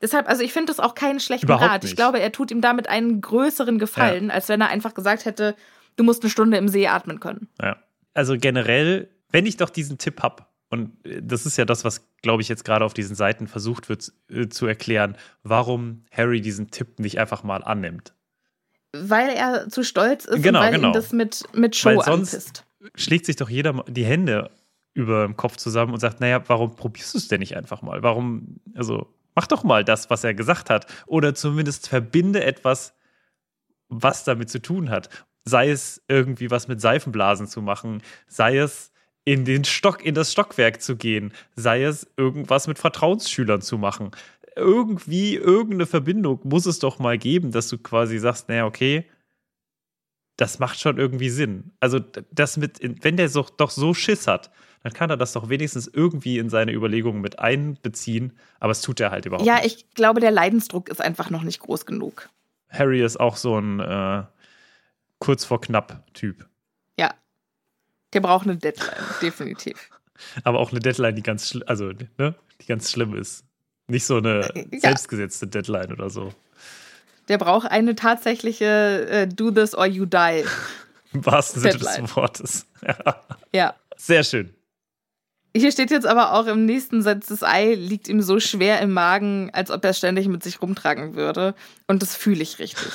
Deshalb, 0.00 0.28
also 0.28 0.42
ich 0.44 0.52
finde 0.52 0.70
das 0.70 0.78
auch 0.78 0.94
keinen 0.94 1.18
schlechten 1.18 1.46
Überhaupt 1.46 1.68
Rat. 1.70 1.84
Ich 1.84 1.90
nicht. 1.90 1.96
glaube, 1.96 2.20
er 2.20 2.30
tut 2.30 2.52
ihm 2.52 2.60
damit 2.60 2.88
einen 2.88 3.20
größeren 3.20 3.78
Gefallen, 3.80 4.30
als 4.30 4.48
wenn 4.48 4.60
er 4.60 4.68
einfach 4.68 4.94
gesagt 4.94 5.24
hätte, 5.24 5.56
du 5.96 6.04
musst 6.04 6.22
eine 6.22 6.30
Stunde 6.30 6.56
im 6.56 6.68
See 6.68 6.86
atmen 6.86 7.18
können. 7.18 7.48
Ja. 7.60 7.78
Also 8.14 8.36
generell, 8.38 9.08
wenn 9.30 9.44
ich 9.46 9.56
doch 9.56 9.70
diesen 9.70 9.98
Tipp 9.98 10.22
habe, 10.22 10.44
und 10.70 11.04
äh, 11.04 11.20
das 11.22 11.46
ist 11.46 11.56
ja 11.56 11.64
das, 11.64 11.84
was, 11.84 12.06
glaube 12.22 12.42
ich, 12.42 12.48
jetzt 12.48 12.64
gerade 12.64 12.84
auf 12.84 12.94
diesen 12.94 13.16
Seiten 13.16 13.48
versucht 13.48 13.88
wird 13.88 14.12
äh, 14.30 14.48
zu 14.48 14.66
erklären, 14.66 15.16
warum 15.42 16.04
Harry 16.12 16.40
diesen 16.42 16.70
Tipp 16.70 17.00
nicht 17.00 17.18
einfach 17.18 17.42
mal 17.42 17.64
annimmt. 17.64 18.12
Weil 18.92 19.30
er 19.30 19.68
zu 19.68 19.82
stolz 19.82 20.24
ist 20.26 20.42
Genau, 20.42 20.60
und 20.60 20.64
weil 20.66 20.72
genau. 20.74 20.88
ihn 20.88 20.92
das 20.92 21.12
mit, 21.12 21.42
mit 21.54 21.74
Show 21.74 21.88
Weil 21.96 22.04
sonst- 22.04 22.34
anpisst. 22.34 22.64
Schlägt 22.94 23.26
sich 23.26 23.34
doch 23.34 23.48
jeder 23.50 23.84
die 23.88 24.04
Hände 24.04 24.50
über 24.98 25.24
dem 25.24 25.36
Kopf 25.36 25.56
zusammen 25.56 25.94
und 25.94 26.00
sagt, 26.00 26.20
naja, 26.20 26.42
warum 26.48 26.74
probierst 26.74 27.14
du 27.14 27.18
es 27.18 27.28
denn 27.28 27.38
nicht 27.38 27.56
einfach 27.56 27.82
mal? 27.82 28.02
Warum, 28.02 28.58
also 28.74 29.06
mach 29.36 29.46
doch 29.46 29.62
mal 29.62 29.84
das, 29.84 30.10
was 30.10 30.24
er 30.24 30.34
gesagt 30.34 30.68
hat. 30.68 30.86
Oder 31.06 31.34
zumindest 31.34 31.88
verbinde 31.88 32.42
etwas, 32.42 32.94
was 33.88 34.24
damit 34.24 34.50
zu 34.50 34.60
tun 34.60 34.90
hat. 34.90 35.08
Sei 35.44 35.70
es 35.70 36.02
irgendwie 36.08 36.50
was 36.50 36.66
mit 36.66 36.80
Seifenblasen 36.80 37.46
zu 37.46 37.62
machen, 37.62 38.02
sei 38.26 38.58
es 38.58 38.90
in 39.24 39.44
den 39.44 39.64
Stock, 39.64 40.04
in 40.04 40.16
das 40.16 40.32
Stockwerk 40.32 40.82
zu 40.82 40.96
gehen, 40.96 41.32
sei 41.54 41.84
es 41.84 42.10
irgendwas 42.16 42.66
mit 42.66 42.78
Vertrauensschülern 42.78 43.62
zu 43.62 43.78
machen. 43.78 44.10
Irgendwie, 44.56 45.36
irgendeine 45.36 45.86
Verbindung 45.86 46.40
muss 46.42 46.66
es 46.66 46.80
doch 46.80 46.98
mal 46.98 47.16
geben, 47.16 47.52
dass 47.52 47.68
du 47.68 47.78
quasi 47.78 48.18
sagst, 48.18 48.48
naja, 48.48 48.66
okay, 48.66 49.04
das 50.36 50.58
macht 50.58 50.80
schon 50.80 50.98
irgendwie 50.98 51.30
Sinn. 51.30 51.70
Also, 51.78 52.00
das 52.32 52.56
mit, 52.56 52.80
wenn 53.04 53.16
der 53.16 53.28
so, 53.28 53.46
doch 53.56 53.70
so 53.70 53.94
Schiss 53.94 54.26
hat, 54.26 54.50
dann 54.82 54.92
kann 54.92 55.10
er 55.10 55.16
das 55.16 55.32
doch 55.32 55.48
wenigstens 55.48 55.86
irgendwie 55.86 56.38
in 56.38 56.50
seine 56.50 56.72
Überlegungen 56.72 57.20
mit 57.20 57.38
einbeziehen, 57.38 58.32
aber 58.60 58.72
es 58.72 58.80
tut 58.80 59.00
er 59.00 59.10
halt 59.10 59.26
überhaupt 59.26 59.46
Ja, 59.46 59.56
nicht. 59.56 59.66
ich 59.66 59.90
glaube, 59.94 60.20
der 60.20 60.30
Leidensdruck 60.30 60.88
ist 60.88 61.00
einfach 61.00 61.30
noch 61.30 61.42
nicht 61.42 61.60
groß 61.60 61.84
genug. 61.86 62.28
Harry 62.70 63.02
ist 63.02 63.18
auch 63.18 63.36
so 63.36 63.58
ein 63.58 63.80
äh, 63.80 64.22
kurz 65.18 65.44
vor 65.44 65.60
knapp 65.60 66.02
Typ. 66.14 66.46
Ja. 66.98 67.14
Der 68.12 68.20
braucht 68.20 68.46
eine 68.46 68.56
Deadline, 68.56 69.04
definitiv. 69.22 69.90
Aber 70.44 70.58
auch 70.58 70.70
eine 70.70 70.80
Deadline, 70.80 71.14
die 71.16 71.22
ganz, 71.22 71.58
also, 71.66 71.92
ne, 72.18 72.34
die 72.60 72.66
ganz 72.66 72.90
schlimm 72.90 73.14
ist. 73.14 73.44
Nicht 73.86 74.04
so 74.04 74.16
eine 74.18 74.40
Äh, 74.54 74.66
ja. 74.72 74.80
selbstgesetzte 74.80 75.46
Deadline 75.46 75.92
oder 75.92 76.10
so. 76.10 76.32
Der 77.28 77.38
braucht 77.38 77.70
eine 77.70 77.94
tatsächliche 77.94 79.06
äh, 79.08 79.26
Do 79.28 79.50
this 79.50 79.74
or 79.74 79.86
you 79.86 80.04
die. 80.06 80.44
Im 81.12 81.24
wahrsten 81.24 81.62
Sinne 81.62 81.78
des 81.78 82.16
Wortes. 82.16 82.66
Ja. 82.86 82.96
Ja. 83.54 83.74
Sehr 83.96 84.22
schön. 84.24 84.52
Hier 85.56 85.72
steht 85.72 85.90
jetzt 85.90 86.06
aber 86.06 86.34
auch 86.34 86.46
im 86.46 86.66
nächsten 86.66 87.02
Satz, 87.02 87.26
das 87.26 87.42
Ei 87.42 87.74
liegt 87.74 88.06
ihm 88.08 88.20
so 88.22 88.38
schwer 88.38 88.80
im 88.80 88.92
Magen, 88.92 89.50
als 89.52 89.70
ob 89.70 89.84
er 89.84 89.92
ständig 89.94 90.28
mit 90.28 90.42
sich 90.42 90.60
rumtragen 90.62 91.14
würde. 91.14 91.54
Und 91.86 92.02
das 92.02 92.14
fühle 92.16 92.42
ich 92.42 92.58
richtig. 92.58 92.92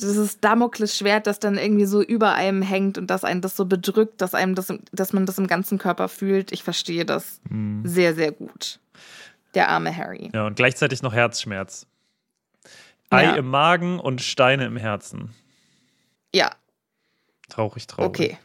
Dieses 0.00 0.40
Damoklesschwert, 0.40 1.26
das 1.26 1.40
dann 1.40 1.58
irgendwie 1.58 1.84
so 1.84 2.00
über 2.02 2.32
einem 2.32 2.62
hängt 2.62 2.96
und 2.96 3.08
dass 3.08 3.22
einen 3.22 3.42
das 3.42 3.54
so 3.56 3.66
bedrückt, 3.66 4.20
dass 4.22 4.34
einem 4.34 4.54
das, 4.54 4.72
dass 4.92 5.12
man 5.12 5.26
das 5.26 5.36
im 5.36 5.46
ganzen 5.46 5.76
Körper 5.78 6.08
fühlt. 6.08 6.52
Ich 6.52 6.62
verstehe 6.62 7.04
das 7.04 7.40
Mhm. 7.50 7.82
sehr, 7.86 8.14
sehr 8.14 8.32
gut. 8.32 8.78
Der 9.54 9.68
arme 9.68 9.94
Harry. 9.94 10.30
Ja, 10.32 10.46
und 10.46 10.54
gleichzeitig 10.56 11.02
noch 11.02 11.12
Herzschmerz. 11.12 11.86
Ei 13.10 13.24
Ja. 13.24 13.34
im 13.34 13.48
Magen 13.48 13.98
und 13.98 14.22
Steine 14.22 14.64
im 14.66 14.76
Herzen. 14.76 15.34
Ja, 16.34 16.52
Traurig, 17.48 17.86
traurig. 17.88 18.08
okay. 18.08 18.38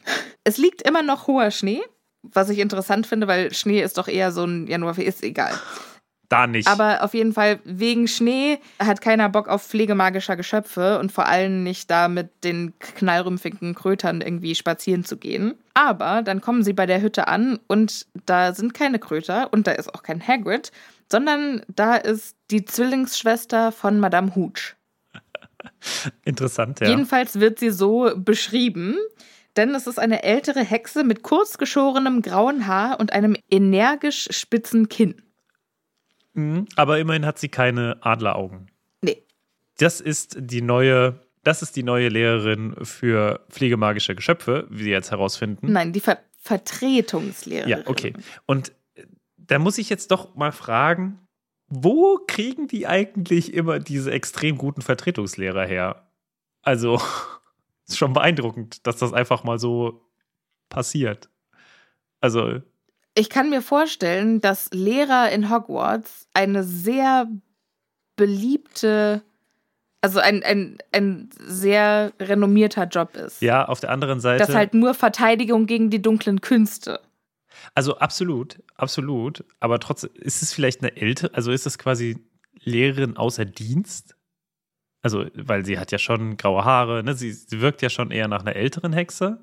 Es 0.44 0.58
liegt 0.58 0.82
immer 0.82 1.04
noch 1.04 1.28
hoher 1.28 1.52
Schnee, 1.52 1.82
was 2.34 2.50
ich 2.50 2.60
interessant 2.60 3.08
finde, 3.08 3.28
weil 3.28 3.54
Schnee 3.54 3.82
ist 3.82 3.98
doch 3.98 4.08
eher 4.08 4.32
so 4.32 4.46
ein 4.46 4.68
Januar, 4.68 4.98
ist 4.98 5.24
egal. 5.24 5.54
Da 6.30 6.48
nicht. 6.48 6.68
Aber 6.68 7.04
auf 7.04 7.14
jeden 7.14 7.34
Fall, 7.34 7.60
wegen 7.64 8.08
Schnee 8.08 8.60
hat 8.80 9.02
keiner 9.02 9.30
Bock 9.30 9.48
auf 9.48 9.64
Pflege 9.64 9.96
magischer 9.96 10.36
Geschöpfe 10.36 11.00
und 11.00 11.12
vor 11.12 11.28
allem 11.28 11.64
nicht 11.64 11.92
da 11.92 12.08
mit 12.08 12.44
den 12.44 12.74
knallrümpfigen 12.80 13.76
Krötern 13.76 14.22
irgendwie 14.22 14.56
spazieren 14.56 15.06
zu 15.06 15.18
gehen. 15.18 15.54
Aber 15.74 16.24
dann 16.24 16.42
kommen 16.42 16.64
sie 16.64 16.74
bei 16.74 16.86
der 16.86 17.02
Hütte 17.02 17.28
an 17.28 17.60
und 17.68 18.08
da 18.26 18.54
sind 18.54 18.74
keine 18.74 19.00
Kröter 19.00 19.54
und 19.54 19.68
da 19.68 19.72
ist 19.74 19.94
auch 19.94 20.04
kein 20.04 20.26
Hagrid, 20.26 20.72
sondern 21.12 21.62
da 21.68 21.96
ist 21.96 22.36
die 22.50 22.66
Zwillingsschwester 22.66 23.72
von 23.72 24.00
Madame 24.00 24.36
Hooch. 24.36 24.76
Interessant, 26.26 26.80
ja. 26.80 26.88
Jedenfalls 26.88 27.40
wird 27.40 27.60
sie 27.60 27.70
so 27.70 28.12
beschrieben, 28.16 28.96
denn 29.58 29.74
es 29.76 29.88
ist 29.88 30.00
eine 30.00 30.24
ältere 30.24 30.64
Hexe 30.64 31.04
mit 31.04 31.24
kurz 31.24 31.58
geschorenem 31.58 32.22
grauen 32.22 32.68
Haar 32.68 33.00
und 33.00 33.14
einem 33.14 33.36
energisch 33.50 34.28
spitzen 34.32 34.90
Kinn. 34.90 35.22
Mhm, 36.34 36.68
aber 36.76 37.00
immerhin 37.00 37.26
hat 37.26 37.40
sie 37.40 37.50
keine 37.50 37.98
Adleraugen. 38.02 38.70
Nee. 39.02 39.24
Das 39.78 40.02
ist 40.02 40.38
die 40.40 40.62
neue, 40.62 41.20
das 41.44 41.62
ist 41.62 41.76
die 41.76 41.84
neue 41.84 42.10
Lehrerin 42.10 42.76
für 42.82 43.46
pflegemagische 43.50 44.16
Geschöpfe, 44.16 44.68
wie 44.70 44.84
sie 44.84 44.92
jetzt 44.92 45.12
herausfinden. 45.12 45.72
Nein, 45.72 45.94
die 45.94 46.02
Ver 46.02 46.20
Vertretungslehrerin. 46.40 47.70
Ja, 47.70 47.80
okay. 47.86 48.14
Und 48.46 48.72
äh, 48.94 49.06
da 49.38 49.58
muss 49.58 49.80
ich 49.80 49.90
jetzt 49.90 50.12
doch 50.12 50.36
mal 50.36 50.52
fragen, 50.52 51.26
wo 51.68 52.20
kriegen 52.28 52.68
die 52.68 52.86
eigentlich 52.86 53.52
immer 53.54 53.80
diese 53.80 54.12
extrem 54.12 54.58
guten 54.58 54.82
Vertretungslehrer 54.82 55.66
her? 55.66 56.08
Also, 56.62 57.02
ist 57.88 57.98
schon 57.98 58.14
beeindruckend, 58.14 58.86
dass 58.88 58.98
das 58.98 59.14
einfach 59.14 59.44
mal 59.44 59.60
so 59.60 60.02
passiert. 60.70 61.30
Also, 62.22 62.62
Ich 63.14 63.30
kann 63.30 63.50
mir 63.50 63.62
vorstellen, 63.62 64.42
dass 64.42 64.70
Lehrer 64.72 65.32
in 65.32 65.50
Hogwarts 65.50 66.28
eine 66.34 66.64
sehr 66.64 67.28
beliebte, 68.16 69.24
also 70.02 70.20
ein, 70.20 70.44
ein, 70.44 70.78
ein 70.92 71.30
sehr 71.40 72.14
renommierter 72.20 72.86
Job 72.86 73.16
ist. 73.16 73.42
ja, 73.42 73.66
auf 73.68 73.80
der 73.80 73.92
anderen 73.92 74.20
Seite. 74.20 74.46
Das 74.46 74.56
halt 74.56 74.74
nur 74.74 74.94
Verteidigung 74.94 75.66
gegen 75.66 75.90
die 75.90 76.02
dunklen 76.02 76.42
Künste. 76.42 77.00
Also 77.74 77.98
absolut, 77.98 78.62
absolut. 78.76 79.44
Aber 79.60 79.80
trotzdem, 79.80 80.10
ist 80.16 80.42
es 80.42 80.54
vielleicht 80.54 80.82
eine 80.82 80.96
ältere, 80.98 81.34
also 81.34 81.52
ist 81.52 81.66
es 81.66 81.78
quasi 81.78 82.18
Lehrerin 82.64 83.18
außer 83.18 83.46
Dienst? 83.46 84.15
Also, 85.06 85.24
weil 85.36 85.64
sie 85.64 85.78
hat 85.78 85.92
ja 85.92 86.00
schon 86.00 86.36
graue 86.36 86.66
Haare, 86.66 87.04
ne? 87.04 87.14
Sie, 87.14 87.32
sie 87.32 87.62
wirkt 87.62 87.84
ja 87.84 87.90
schon 87.92 88.10
eher 88.10 88.28
nach 88.28 88.42
einer 88.42 88.56
älteren 88.56 88.92
Hexe. 88.92 89.38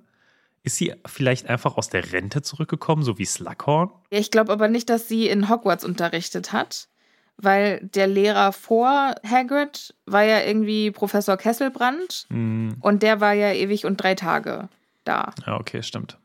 Ist 0.64 0.74
sie 0.76 0.92
vielleicht 1.06 1.48
einfach 1.48 1.76
aus 1.76 1.88
der 1.88 2.12
Rente 2.12 2.42
zurückgekommen, 2.42 3.04
so 3.04 3.16
wie 3.16 3.24
Slughorn? 3.24 3.90
Ja, 4.10 4.18
Ich 4.18 4.32
glaube 4.32 4.50
aber 4.50 4.66
nicht, 4.66 4.90
dass 4.90 5.06
sie 5.06 5.28
in 5.28 5.48
Hogwarts 5.48 5.84
unterrichtet 5.84 6.52
hat, 6.52 6.88
weil 7.36 7.78
der 7.94 8.08
Lehrer 8.08 8.52
vor 8.52 9.14
Hagrid 9.24 9.94
war 10.04 10.24
ja 10.24 10.40
irgendwie 10.42 10.90
Professor 10.90 11.36
Kesselbrand 11.36 12.26
Hm, 12.28 12.78
und 12.80 13.04
der 13.04 13.20
war 13.20 13.32
ja 13.32 13.52
ewig 13.52 13.86
und 13.86 13.98
drei 14.02 14.16
Tage 14.16 14.68
da. 15.04 15.32
ja, 15.46 15.60
okay, 15.60 15.84
stimmt. 15.84 16.18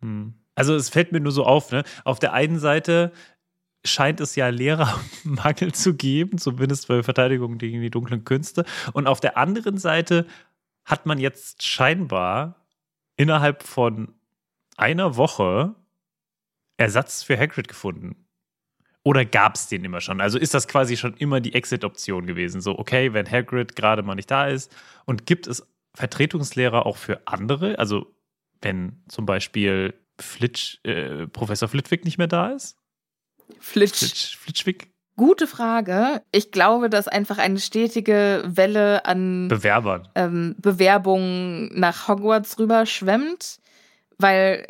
Hm. 0.00 0.34
Also 0.56 0.74
es 0.74 0.88
fällt 0.88 1.12
mir 1.12 1.20
nur 1.20 1.30
so 1.30 1.44
auf, 1.44 1.70
ne? 1.70 1.84
Auf 2.04 2.18
der 2.18 2.32
einen 2.32 2.58
Seite 2.58 3.12
scheint 3.84 4.20
es 4.20 4.36
ja 4.36 4.48
Lehrermangel 4.48 5.72
zu 5.72 5.94
geben, 5.94 6.38
zumindest 6.38 6.88
bei 6.88 7.02
Verteidigung 7.02 7.58
gegen 7.58 7.80
die 7.80 7.90
dunklen 7.90 8.24
Künste. 8.24 8.64
Und 8.92 9.06
auf 9.06 9.20
der 9.20 9.36
anderen 9.36 9.78
Seite 9.78 10.26
hat 10.84 11.06
man 11.06 11.18
jetzt 11.18 11.62
scheinbar 11.62 12.66
innerhalb 13.16 13.62
von 13.62 14.14
einer 14.76 15.16
Woche 15.16 15.74
Ersatz 16.76 17.22
für 17.22 17.38
Hagrid 17.38 17.68
gefunden. 17.68 18.28
Oder 19.02 19.24
gab 19.24 19.54
es 19.54 19.68
den 19.68 19.84
immer 19.84 20.00
schon? 20.00 20.20
Also 20.20 20.38
ist 20.38 20.54
das 20.54 20.68
quasi 20.68 20.96
schon 20.96 21.14
immer 21.14 21.40
die 21.40 21.54
Exit-Option 21.54 22.26
gewesen? 22.26 22.60
So, 22.60 22.78
okay, 22.78 23.12
wenn 23.12 23.30
Hagrid 23.30 23.76
gerade 23.76 24.02
mal 24.02 24.14
nicht 24.14 24.30
da 24.30 24.46
ist. 24.46 24.74
Und 25.04 25.26
gibt 25.26 25.46
es 25.46 25.66
Vertretungslehrer 25.94 26.86
auch 26.86 26.96
für 26.96 27.26
andere? 27.26 27.78
Also 27.78 28.14
wenn 28.60 29.02
zum 29.08 29.26
Beispiel 29.26 29.94
Flitsch, 30.20 30.78
äh, 30.84 31.26
Professor 31.26 31.68
Flitwick 31.68 32.04
nicht 32.04 32.18
mehr 32.18 32.26
da 32.26 32.48
ist? 32.48 32.76
Flitsch. 33.60 33.98
Flitsch, 33.98 34.36
Flitschwick? 34.36 34.88
Gute 35.16 35.48
Frage. 35.48 36.22
Ich 36.30 36.52
glaube, 36.52 36.88
dass 36.88 37.08
einfach 37.08 37.38
eine 37.38 37.58
stetige 37.58 38.44
Welle 38.46 39.04
an 39.04 39.48
Bewerbern. 39.48 40.08
ähm, 40.14 40.54
Bewerbungen 40.58 41.70
nach 41.78 42.06
Hogwarts 42.06 42.58
rüber 42.60 42.86
schwemmt, 42.86 43.58
weil 44.18 44.66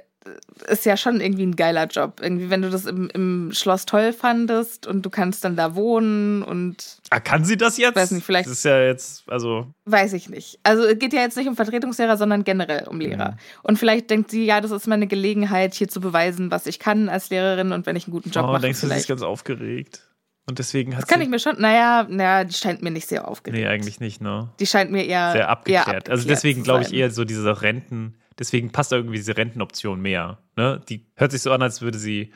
ist 0.68 0.84
ja 0.84 0.96
schon 0.96 1.20
irgendwie 1.20 1.44
ein 1.46 1.56
geiler 1.56 1.86
Job. 1.86 2.20
Irgendwie, 2.22 2.50
wenn 2.50 2.62
du 2.62 2.70
das 2.70 2.86
im, 2.86 3.08
im 3.10 3.50
Schloss 3.52 3.86
toll 3.86 4.12
fandest 4.12 4.86
und 4.86 5.02
du 5.04 5.10
kannst 5.10 5.44
dann 5.44 5.56
da 5.56 5.74
wohnen 5.74 6.42
und 6.42 6.98
Ah, 7.10 7.20
kann 7.20 7.44
sie 7.44 7.56
das 7.56 7.78
jetzt? 7.78 7.96
Weiß 7.96 8.10
nicht, 8.10 8.24
vielleicht- 8.24 8.46
Das 8.48 8.58
ist 8.58 8.64
ja 8.64 8.80
jetzt, 8.82 9.22
also. 9.28 9.66
weiß 9.86 10.12
ich 10.12 10.28
nicht. 10.28 10.58
Also 10.62 10.84
es 10.84 10.98
geht 10.98 11.12
ja 11.12 11.20
jetzt 11.20 11.36
nicht 11.36 11.48
um 11.48 11.56
Vertretungslehrer, 11.56 12.16
sondern 12.16 12.44
generell 12.44 12.86
um 12.88 13.00
Lehrer. 13.00 13.32
Mhm. 13.32 13.36
Und 13.62 13.78
vielleicht 13.78 14.10
denkt 14.10 14.30
sie, 14.30 14.44
ja, 14.44 14.60
das 14.60 14.70
ist 14.70 14.86
meine 14.86 15.06
Gelegenheit, 15.06 15.74
hier 15.74 15.88
zu 15.88 16.00
beweisen, 16.00 16.50
was 16.50 16.66
ich 16.66 16.78
kann 16.78 17.08
als 17.08 17.30
Lehrerin 17.30 17.72
und 17.72 17.86
wenn 17.86 17.96
ich 17.96 18.06
einen 18.06 18.12
guten 18.14 18.30
Job 18.30 18.44
oh, 18.48 18.52
mache, 18.52 18.62
denkst 18.62 18.80
du, 18.80 18.86
sie 18.86 18.92
ist 18.92 18.92
vielleicht. 18.94 19.08
ganz 19.08 19.22
aufgeregt? 19.22 20.04
Und 20.48 20.58
deswegen 20.58 20.94
hat 20.96 21.02
Das 21.02 21.08
kann 21.10 21.20
ich 21.20 21.28
mir 21.28 21.38
schon, 21.38 21.60
naja, 21.60 22.06
naja, 22.08 22.44
die 22.44 22.54
scheint 22.54 22.80
mir 22.80 22.90
nicht 22.90 23.06
sehr 23.06 23.28
aufgeregt. 23.28 23.62
nee, 23.62 23.68
eigentlich 23.68 24.00
nicht, 24.00 24.22
ne? 24.22 24.48
Die 24.58 24.66
scheint 24.66 24.90
mir 24.90 25.04
eher 25.04 25.32
Sehr 25.32 25.48
abgeklärt. 25.50 25.86
Eher 25.88 25.94
also 25.94 26.02
abgeklärt 26.12 26.28
deswegen 26.30 26.60
zu 26.60 26.64
glaube 26.64 26.84
ich 26.84 26.92
eher 26.94 27.10
so 27.10 27.24
diese 27.26 27.60
Renten, 27.60 28.14
deswegen 28.38 28.70
passt 28.70 28.92
da 28.92 28.96
irgendwie 28.96 29.16
diese 29.16 29.36
Rentenoption 29.36 30.00
mehr. 30.00 30.38
Ne? 30.56 30.80
Die 30.88 31.06
hört 31.16 31.32
sich 31.32 31.42
so 31.42 31.52
an, 31.52 31.62
als 31.62 31.80
würde 31.82 31.98
sie 31.98 32.32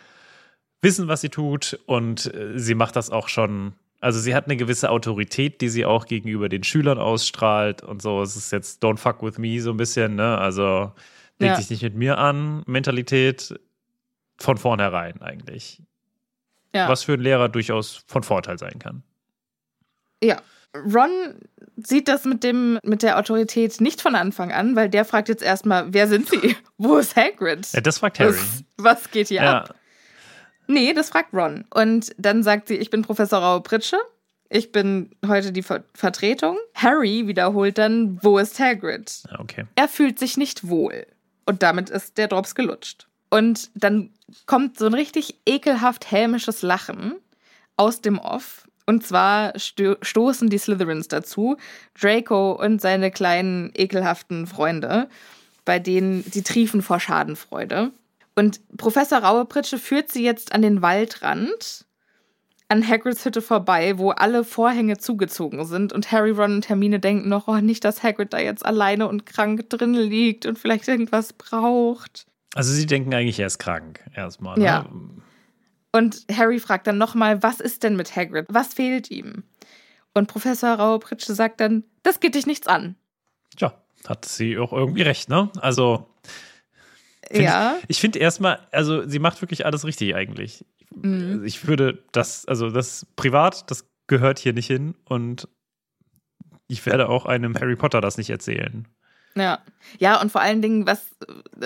wissen, 0.81 1.09
was 1.09 1.21
sie 1.21 1.29
tut 1.29 1.79
und 1.87 2.33
äh, 2.35 2.59
sie 2.59 2.75
macht 2.75 2.97
das 2.97 3.11
auch 3.11 3.29
schon. 3.29 3.75
Also 4.01 4.19
sie 4.19 4.35
hat 4.35 4.47
eine 4.47 4.57
gewisse 4.57 4.91
Autorität, 4.91 5.61
die 5.61 5.69
sie 5.69 5.85
auch 5.85 6.07
gegenüber 6.07 6.49
den 6.49 6.65
Schülern 6.65 6.99
ausstrahlt 6.99 7.83
und 7.83 8.03
so. 8.03 8.21
Es 8.21 8.35
ist 8.37 8.51
jetzt 8.51 8.83
Don't 8.83 8.99
fuck 8.99 9.23
with 9.23 9.39
me 9.39 9.61
so 9.61 9.71
ein 9.71 9.77
bisschen, 9.77 10.17
ne? 10.17 10.39
Also 10.39 10.93
leg 11.39 11.51
Ja. 11.51 11.57
dich 11.57 11.71
nicht 11.71 11.83
mit 11.83 11.95
mir 11.95 12.19
an, 12.19 12.63
Mentalität 12.67 13.55
von 14.39 14.57
vornherein 14.57 15.23
eigentlich. 15.23 15.81
Ja. 16.75 16.89
Was 16.89 17.05
für 17.05 17.13
einen 17.13 17.23
Lehrer 17.23 17.49
durchaus 17.49 18.03
von 18.09 18.25
Vorteil 18.25 18.59
sein 18.59 18.79
kann. 18.81 19.05
Ja. 20.23 20.41
Ron 20.75 21.35
sieht 21.77 22.09
das 22.09 22.25
mit 22.25 22.45
dem 22.45 22.79
mit 22.83 23.03
der 23.03 23.18
Autorität 23.18 23.81
nicht 23.81 24.01
von 24.01 24.14
Anfang 24.14 24.53
an, 24.53 24.77
weil 24.77 24.89
der 24.89 25.05
fragt 25.05 25.29
jetzt 25.29 25.43
erstmal, 25.43 25.93
wer 25.93 26.09
sind 26.09 26.29
sie? 26.29 26.57
Wo 26.79 26.97
ist 26.97 27.16
Hagrid? 27.16 27.70
Ja, 27.73 27.81
das 27.81 27.99
fragt 27.99 28.18
Harry. 28.20 28.33
Was, 28.33 28.64
was 28.79 29.11
geht 29.11 29.29
hier 29.29 29.43
Ja, 29.43 29.59
ab? 29.62 29.75
Nee, 30.68 30.93
das 30.95 31.11
fragt 31.11 31.35
Ron. 31.35 31.64
Und 31.75 32.14
dann 32.18 32.43
sagt 32.43 32.68
sie, 32.68 32.77
ich 32.77 32.91
bin 32.91 33.03
Professor 33.03 33.41
Raue 33.41 33.61
Pritsche. 33.61 33.99
Ich 34.49 34.70
bin 34.70 35.11
heute 35.27 35.51
die 35.53 35.62
Ver 35.62 35.85
Vertretung. 35.95 36.57
Harry 36.75 37.27
wiederholt 37.27 37.79
dann, 37.79 38.18
wo 38.23 38.39
ist 38.39 38.59
Hagrid? 38.61 39.23
okay. 39.39 39.64
Er 39.77 39.89
fühlt 39.89 40.18
sich 40.18 40.37
nicht 40.37 40.68
wohl. 40.68 41.07
Und 41.47 41.62
damit 41.62 41.91
ist 41.91 42.16
der 42.18 42.29
Drops 42.29 42.55
gelutscht. 42.55 43.09
Und 43.31 43.70
dann 43.75 44.11
kommt 44.47 44.79
so 44.79 44.87
ein 44.87 44.95
richtig 44.95 45.37
ekelhaft 45.47 46.11
hämisches 46.11 46.62
Lachen 46.62 47.14
aus 47.77 48.01
dem 48.03 48.18
Off. 48.18 48.68
Und 48.87 49.07
zwar 49.07 49.59
sto 49.59 49.97
stoßen 50.03 50.51
die 50.51 50.59
Slytherins 50.59 51.09
dazu, 51.09 51.57
Draco 52.01 52.53
und 52.53 52.80
seine 52.80 53.11
kleinen 53.11 53.70
ekelhaften 53.74 54.47
Freunde, 54.47 55.09
bei 55.64 55.78
denen 55.78 56.22
sie 56.24 56.43
triefen 56.43 56.83
vor 56.83 57.01
Schadenfreude. 57.01 57.93
Und 58.35 58.61
Professor 58.76 59.18
Rauepritsche 59.18 59.78
führt 59.78 60.11
sie 60.11 60.24
jetzt 60.24 60.53
an 60.53 60.62
den 60.62 60.83
Waldrand, 60.83 61.85
an 62.68 62.89
Hagrids 62.89 63.24
Hütte 63.24 63.43
vorbei, 63.43 63.99
wo 63.99 64.11
alle 64.11 64.45
Vorhänge 64.45 64.97
zugezogen 64.97 65.64
sind 65.66 65.93
und 65.93 66.11
Harry, 66.11 66.30
Ron 66.30 66.55
und 66.55 66.68
Hermine 66.70 66.99
denken 66.99 67.28
noch, 67.28 67.47
oh, 67.47 67.57
nicht, 67.57 67.85
dass 67.85 68.03
Hagrid 68.03 68.33
da 68.33 68.39
jetzt 68.39 68.64
alleine 68.64 69.09
und 69.09 69.26
krank 69.26 69.68
drin 69.68 69.93
liegt 69.93 70.47
und 70.47 70.59
vielleicht 70.59 70.89
irgendwas 70.89 71.35
braucht. 71.35 72.26
Also 72.55 72.72
sie 72.72 72.87
denken 72.87 73.12
eigentlich, 73.12 73.39
er 73.39 73.47
ist 73.47 73.59
krank 73.59 74.01
erstmal. 74.14 74.59
Ne? 74.59 74.64
Ja. 74.64 74.87
Und 75.93 76.24
Harry 76.32 76.59
fragt 76.59 76.86
dann 76.86 76.99
nochmal, 76.99 77.43
was 77.43 77.61
ist 77.61 77.82
denn 77.82 77.97
mit 77.97 78.16
Hagrid? 78.16 78.47
Was 78.49 78.74
fehlt 78.74 79.11
ihm? 79.11 79.45
Und 80.14 80.26
Professor 80.26 80.70
Rauepritsche 80.70 81.34
sagt 81.34 81.61
dann, 81.61 81.84
das 82.03 82.20
geht 82.20 82.34
dich 82.34 82.47
nichts 82.47 82.66
an. 82.66 82.97
Tja, 83.57 83.74
hat 84.07 84.24
sie 84.24 84.59
auch 84.59 84.72
irgendwie 84.72 85.03
recht, 85.03 85.28
ne? 85.28 85.51
Also, 85.61 86.09
Find 87.30 87.45
ja. 87.45 87.78
ich 87.88 88.01
finde 88.01 88.18
erstmal, 88.18 88.59
also 88.72 89.07
sie 89.09 89.18
macht 89.18 89.40
wirklich 89.40 89.64
alles 89.64 89.84
richtig 89.84 90.14
eigentlich. 90.14 90.64
Mhm. 90.95 91.45
Ich 91.45 91.66
würde 91.66 92.03
das, 92.12 92.47
also 92.47 92.70
das 92.70 93.07
privat, 93.16 93.70
das 93.70 93.86
gehört 94.07 94.38
hier 94.38 94.53
nicht 94.53 94.66
hin 94.66 94.95
und 95.07 95.49
ich 96.68 96.84
werde 96.84 97.09
auch 97.09 97.24
einem 97.26 97.55
Harry 97.55 97.76
Potter 97.76 98.01
das 98.01 98.18
nicht 98.18 98.30
erzählen. 98.30 98.86
Ja. 99.34 99.61
Ja, 99.99 100.20
und 100.20 100.30
vor 100.30 100.43
allen 100.43 100.61
Dingen, 100.61 100.86
was, 100.86 101.16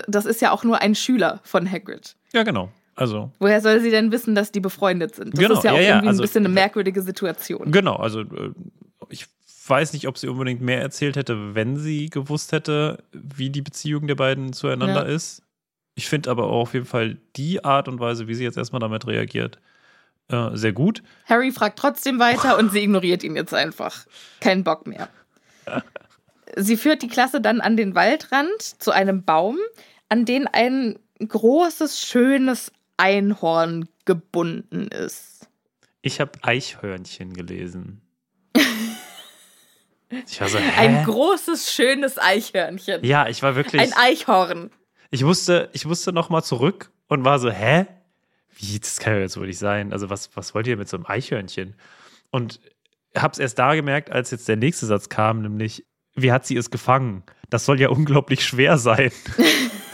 das 0.06 0.24
ist 0.24 0.40
ja 0.40 0.52
auch 0.52 0.62
nur 0.62 0.80
ein 0.80 0.94
Schüler 0.94 1.40
von 1.42 1.70
Hagrid. 1.70 2.16
Ja, 2.32 2.44
genau. 2.44 2.70
Also, 2.96 3.30
Woher 3.38 3.60
soll 3.60 3.80
sie 3.80 3.90
denn 3.90 4.10
wissen, 4.10 4.34
dass 4.34 4.50
die 4.52 4.60
befreundet 4.60 5.14
sind? 5.14 5.34
Das 5.34 5.40
Genau, 5.40 5.54
ist 5.58 5.64
ja 5.64 5.72
auch 5.72 5.76
ja, 5.76 5.82
irgendwie 5.82 6.08
also- 6.08 6.22
ein 6.22 6.26
bisschen 6.26 6.44
eine 6.46 6.54
merkwürdige 6.54 7.02
Situation. 7.02 7.70
genau, 7.70 7.96
also 7.96 8.20
äh, 8.22 8.50
ich 9.10 9.26
weiß 9.68 9.92
nicht, 9.92 10.08
ob 10.08 10.16
sie 10.16 10.28
unbedingt 10.28 10.60
mehr 10.62 10.80
erzählt 10.80 11.16
hätte, 11.16 11.54
wenn 11.54 11.76
sie 11.76 12.08
gewusst 12.08 12.52
hätte, 12.52 13.02
wie 13.12 13.50
die 13.50 13.62
Beziehung 13.62 14.06
der 14.06 14.14
beiden 14.14 14.52
zueinander 14.52 15.06
Ja. 15.06 15.14
ist. 15.14 15.42
Ich 15.94 16.08
finde 16.08 16.30
aber 16.30 16.44
auch 16.46 16.62
auf 16.62 16.74
jeden 16.74 16.86
Fall 16.86 17.18
die 17.36 17.64
Art 17.64 17.88
und 17.88 18.00
Weise, 18.00 18.28
wie 18.28 18.34
sie 18.34 18.44
jetzt 18.44 18.56
erstmal 18.56 18.80
damit 18.80 19.06
reagiert, 19.06 19.58
äh, 20.28 20.50
sehr 20.54 20.72
gut. 20.72 21.02
Harry 21.26 21.52
fragt 21.52 21.78
trotzdem 21.78 22.18
weiter 22.18 22.58
und 22.58 22.72
sie 22.72 22.80
ignoriert 22.82 23.22
ihn 23.24 23.36
jetzt 23.36 23.52
einfach. 23.54 24.06
Kein 24.40 24.62
Bock 24.64 24.86
mehr. 24.86 25.08
Sie 26.56 26.76
führt 26.76 27.02
die 27.02 27.08
Klasse 27.08 27.40
dann 27.40 27.60
an 27.60 27.76
den 27.76 27.94
Waldrand 27.94 28.60
zu 28.60 28.90
einem 28.92 29.22
Baum, 29.24 29.58
an 30.08 30.24
den 30.24 30.46
ein 30.46 30.98
großes, 31.26 32.00
schönes 32.00 32.70
Einhorn 32.96 33.88
gebunden 34.04 34.88
ist. 34.88 35.48
Ich 36.02 36.20
habe 36.20 36.32
Eichhörnchen 36.42 37.32
gelesen. 37.34 38.02
Ich 40.28 40.40
war 40.40 40.48
so, 40.48 40.58
hä? 40.58 40.70
Ein 40.76 41.04
großes, 41.04 41.72
schönes 41.72 42.16
Eichhörnchen. 42.16 43.04
ja, 43.04 43.26
ich 43.26 43.42
war 43.42 43.56
wirklich. 43.56 43.82
Ein 43.82 43.92
Eichhorn. 43.92 44.70
ich 45.10 45.24
musste, 45.24 45.68
ich 45.72 45.84
musste 45.84 46.12
noch 46.12 46.28
mal 46.30 46.42
zurück 46.42 46.92
und 47.08 47.24
war 47.24 47.40
so, 47.40 47.50
hä? 47.50 47.86
Wie, 48.54 48.78
das 48.78 49.00
kann 49.00 49.14
ja 49.14 49.20
jetzt 49.20 49.36
wohl 49.36 49.48
nicht 49.48 49.58
sein. 49.58 49.92
Also, 49.92 50.08
was, 50.08 50.30
was 50.36 50.54
wollt 50.54 50.68
ihr 50.68 50.76
mit 50.76 50.88
so 50.88 50.96
einem 50.96 51.06
Eichhörnchen? 51.06 51.74
Und 52.30 52.60
hab's 53.16 53.38
erst 53.38 53.58
da 53.58 53.74
gemerkt, 53.74 54.10
als 54.10 54.30
jetzt 54.30 54.46
der 54.46 54.56
nächste 54.56 54.86
Satz 54.86 55.08
kam, 55.08 55.42
nämlich, 55.42 55.84
wie 56.14 56.30
hat 56.30 56.46
sie 56.46 56.56
es 56.56 56.70
gefangen? 56.70 57.24
Das 57.50 57.64
soll 57.64 57.80
ja 57.80 57.88
unglaublich 57.88 58.44
schwer 58.44 58.78
sein. 58.78 59.10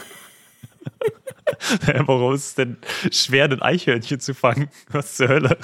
Warum 2.05 2.33
ist 2.33 2.47
es 2.47 2.55
denn 2.55 2.77
schwer, 3.11 3.45
ein 3.45 3.61
Eichhörnchen 3.61 4.19
zu 4.19 4.33
fangen? 4.33 4.69
Was 4.89 5.15
zur 5.15 5.27
Hölle? 5.27 5.57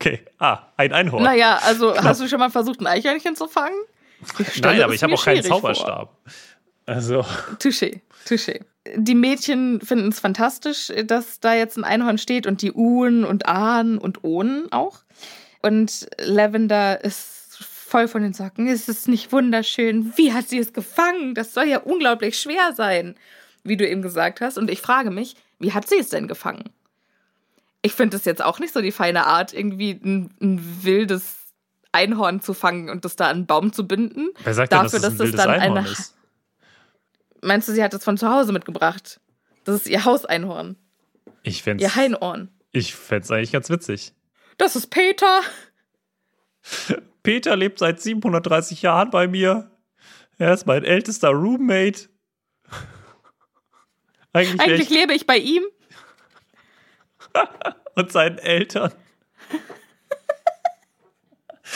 Okay, 0.00 0.20
ah, 0.38 0.66
ein 0.76 0.92
Einhorn. 0.92 1.22
Naja, 1.22 1.60
also 1.62 1.96
hast 1.96 2.20
du 2.20 2.28
schon 2.28 2.38
mal 2.38 2.50
versucht, 2.50 2.80
ein 2.80 2.86
Eichhörnchen 2.86 3.36
zu 3.36 3.48
fangen? 3.48 3.78
Nein, 4.60 4.82
aber 4.82 4.94
ich 4.94 5.02
habe 5.02 5.14
auch 5.14 5.24
keinen 5.24 5.42
vor. 5.42 5.60
Zauberstab. 5.60 6.16
Also, 6.86 7.24
Touché, 7.58 8.00
touché. 8.26 8.60
Die 8.96 9.14
Mädchen 9.14 9.80
finden 9.80 10.08
es 10.08 10.20
fantastisch, 10.20 10.92
dass 11.06 11.40
da 11.40 11.54
jetzt 11.54 11.78
ein 11.78 11.84
Einhorn 11.84 12.18
steht 12.18 12.46
und 12.46 12.60
die 12.60 12.72
Uhen 12.72 13.24
und 13.24 13.46
Ahn 13.46 13.96
und 13.96 14.24
Ohnen 14.24 14.70
auch. 14.72 14.98
Und 15.62 16.06
Lavender 16.18 17.02
ist 17.02 17.56
voll 17.94 18.08
von 18.08 18.22
den 18.22 18.34
Socken. 18.34 18.68
Es 18.68 18.88
ist 18.88 19.08
nicht 19.08 19.32
wunderschön. 19.32 20.12
Wie 20.16 20.34
hat 20.34 20.48
sie 20.48 20.58
es 20.58 20.74
gefangen? 20.74 21.34
Das 21.34 21.54
soll 21.54 21.64
ja 21.64 21.78
unglaublich 21.78 22.38
schwer 22.38 22.72
sein, 22.74 23.14
wie 23.64 23.76
du 23.76 23.88
eben 23.88 24.02
gesagt 24.02 24.40
hast. 24.40 24.58
Und 24.58 24.70
ich 24.70 24.80
frage 24.80 25.10
mich, 25.10 25.36
wie 25.58 25.72
hat 25.72 25.88
sie 25.88 25.98
es 25.98 26.10
denn 26.10 26.28
gefangen? 26.28 26.70
Ich 27.82 27.92
finde 27.92 28.16
es 28.16 28.24
jetzt 28.24 28.42
auch 28.42 28.58
nicht 28.60 28.72
so 28.72 28.80
die 28.80 28.92
feine 28.92 29.26
Art, 29.26 29.52
irgendwie 29.52 29.90
ein, 29.92 30.30
ein 30.40 30.84
wildes 30.84 31.36
Einhorn 31.92 32.40
zu 32.40 32.54
fangen 32.54 32.88
und 32.90 33.04
das 33.04 33.16
da 33.16 33.26
an 33.26 33.36
einen 33.36 33.46
Baum 33.46 33.72
zu 33.72 33.86
binden. 33.86 34.30
wer 34.42 34.54
sagt 34.54 34.72
denn, 34.72 34.80
Dafür, 34.82 35.00
dass 35.00 35.16
das 35.16 35.18
dass 35.18 35.20
ein 35.20 35.32
das 35.32 35.32
wildes 35.32 35.44
dann 35.44 35.50
Einhorn 35.60 35.78
eine- 35.78 35.88
ist? 35.90 36.14
Meinst 37.42 37.68
du, 37.68 37.72
sie 37.72 37.82
hat 37.84 37.92
es 37.92 38.02
von 38.04 38.16
zu 38.16 38.28
Hause 38.30 38.52
mitgebracht? 38.52 39.20
Das 39.64 39.76
ist 39.76 39.86
ihr 39.88 40.04
Hauseinhorn. 40.04 40.76
Ich 41.42 41.62
fände 41.62 41.82
Ihr 41.84 41.94
Hainohren. 41.94 42.48
ich 42.72 42.94
fänd's 42.94 43.30
eigentlich 43.30 43.52
ganz 43.52 43.68
witzig. 43.68 44.14
Das 44.56 44.76
ist 44.76 44.86
Peter. 44.88 45.40
Peter 47.22 47.56
lebt 47.56 47.78
seit 47.78 48.00
730 48.00 48.80
Jahren 48.82 49.10
bei 49.10 49.28
mir. 49.28 49.70
Er 50.38 50.52
ist 50.54 50.66
mein 50.66 50.84
ältester 50.84 51.28
Roommate. 51.30 52.08
Eigentlich, 54.34 54.60
Eigentlich 54.60 54.90
ich 54.90 54.90
lebe 54.90 55.14
ich 55.14 55.26
bei 55.26 55.38
ihm. 55.38 55.62
und 57.94 58.12
seinen 58.12 58.38
Eltern. 58.38 58.92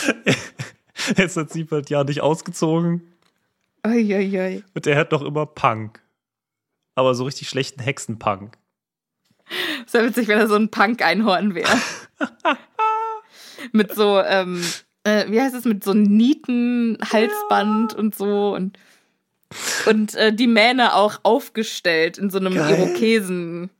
er 1.16 1.24
ist 1.24 1.34
seit 1.34 1.50
700 1.50 1.88
Jahren 1.88 2.06
nicht 2.06 2.20
ausgezogen 2.20 3.14
Uiuiui. 3.86 4.62
und 4.74 4.86
er 4.86 4.96
hört 4.96 5.12
noch 5.12 5.22
immer 5.22 5.46
Punk. 5.46 6.02
Aber 6.94 7.14
so 7.14 7.24
richtig 7.24 7.48
schlechten 7.48 7.80
Hexenpunk. 7.80 8.58
Es 9.86 9.94
wäre 9.94 10.06
witzig, 10.06 10.28
wenn 10.28 10.38
er 10.38 10.48
so 10.48 10.56
ein 10.56 10.70
Punk-Einhorn 10.70 11.54
wäre. 11.54 11.74
mit 13.72 13.94
so, 13.94 14.20
ähm, 14.20 14.62
äh, 15.04 15.30
wie 15.30 15.40
heißt 15.40 15.54
es, 15.54 15.64
mit 15.64 15.84
so 15.84 15.94
Nieten, 15.94 16.98
Halsband 17.00 17.94
und 17.94 18.16
so 18.16 18.54
und, 18.54 18.78
und 19.86 20.14
äh, 20.14 20.32
die 20.32 20.46
Mähne 20.46 20.94
auch 20.94 21.20
aufgestellt 21.22 22.18
in 22.18 22.30
so 22.30 22.38
einem 22.38 22.54
Geil. 22.54 22.78
Irokesen. 22.78 23.70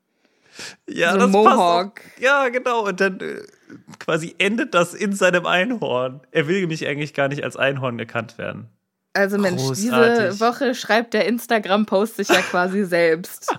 Ja, 0.88 1.12
So 1.12 1.18
das 1.18 1.30
Mohawk. 1.30 1.94
passt. 1.96 2.16
auch. 2.16 2.22
Ja, 2.22 2.48
genau. 2.48 2.86
Und 2.86 3.00
dann 3.00 3.20
äh, 3.20 3.42
quasi 3.98 4.34
endet 4.38 4.74
das 4.74 4.94
in 4.94 5.12
seinem 5.12 5.46
Einhorn. 5.46 6.20
Er 6.30 6.48
will 6.48 6.60
nämlich 6.60 6.86
eigentlich 6.86 7.14
gar 7.14 7.28
nicht 7.28 7.44
als 7.44 7.56
Einhorn 7.56 7.98
erkannt 7.98 8.38
werden. 8.38 8.68
Also 9.12 9.38
Mensch, 9.38 9.62
Großartig. 9.62 10.28
diese 10.30 10.40
Woche 10.40 10.74
schreibt 10.74 11.14
der 11.14 11.26
Instagram-Post 11.26 12.16
sich 12.16 12.28
ja 12.28 12.40
quasi 12.40 12.84
selbst. 12.84 13.54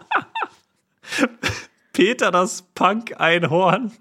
Peter 1.93 2.31
das 2.31 2.61
Punk-Einhorn. 2.75 3.91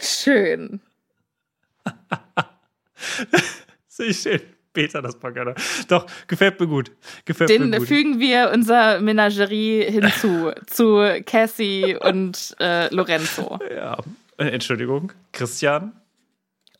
Schön. 0.00 0.80
Ich 3.98 4.20
schön. 4.22 4.40
Peter 4.74 5.00
das 5.00 5.18
Punk-Einhorn. 5.18 5.56
Doch, 5.88 6.06
gefällt 6.26 6.60
mir 6.60 6.66
gut. 6.66 6.92
Gefällt 7.24 7.48
Den 7.48 7.70
mir 7.70 7.78
gut. 7.78 7.88
fügen 7.88 8.20
wir 8.20 8.50
unser 8.52 9.00
Menagerie 9.00 9.84
hinzu, 9.90 10.52
zu 10.66 11.22
Cassie 11.24 11.96
und 11.98 12.54
äh, 12.60 12.94
Lorenzo. 12.94 13.58
Ja. 13.74 13.96
Äh, 14.36 14.48
Entschuldigung. 14.48 15.12
Christian. 15.32 15.92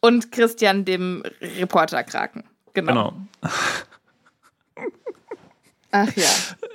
Und 0.01 0.31
Christian, 0.31 0.85
dem 0.85 1.23
Reporterkraken. 1.41 2.45
Genau. 2.75 2.93
Genau. 2.93 3.17
Ach 5.93 6.13
ja, 6.17 6.29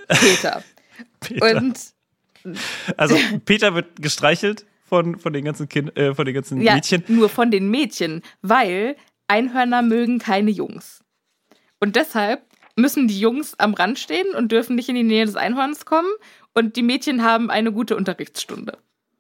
Peter. 0.08 0.64
Peter. 1.20 1.58
Und 1.58 1.78
also, 2.96 3.18
Peter 3.44 3.76
wird 3.76 4.02
gestreichelt 4.02 4.66
von, 4.86 5.20
von 5.20 5.34
den 5.34 5.44
ganzen, 5.44 5.68
kind, 5.68 5.96
äh, 5.98 6.16
von 6.16 6.26
den 6.26 6.34
ganzen 6.34 6.62
ja, 6.62 6.76
Mädchen. 6.76 7.04
nur 7.10 7.28
von 7.28 7.52
den 7.52 7.70
Mädchen, 7.70 8.22
weil 8.42 8.96
Einhörner 9.28 9.82
mögen 9.82 10.20
keine 10.20 10.52
Jungs. 10.52 11.04
Und 11.80 11.96
deshalb 11.96 12.44
müssen 12.76 13.08
die 13.08 13.20
Jungs 13.20 13.58
am 13.60 13.74
Rand 13.74 14.00
stehen 14.00 14.34
und 14.36 14.52
dürfen 14.52 14.76
nicht 14.76 14.90
in 14.90 14.96
die 14.96 15.04
Nähe 15.04 15.26
des 15.26 15.36
Einhorns 15.36 15.86
kommen. 15.86 16.10
Und 16.54 16.76
die 16.76 16.84
Mädchen 16.84 17.24
haben 17.24 17.50
eine 17.50 17.72
gute 17.72 17.96
Unterrichtsstunde. 17.96 18.78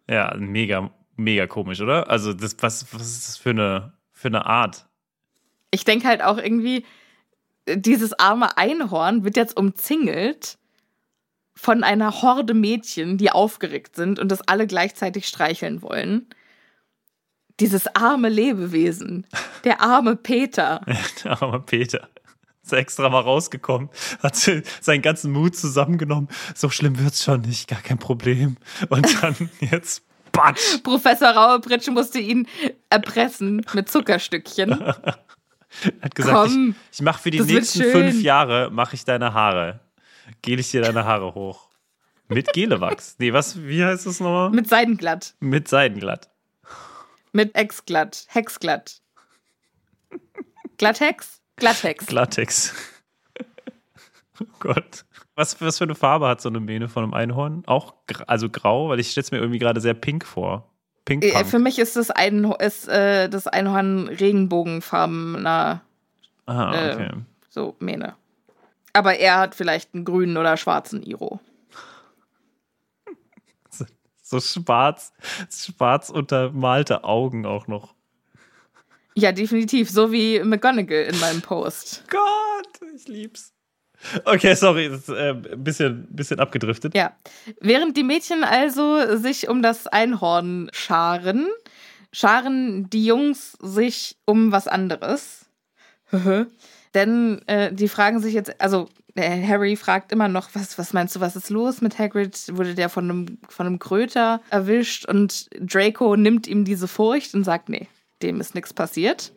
Ja, 0.09 0.35
mega, 0.37 0.91
mega 1.15 1.47
komisch, 1.47 1.81
oder? 1.81 2.09
Also, 2.09 2.33
das, 2.33 2.55
was, 2.59 2.93
was 2.93 3.01
ist 3.01 3.27
das 3.27 3.37
für 3.37 3.51
eine, 3.51 3.93
für 4.11 4.29
eine 4.29 4.45
Art? 4.45 4.89
ich 5.71 5.85
denke 5.85 6.07
halt 6.07 6.21
auch 6.21 6.37
irgendwie, 6.37 6.85
dieses 7.67 8.17
arme 8.17 8.57
Einhorn 8.57 9.23
wird 9.23 9.37
jetzt 9.37 9.55
umzingelt 9.57 10.57
von 11.55 11.83
einer 11.83 12.21
Horde 12.21 12.53
Mädchen, 12.53 13.17
die 13.17 13.31
aufgeregt 13.31 13.95
sind 13.95 14.17
und 14.19 14.29
das 14.31 14.41
alle 14.47 14.65
gleichzeitig 14.65 15.27
streicheln 15.27 15.81
wollen. 15.81 16.27
Dieses 17.59 17.93
arme 17.95 18.29
Lebewesen, 18.29 19.27
der 19.63 19.81
arme 19.81 20.15
Peter. 20.15 20.81
Der 21.23 21.41
arme 21.41 21.59
Peter. 21.59 22.09
Ist 22.71 22.73
extra 22.77 23.09
mal 23.09 23.21
rausgekommen, 23.21 23.89
hat 24.21 24.35
seinen 24.35 25.01
ganzen 25.01 25.31
Mut 25.31 25.55
zusammengenommen. 25.55 26.29
So 26.55 26.69
schlimm 26.69 26.99
wird's 26.99 27.23
schon 27.23 27.41
nicht, 27.41 27.67
gar 27.67 27.81
kein 27.81 27.97
Problem. 27.97 28.57
Und 28.89 29.23
dann 29.23 29.49
jetzt 29.59 30.03
Batsch. 30.31 30.83
Professor 30.83 31.29
Rauebritsch 31.29 31.87
musste 31.87 32.19
ihn 32.19 32.47
erpressen 32.89 33.65
mit 33.73 33.89
Zuckerstückchen. 33.89 34.79
Hat 36.01 36.15
gesagt, 36.15 36.35
Komm, 36.35 36.75
ich, 36.91 36.99
ich 36.99 37.01
mache 37.01 37.21
für 37.21 37.31
die 37.31 37.41
nächsten 37.41 37.83
fünf 37.83 38.21
Jahre, 38.21 38.69
mache 38.71 38.95
ich 38.95 39.05
deine 39.05 39.33
Haare. 39.33 39.79
Gele 40.41 40.61
ich 40.61 40.69
dir 40.71 40.81
deine 40.81 41.05
Haare 41.05 41.33
hoch. 41.33 41.69
Mit 42.27 42.53
Gelewachs. 42.53 43.15
Nee, 43.17 43.33
was, 43.33 43.59
wie 43.63 43.83
heißt 43.83 44.05
das 44.05 44.19
nochmal? 44.19 44.51
Mit 44.51 44.69
Seidenglatt, 44.69 45.33
Mit 45.39 45.67
Seidenglatt. 45.67 46.29
mit 47.31 47.55
Exglatt, 47.55 48.25
Hexglatt. 48.29 49.01
Glatthex? 50.77 51.38
Glatthex. 51.59 52.05
Glatex. 52.05 52.73
oh 54.41 54.45
Gott. 54.59 55.05
Was, 55.35 55.61
was 55.61 55.77
für 55.77 55.85
eine 55.85 55.95
Farbe 55.95 56.27
hat 56.27 56.41
so 56.41 56.49
eine 56.49 56.59
Mähne 56.59 56.89
von 56.89 57.03
einem 57.03 57.13
Einhorn? 57.13 57.63
Auch 57.65 57.93
also 58.27 58.49
grau, 58.49 58.89
weil 58.89 58.99
ich 58.99 59.11
stelle 59.11 59.23
es 59.23 59.31
mir 59.31 59.37
irgendwie 59.37 59.59
gerade 59.59 59.79
sehr 59.79 59.93
pink 59.93 60.25
vor. 60.25 60.69
Pink 61.05 61.23
Äh, 61.23 61.31
Punk. 61.31 61.47
Für 61.47 61.59
mich 61.59 61.79
ist 61.79 61.95
das, 61.95 62.11
ein, 62.11 62.43
ist, 62.59 62.87
äh, 62.87 63.29
das 63.29 63.47
Einhorn 63.47 64.09
regenbogenfarbener 64.09 65.81
Ah, 66.49 66.73
äh, 66.73 66.93
okay. 66.95 67.11
so 67.49 67.75
Mähne. 67.79 68.15
Aber 68.91 69.17
er 69.17 69.37
hat 69.37 69.53
vielleicht 69.53 69.93
einen 69.93 70.03
grünen 70.03 70.35
oder 70.35 70.57
schwarzen 70.57 71.03
Iro. 71.03 71.39
So 74.21 74.39
schwarz, 74.39 75.11
schwarz 75.49 76.11
untermalte 76.11 77.03
Augen 77.03 77.47
auch 77.47 77.65
noch. 77.65 77.95
Ja, 79.15 79.31
definitiv. 79.31 79.89
So 79.89 80.11
wie 80.11 80.39
McGonagall 80.39 81.05
in 81.05 81.19
meinem 81.19 81.41
Post. 81.41 82.03
Gott, 82.09 82.89
ich 82.95 83.07
lieb's. 83.07 83.53
Okay, 84.23 84.55
sorry, 84.55 84.87
ist 84.87 85.09
äh, 85.09 85.31
ein 85.31 85.63
bisschen, 85.63 86.07
bisschen 86.09 86.39
abgedriftet. 86.39 86.95
Ja. 86.95 87.13
Während 87.59 87.97
die 87.97 88.03
Mädchen 88.03 88.43
also 88.43 89.17
sich 89.17 89.49
um 89.49 89.61
das 89.61 89.87
Einhorn 89.87 90.69
scharen, 90.71 91.47
scharen 92.13 92.89
die 92.89 93.05
Jungs 93.05 93.57
sich 93.61 94.17
um 94.25 94.51
was 94.51 94.67
anderes. 94.67 95.45
Denn 96.93 97.41
äh, 97.45 97.71
die 97.73 97.87
fragen 97.87 98.19
sich 98.19 98.33
jetzt, 98.33 98.59
also 98.59 98.89
äh, 99.15 99.45
Harry 99.45 99.75
fragt 99.75 100.11
immer 100.11 100.27
noch, 100.27 100.49
was, 100.53 100.77
was 100.77 100.93
meinst 100.93 101.15
du, 101.15 101.19
was 101.19 101.35
ist 101.35 101.49
los 101.49 101.81
mit 101.81 101.99
Hagrid? 101.99 102.35
Wurde 102.55 102.73
der 102.73 102.89
von 102.89 103.03
einem, 103.03 103.37
von 103.47 103.67
einem 103.67 103.79
Kröter 103.79 104.41
erwischt? 104.49 105.05
Und 105.05 105.49
Draco 105.59 106.15
nimmt 106.15 106.47
ihm 106.47 106.65
diese 106.65 106.87
Furcht 106.87 107.35
und 107.35 107.43
sagt, 107.43 107.69
nee, 107.69 107.87
dem 108.21 108.41
ist 108.41 108.55
nichts 108.55 108.73
passiert. 108.73 109.33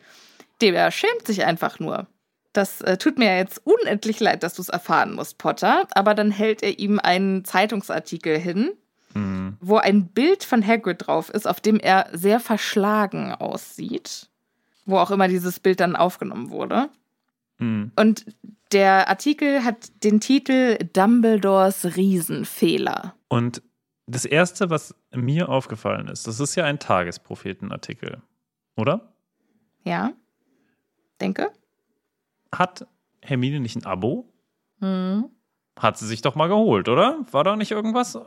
Der 0.61 0.91
schämt 0.91 1.27
sich 1.27 1.45
einfach 1.45 1.79
nur. 1.81 2.07
Das 2.53 2.83
äh, 2.83 2.99
tut 2.99 3.19
mir 3.19 3.37
jetzt 3.37 3.63
unendlich 3.65 4.21
leid, 4.21 4.43
dass 4.43 4.55
du 4.55 4.63
es 4.63 4.69
erfahren 4.69 5.15
musst, 5.15 5.39
Potter. 5.39 5.87
Aber 5.95 6.15
dann 6.15 6.31
hält 6.31 6.63
er 6.63 6.79
ihm 6.79 6.99
einen 6.99 7.45
Zeitungsartikel 7.45 8.39
hin, 8.39 8.73
mhm. 9.15 9.57
wo 9.61 9.79
ein 9.79 10.09
Bild 10.09 10.45
von 10.45 10.67
Hagrid 10.67 11.07
drauf 11.07 11.31
ist, 11.31 11.49
auf 11.49 11.61
dem 11.61 11.79
er 11.79 12.09
sehr 12.13 12.41
verschlagen 12.41 13.33
aussieht. 13.33 14.29
Wo 14.85 14.99
auch 14.99 15.11
immer 15.11 15.29
dieses 15.29 15.61
Bild 15.61 15.81
dann 15.81 15.97
aufgenommen 15.97 16.51
wurde. 16.51 16.91
Mhm. 17.59 17.93
Und 17.97 18.27
der 18.73 19.09
Artikel 19.09 19.65
hat 19.65 20.05
den 20.05 20.21
Titel 20.21 20.79
Dumbledores 20.93 21.97
Riesenfehler. 21.97 23.15
Und 23.29 23.63
das 24.07 24.25
Erste, 24.25 24.71
was 24.71 24.95
mir 25.15 25.49
aufgefallen 25.49 26.09
ist, 26.09 26.27
das 26.27 26.41
ist 26.41 26.55
ja 26.55 26.65
ein 26.65 26.79
Tagesprophetenartikel, 26.79 28.21
oder? 28.77 29.13
Ja, 29.85 30.13
denke. 31.21 31.51
Hat 32.55 32.87
Hermine 33.21 33.61
nicht 33.61 33.77
ein 33.77 33.87
Abo? 33.87 34.29
Mhm. 34.81 35.31
Hat 35.79 35.99
sie 35.99 36.07
sich 36.07 36.23
doch 36.23 36.35
mal 36.35 36.49
geholt, 36.49 36.89
oder? 36.89 37.19
War 37.31 37.45
da 37.45 37.57
nicht 37.57 37.71
irgendwas? 37.71 38.19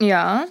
Ja. 0.00 0.46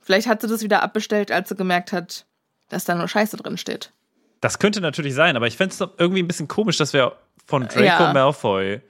Vielleicht 0.00 0.26
hat 0.26 0.40
sie 0.40 0.48
das 0.48 0.62
wieder 0.62 0.82
abbestellt, 0.82 1.30
als 1.30 1.48
sie 1.50 1.54
gemerkt 1.54 1.92
hat, 1.92 2.26
dass 2.68 2.84
da 2.84 2.94
nur 2.94 3.08
Scheiße 3.08 3.36
drin 3.36 3.56
steht. 3.56 3.92
Das 4.40 4.58
könnte 4.58 4.80
natürlich 4.80 5.14
sein, 5.14 5.36
aber 5.36 5.46
ich 5.46 5.56
fände 5.56 5.74
es 5.74 5.80
irgendwie 5.98 6.22
ein 6.22 6.28
bisschen 6.28 6.48
komisch, 6.48 6.76
dass 6.76 6.92
wir 6.92 7.16
von 7.46 7.62
Draco 7.62 7.82
ja. 7.84 8.12
Malfoy 8.12 8.80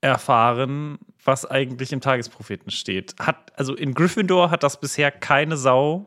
erfahren, 0.00 0.98
was 1.24 1.44
eigentlich 1.44 1.92
im 1.92 2.00
Tagespropheten 2.00 2.70
steht. 2.70 3.14
Hat, 3.18 3.52
also 3.58 3.74
in 3.74 3.94
Gryffindor 3.94 4.50
hat 4.50 4.62
das 4.62 4.80
bisher 4.80 5.10
keine 5.10 5.56
Sau. 5.56 6.06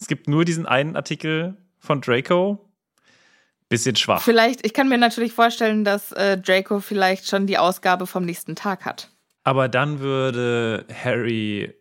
Es 0.00 0.06
gibt 0.06 0.28
nur 0.28 0.44
diesen 0.44 0.66
einen 0.66 0.96
Artikel 0.96 1.56
von 1.78 2.00
Draco. 2.00 2.66
Bisschen 3.68 3.94
schwach. 3.94 4.22
Vielleicht, 4.22 4.66
ich 4.66 4.74
kann 4.74 4.88
mir 4.88 4.98
natürlich 4.98 5.32
vorstellen, 5.32 5.84
dass 5.84 6.10
äh, 6.12 6.36
Draco 6.36 6.80
vielleicht 6.80 7.28
schon 7.28 7.46
die 7.46 7.58
Ausgabe 7.58 8.06
vom 8.06 8.24
nächsten 8.24 8.56
Tag 8.56 8.84
hat. 8.84 9.10
Aber 9.44 9.68
dann 9.68 10.00
würde 10.00 10.84
Harry 10.92 11.72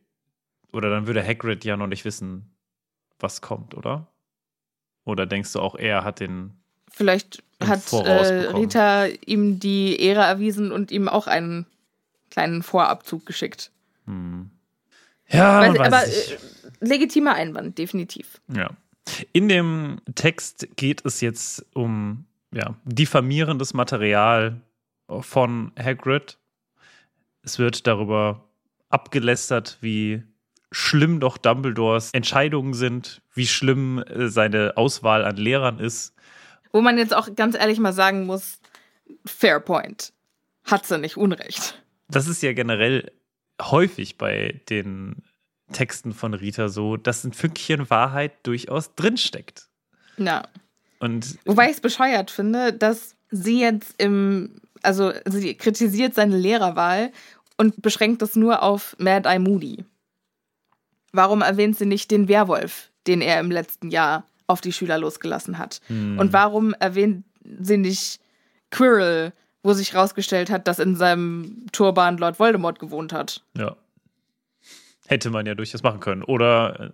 oder 0.72 0.90
dann 0.90 1.08
würde 1.08 1.26
Hagrid 1.26 1.66
ja 1.66 1.78
noch 1.78 1.88
nicht 1.88 2.06
wissen, 2.06 2.56
was 3.20 3.42
kommt, 3.42 3.76
oder? 3.76 4.08
Oder 5.04 5.26
denkst 5.26 5.54
du 5.54 5.60
auch, 5.60 5.76
er 5.76 6.04
hat 6.04 6.20
den. 6.20 6.54
Vielleicht 6.92 7.44
hat 7.62 7.92
äh, 7.94 8.50
Rita 8.52 9.06
ihm 9.26 9.60
die 9.60 10.00
Ehre 10.00 10.22
erwiesen 10.22 10.72
und 10.72 10.92
ihm 10.92 11.08
auch 11.08 11.28
einen 11.28 11.66
kleinen 12.30 12.64
Vorabzug 12.64 13.26
geschickt. 13.26 13.72
Hm. 14.06 14.52
Ja, 15.28 15.62
weiß, 15.62 15.80
aber 15.80 16.08
äh, 16.08 16.38
legitimer 16.80 17.34
Einwand, 17.34 17.78
definitiv. 17.78 18.42
Ja. 18.54 18.70
In 19.34 19.48
dem 19.48 20.02
Text 20.16 20.68
geht 20.76 21.06
es 21.06 21.22
jetzt 21.22 21.66
um 21.74 22.26
ja, 22.54 22.76
diffamierendes 22.84 23.74
Material 23.74 24.62
von 25.22 25.72
Hagrid. 25.78 26.38
Es 27.42 27.60
wird 27.60 27.88
darüber 27.88 28.50
abgelästert, 28.90 29.78
wie 29.82 30.24
schlimm 30.72 31.20
doch 31.20 31.38
Dumbledores 31.38 32.12
Entscheidungen 32.12 32.74
sind, 32.74 33.22
wie 33.34 33.48
schlimm 33.48 34.04
äh, 34.04 34.28
seine 34.28 34.74
Auswahl 34.78 35.26
an 35.26 35.38
Lehrern 35.38 35.80
ist. 35.80 36.14
Wo 36.72 36.82
man 36.82 36.98
jetzt 36.98 37.16
auch 37.16 37.34
ganz 37.36 37.56
ehrlich 37.56 37.80
mal 37.80 37.94
sagen 37.94 38.26
muss, 38.26 38.60
fair 39.26 39.60
point. 39.60 40.14
Hat 40.64 40.86
sie 40.86 41.00
nicht 41.00 41.18
Unrecht. 41.18 41.82
Das 42.10 42.28
ist 42.28 42.44
ja 42.44 42.54
generell 42.54 43.12
häufig 43.60 44.18
bei 44.18 44.62
den 44.70 45.24
Texten 45.72 46.14
von 46.14 46.34
Rita 46.34 46.70
so, 46.70 46.98
dass 46.98 47.24
ein 47.24 47.34
Fünkchen 47.34 47.90
Wahrheit 47.90 48.34
durchaus 48.44 48.96
drinsteckt. 48.96 49.68
Ja. 50.18 50.44
Und 51.00 51.38
Wobei 51.46 51.66
ich 51.66 51.76
es 51.76 51.82
bescheuert 51.82 52.32
finde, 52.32 52.74
dass 52.74 53.16
sie 53.32 53.62
jetzt 53.62 53.96
im, 53.98 54.62
also 54.82 55.14
sie 55.26 55.56
kritisiert 55.56 56.14
seine 56.14 56.38
Lehrerwahl 56.38 57.12
und 57.58 57.82
beschränkt 57.82 58.22
das 58.22 58.36
nur 58.36 58.64
auf 58.64 58.96
Mad 59.00 59.28
Eye 59.28 59.40
Moody. 59.40 59.86
Warum 61.12 61.42
erwähnt 61.42 61.78
sie 61.78 61.86
nicht 61.86 62.12
den 62.12 62.28
Werwolf, 62.28 62.92
den 63.08 63.22
er 63.22 63.40
im 63.40 63.52
letzten 63.52 63.90
Jahr 63.90 64.26
auf 64.48 64.62
die 64.62 64.74
Schüler 64.74 64.98
losgelassen 64.98 65.58
hat? 65.58 65.82
Hm. 65.88 66.20
Und 66.20 66.34
warum 66.34 66.74
erwähnt 66.74 67.26
sie 67.60 67.78
nicht 67.78 68.20
Quirrell, 68.72 69.34
wo 69.64 69.74
sich 69.74 69.94
herausgestellt 69.94 70.50
hat, 70.50 70.68
dass 70.68 70.80
in 70.80 70.96
seinem 70.96 71.66
Turban 71.72 72.18
Lord 72.18 72.40
Voldemort 72.40 72.80
gewohnt 72.80 73.14
hat? 73.14 73.44
Ja. 73.58 73.76
Hätte 75.10 75.30
man 75.30 75.46
ja 75.46 75.56
durchaus 75.56 75.84
machen 75.84 76.00
können. 76.00 76.24
Oder 76.24 76.80
äh, 76.80 76.92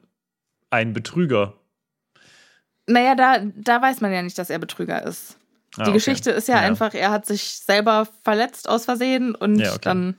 ein 0.69 0.93
Betrüger. 0.93 1.53
Naja, 2.87 3.15
da, 3.15 3.39
da 3.55 3.81
weiß 3.81 4.01
man 4.01 4.11
ja 4.11 4.21
nicht, 4.21 4.37
dass 4.37 4.49
er 4.49 4.59
Betrüger 4.59 5.03
ist. 5.03 5.37
Ah, 5.77 5.83
die 5.83 5.89
okay. 5.89 5.93
Geschichte 5.93 6.31
ist 6.31 6.47
ja, 6.47 6.55
ja, 6.55 6.61
einfach, 6.61 6.93
er 6.93 7.11
hat 7.11 7.25
sich 7.25 7.59
selber 7.59 8.07
verletzt 8.23 8.69
aus 8.69 8.85
Versehen 8.85 9.35
und 9.35 9.59
ja, 9.59 9.71
okay. 9.71 9.79
dann 9.81 10.15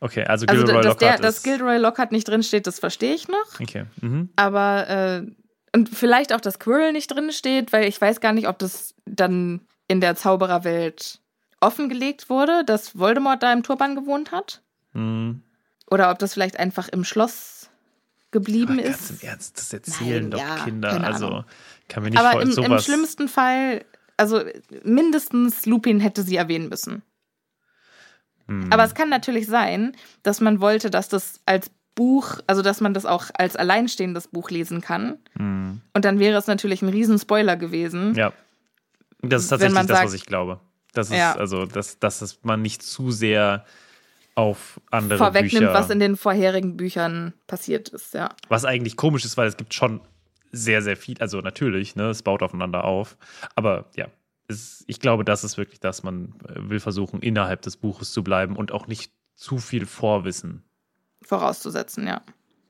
Okay, 0.00 0.24
also 0.24 0.46
Gilderoy 0.46 0.76
also, 0.76 0.88
dass 0.88 1.00
Lockhart. 1.00 1.18
Der, 1.18 1.26
dass 1.26 1.42
Gilderoy 1.42 1.78
Lockhart 1.78 2.12
nicht 2.12 2.28
drinsteht, 2.28 2.66
das 2.66 2.78
verstehe 2.78 3.14
ich 3.14 3.28
noch. 3.28 3.60
Okay. 3.60 3.86
Mhm. 4.00 4.30
Aber, 4.36 4.88
äh, 4.88 5.26
und 5.74 5.88
vielleicht 5.88 6.32
auch, 6.32 6.40
dass 6.40 6.58
Quirrell 6.58 6.92
nicht 6.92 7.08
drinsteht, 7.08 7.72
weil 7.72 7.88
ich 7.88 8.00
weiß 8.00 8.20
gar 8.20 8.32
nicht, 8.32 8.48
ob 8.48 8.58
das 8.58 8.94
dann 9.04 9.60
in 9.88 10.00
der 10.00 10.16
Zaubererwelt 10.16 11.20
offengelegt 11.60 12.28
wurde, 12.28 12.64
dass 12.64 12.98
Voldemort 12.98 13.42
da 13.42 13.52
im 13.52 13.62
Turban 13.62 13.94
gewohnt 13.94 14.32
hat. 14.32 14.62
Mhm. 14.92 15.42
Oder 15.90 16.10
ob 16.10 16.18
das 16.18 16.34
vielleicht 16.34 16.58
einfach 16.58 16.88
im 16.88 17.04
Schloss 17.04 17.70
geblieben 18.30 18.78
Aber 18.80 18.88
ist. 18.88 19.08
Ganz 19.08 19.22
im 19.22 19.28
Ernst, 19.28 19.58
das 19.58 19.72
erzählen 19.72 20.28
Nein, 20.28 20.30
doch 20.30 20.38
ja, 20.40 20.64
Kinder. 20.64 21.04
Also 21.04 21.44
kann 21.88 22.02
mir 22.02 22.10
nicht 22.10 22.18
Aber 22.18 22.42
im, 22.42 22.50
im 22.50 22.78
schlimmsten 22.80 23.28
Fall, 23.28 23.84
also 24.16 24.42
mindestens 24.82 25.66
Lupin 25.66 26.00
hätte 26.00 26.22
sie 26.22 26.36
erwähnen 26.36 26.68
müssen. 26.68 27.02
Mhm. 28.46 28.72
Aber 28.72 28.84
es 28.84 28.94
kann 28.94 29.08
natürlich 29.08 29.46
sein, 29.46 29.96
dass 30.22 30.40
man 30.40 30.60
wollte, 30.60 30.90
dass 30.90 31.08
das 31.08 31.40
als 31.46 31.70
Buch, 31.94 32.38
also 32.46 32.62
dass 32.62 32.80
man 32.80 32.94
das 32.94 33.06
auch 33.06 33.26
als 33.34 33.56
alleinstehendes 33.56 34.28
Buch 34.28 34.50
lesen 34.50 34.80
kann. 34.80 35.18
Mhm. 35.34 35.80
Und 35.94 36.04
dann 36.04 36.18
wäre 36.18 36.38
es 36.38 36.46
natürlich 36.46 36.82
ein 36.82 36.88
Riesenspoiler 36.88 37.56
gewesen. 37.56 38.14
Ja. 38.14 38.32
Das 39.22 39.42
ist 39.42 39.48
tatsächlich 39.48 39.78
das, 39.78 39.86
sagt, 39.86 40.04
was 40.04 40.14
ich 40.14 40.26
glaube. 40.26 40.60
Das 40.92 41.10
ist 41.10 41.16
ja. 41.16 41.34
also, 41.34 41.66
dass, 41.66 41.98
dass 41.98 42.38
man 42.42 42.62
nicht 42.62 42.82
zu 42.82 43.10
sehr 43.10 43.64
auf 44.36 44.80
andere 44.90 45.18
Vorwegnimmt, 45.18 45.66
Bücher. 45.66 45.74
was 45.74 45.90
in 45.90 45.98
den 45.98 46.16
vorherigen 46.16 46.76
Büchern 46.76 47.32
passiert 47.46 47.88
ist, 47.88 48.14
ja. 48.14 48.28
Was 48.48 48.64
eigentlich 48.64 48.96
komisch 48.96 49.24
ist, 49.24 49.36
weil 49.36 49.48
es 49.48 49.56
gibt 49.56 49.74
schon 49.74 50.00
sehr, 50.52 50.82
sehr 50.82 50.96
viel, 50.96 51.18
also 51.18 51.40
natürlich, 51.40 51.96
ne, 51.96 52.10
es 52.10 52.22
baut 52.22 52.42
aufeinander 52.42 52.84
auf. 52.84 53.16
Aber 53.54 53.86
ja, 53.96 54.08
ist, 54.46 54.84
ich 54.86 55.00
glaube, 55.00 55.24
das 55.24 55.42
ist 55.42 55.56
wirklich 55.56 55.80
das, 55.80 56.02
man 56.02 56.34
äh, 56.48 56.68
will 56.68 56.80
versuchen, 56.80 57.20
innerhalb 57.20 57.62
des 57.62 57.76
Buches 57.78 58.12
zu 58.12 58.22
bleiben 58.22 58.56
und 58.56 58.72
auch 58.72 58.86
nicht 58.86 59.10
zu 59.34 59.58
viel 59.58 59.86
Vorwissen 59.86 60.62
vorauszusetzen, 61.22 62.06
ja. 62.06 62.22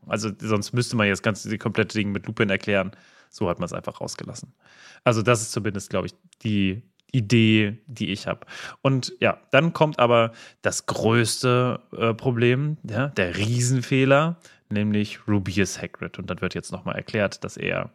Also 0.07 0.31
sonst 0.39 0.73
müsste 0.73 0.97
man 0.97 1.09
jetzt 1.09 1.23
ganz 1.23 1.43
die 1.43 1.59
komplette 1.59 1.99
Ding 1.99 2.13
mit 2.13 2.27
Lupin 2.27 2.49
erklären. 2.49 2.93
So 3.29 3.49
hat 3.49 3.59
man 3.59 3.67
es 3.67 3.73
einfach 3.73 4.01
rausgelassen. 4.01 4.55
Also 5.03 5.21
das 5.21 5.43
ist 5.43 5.53
zumindest, 5.53 5.91
glaube 5.91 6.07
ich, 6.07 6.15
die 6.43 6.83
Idee, 7.13 7.79
die 7.87 8.11
ich 8.11 8.27
habe. 8.27 8.47
Und 8.83 9.15
ja, 9.21 9.39
dann 9.51 9.73
kommt 9.73 9.99
aber 9.99 10.33
das 10.63 10.87
größte 10.87 11.81
äh, 11.97 12.15
Problem, 12.15 12.77
ja, 12.89 13.09
der 13.09 13.37
Riesenfehler, 13.37 14.37
nämlich 14.69 15.27
Rubius 15.29 15.81
Hagrid. 15.81 16.19
Und 16.19 16.29
dann 16.31 16.41
wird 16.41 16.55
jetzt 16.55 16.73
nochmal 16.73 16.97
erklärt, 16.97 17.45
dass 17.45 17.57
er, 17.57 17.91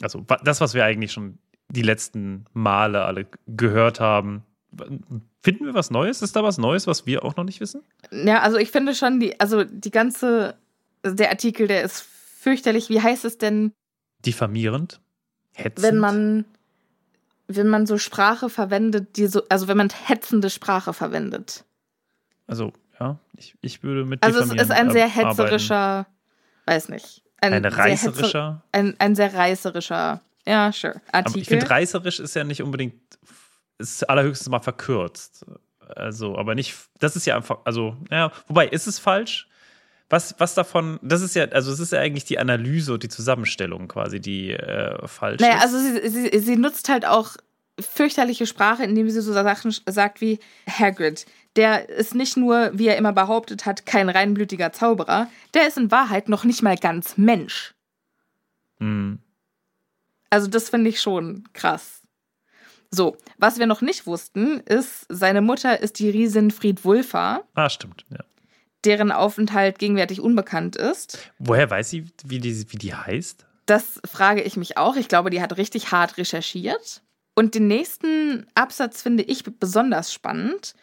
also 0.00 0.24
das, 0.44 0.60
was 0.60 0.74
wir 0.74 0.84
eigentlich 0.84 1.12
schon 1.12 1.38
die 1.68 1.82
letzten 1.82 2.44
Male 2.52 3.04
alle 3.04 3.26
gehört 3.46 3.98
haben. 4.00 4.44
Finden 5.42 5.66
wir 5.66 5.74
was 5.74 5.90
Neues? 5.90 6.22
Ist 6.22 6.36
da 6.36 6.44
was 6.44 6.58
Neues, 6.58 6.86
was 6.86 7.06
wir 7.06 7.24
auch 7.24 7.36
noch 7.36 7.44
nicht 7.44 7.60
wissen? 7.60 7.82
Ja, 8.10 8.40
also 8.40 8.58
ich 8.58 8.70
finde 8.70 8.94
schon, 8.94 9.20
die, 9.20 9.40
also 9.40 9.64
die 9.64 9.90
ganze, 9.90 10.54
der 11.04 11.30
Artikel, 11.30 11.66
der 11.66 11.82
ist 11.82 12.00
fürchterlich. 12.00 12.88
Wie 12.88 13.00
heißt 13.00 13.24
es 13.24 13.38
denn? 13.38 13.72
Diffamierend? 14.24 15.00
Hetzend? 15.54 15.86
Wenn 15.86 15.98
man, 15.98 16.44
wenn 17.48 17.68
man 17.68 17.86
so 17.86 17.98
Sprache 17.98 18.48
verwendet, 18.48 19.16
die 19.16 19.26
so, 19.26 19.42
also 19.48 19.68
wenn 19.68 19.76
man 19.76 19.90
hetzende 19.90 20.50
Sprache 20.50 20.92
verwendet. 20.92 21.64
Also, 22.46 22.72
ja, 22.98 23.18
ich, 23.36 23.56
ich 23.60 23.82
würde 23.82 24.04
mit 24.04 24.22
Also 24.22 24.40
es 24.40 24.52
ist 24.52 24.70
ein 24.70 24.90
sehr 24.90 25.08
hetzerischer, 25.08 25.76
arbeiten. 25.76 26.10
weiß 26.66 26.88
nicht. 26.88 27.22
Ein, 27.40 27.54
ein 27.54 27.64
reißerischer? 27.64 28.62
ein, 28.72 28.94
ein 28.98 29.16
sehr 29.16 29.34
reißerischer 29.34 30.20
ja, 30.46 30.72
sure. 30.72 31.00
Artikel. 31.12 31.32
Aber 31.32 31.36
ich 31.38 31.48
finde, 31.48 31.70
reißerisch 31.70 32.20
ist 32.20 32.34
ja 32.34 32.44
nicht 32.44 32.62
unbedingt, 32.62 32.94
ist 33.78 34.08
allerhöchstens 34.08 34.48
mal 34.48 34.60
verkürzt. 34.60 35.46
Also, 35.94 36.36
aber 36.36 36.54
nicht, 36.54 36.74
das 36.98 37.16
ist 37.16 37.26
ja 37.26 37.36
einfach, 37.36 37.58
also, 37.64 37.96
ja, 38.10 38.32
wobei, 38.46 38.68
ist 38.68 38.86
es 38.86 38.98
falsch? 38.98 39.48
Was, 40.12 40.34
was 40.36 40.52
davon, 40.52 40.98
das 41.00 41.22
ist 41.22 41.34
ja, 41.34 41.46
also 41.46 41.72
es 41.72 41.80
ist 41.80 41.92
ja 41.92 41.98
eigentlich 41.98 42.26
die 42.26 42.38
Analyse 42.38 42.92
und 42.92 43.02
die 43.02 43.08
Zusammenstellung 43.08 43.88
quasi, 43.88 44.20
die 44.20 44.50
äh, 44.50 45.08
falsch 45.08 45.40
naja, 45.40 45.56
ist. 45.56 45.62
also 45.62 45.78
sie, 45.78 46.06
sie, 46.10 46.38
sie 46.38 46.56
nutzt 46.56 46.90
halt 46.90 47.06
auch 47.06 47.38
fürchterliche 47.80 48.44
Sprache, 48.44 48.84
indem 48.84 49.08
sie 49.08 49.22
so 49.22 49.32
Sachen 49.32 49.74
sagt 49.86 50.20
wie 50.20 50.38
Hagrid. 50.68 51.24
Der 51.56 51.88
ist 51.88 52.14
nicht 52.14 52.36
nur, 52.36 52.72
wie 52.74 52.88
er 52.88 52.98
immer 52.98 53.14
behauptet 53.14 53.64
hat, 53.64 53.86
kein 53.86 54.10
reinblütiger 54.10 54.70
Zauberer, 54.70 55.28
der 55.54 55.66
ist 55.66 55.78
in 55.78 55.90
Wahrheit 55.90 56.28
noch 56.28 56.44
nicht 56.44 56.62
mal 56.62 56.76
ganz 56.76 57.16
Mensch. 57.16 57.72
Hm. 58.80 59.18
Also 60.28 60.46
das 60.46 60.68
finde 60.68 60.90
ich 60.90 61.00
schon 61.00 61.44
krass. 61.54 62.02
So, 62.90 63.16
was 63.38 63.58
wir 63.58 63.66
noch 63.66 63.80
nicht 63.80 64.06
wussten, 64.06 64.60
ist, 64.60 65.06
seine 65.08 65.40
Mutter 65.40 65.80
ist 65.80 65.98
die 66.00 66.10
Riesin 66.10 66.50
Friedwulfa, 66.50 67.44
Ah, 67.54 67.70
stimmt. 67.70 68.04
Ja. 68.10 68.18
Deren 68.84 69.12
Aufenthalt 69.12 69.78
gegenwärtig 69.78 70.20
unbekannt 70.20 70.76
ist. 70.76 71.18
Woher 71.38 71.70
weiß 71.70 71.90
sie, 71.90 72.06
wie 72.24 72.38
die, 72.40 72.72
wie 72.72 72.78
die 72.78 72.94
heißt? 72.94 73.46
Das 73.66 74.00
frage 74.04 74.42
ich 74.42 74.56
mich 74.56 74.76
auch. 74.76 74.96
Ich 74.96 75.08
glaube, 75.08 75.30
die 75.30 75.40
hat 75.40 75.56
richtig 75.56 75.92
hart 75.92 76.18
recherchiert. 76.18 77.02
Und 77.34 77.54
den 77.54 77.66
nächsten 77.68 78.46
Absatz 78.54 79.02
finde 79.02 79.22
ich 79.22 79.44
besonders 79.44 80.12
spannend, 80.12 80.74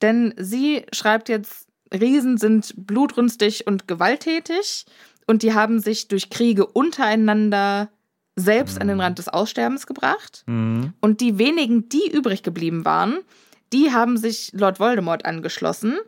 denn 0.00 0.32
sie 0.38 0.86
schreibt 0.92 1.28
jetzt, 1.28 1.66
Riesen 1.92 2.38
sind 2.38 2.74
blutrünstig 2.76 3.66
und 3.66 3.88
gewalttätig 3.88 4.86
und 5.26 5.42
die 5.42 5.54
haben 5.54 5.80
sich 5.80 6.08
durch 6.08 6.30
Kriege 6.30 6.66
untereinander 6.66 7.90
selbst 8.36 8.80
an 8.80 8.88
den 8.88 9.00
Rand 9.00 9.18
des 9.18 9.28
Aussterbens 9.28 9.86
gebracht. 9.86 10.44
Hm. 10.46 10.92
Und 11.00 11.20
die 11.20 11.38
wenigen, 11.38 11.88
die 11.88 12.10
übrig 12.10 12.42
geblieben 12.42 12.84
waren, 12.84 13.18
die 13.72 13.92
haben 13.92 14.16
sich 14.16 14.52
Lord 14.54 14.80
Voldemort 14.80 15.24
angeschlossen 15.24 15.98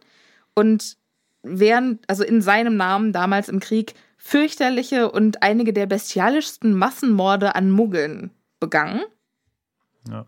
und 0.55 0.96
während, 1.43 2.09
also 2.09 2.24
in 2.24 2.43
seinem 2.43 2.76
Namen 2.76 3.12
damals 3.12 3.49
im 3.49 3.61
Krieg, 3.61 3.95
fürchterliche 4.16 5.11
und 5.11 5.43
einige 5.43 5.72
der 5.72 5.86
bestialischsten 5.86 6.74
Massenmorde 6.74 7.55
an 7.55 7.70
Muggeln 7.70 8.30
begangen. 8.59 9.03
Ja. 10.09 10.26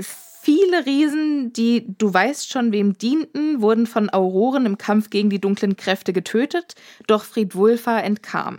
Viele 0.00 0.84
Riesen, 0.84 1.52
die 1.52 1.96
du 1.96 2.12
weißt 2.12 2.50
schon, 2.50 2.72
wem 2.72 2.98
dienten, 2.98 3.62
wurden 3.62 3.86
von 3.86 4.10
Auroren 4.10 4.66
im 4.66 4.76
Kampf 4.76 5.10
gegen 5.10 5.30
die 5.30 5.40
dunklen 5.40 5.76
Kräfte 5.76 6.12
getötet, 6.12 6.74
doch 7.06 7.22
Friedwulfa 7.22 8.00
entkam. 8.00 8.58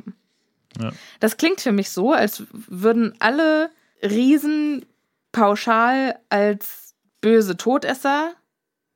Ja. 0.79 0.91
Das 1.19 1.35
klingt 1.35 1.59
für 1.59 1.73
mich 1.73 1.89
so, 1.89 2.13
als 2.13 2.43
würden 2.51 3.13
alle 3.19 3.69
Riesen 4.01 4.85
pauschal 5.33 6.17
als 6.29 6.95
böse 7.19 7.57
Todesser, 7.57 8.33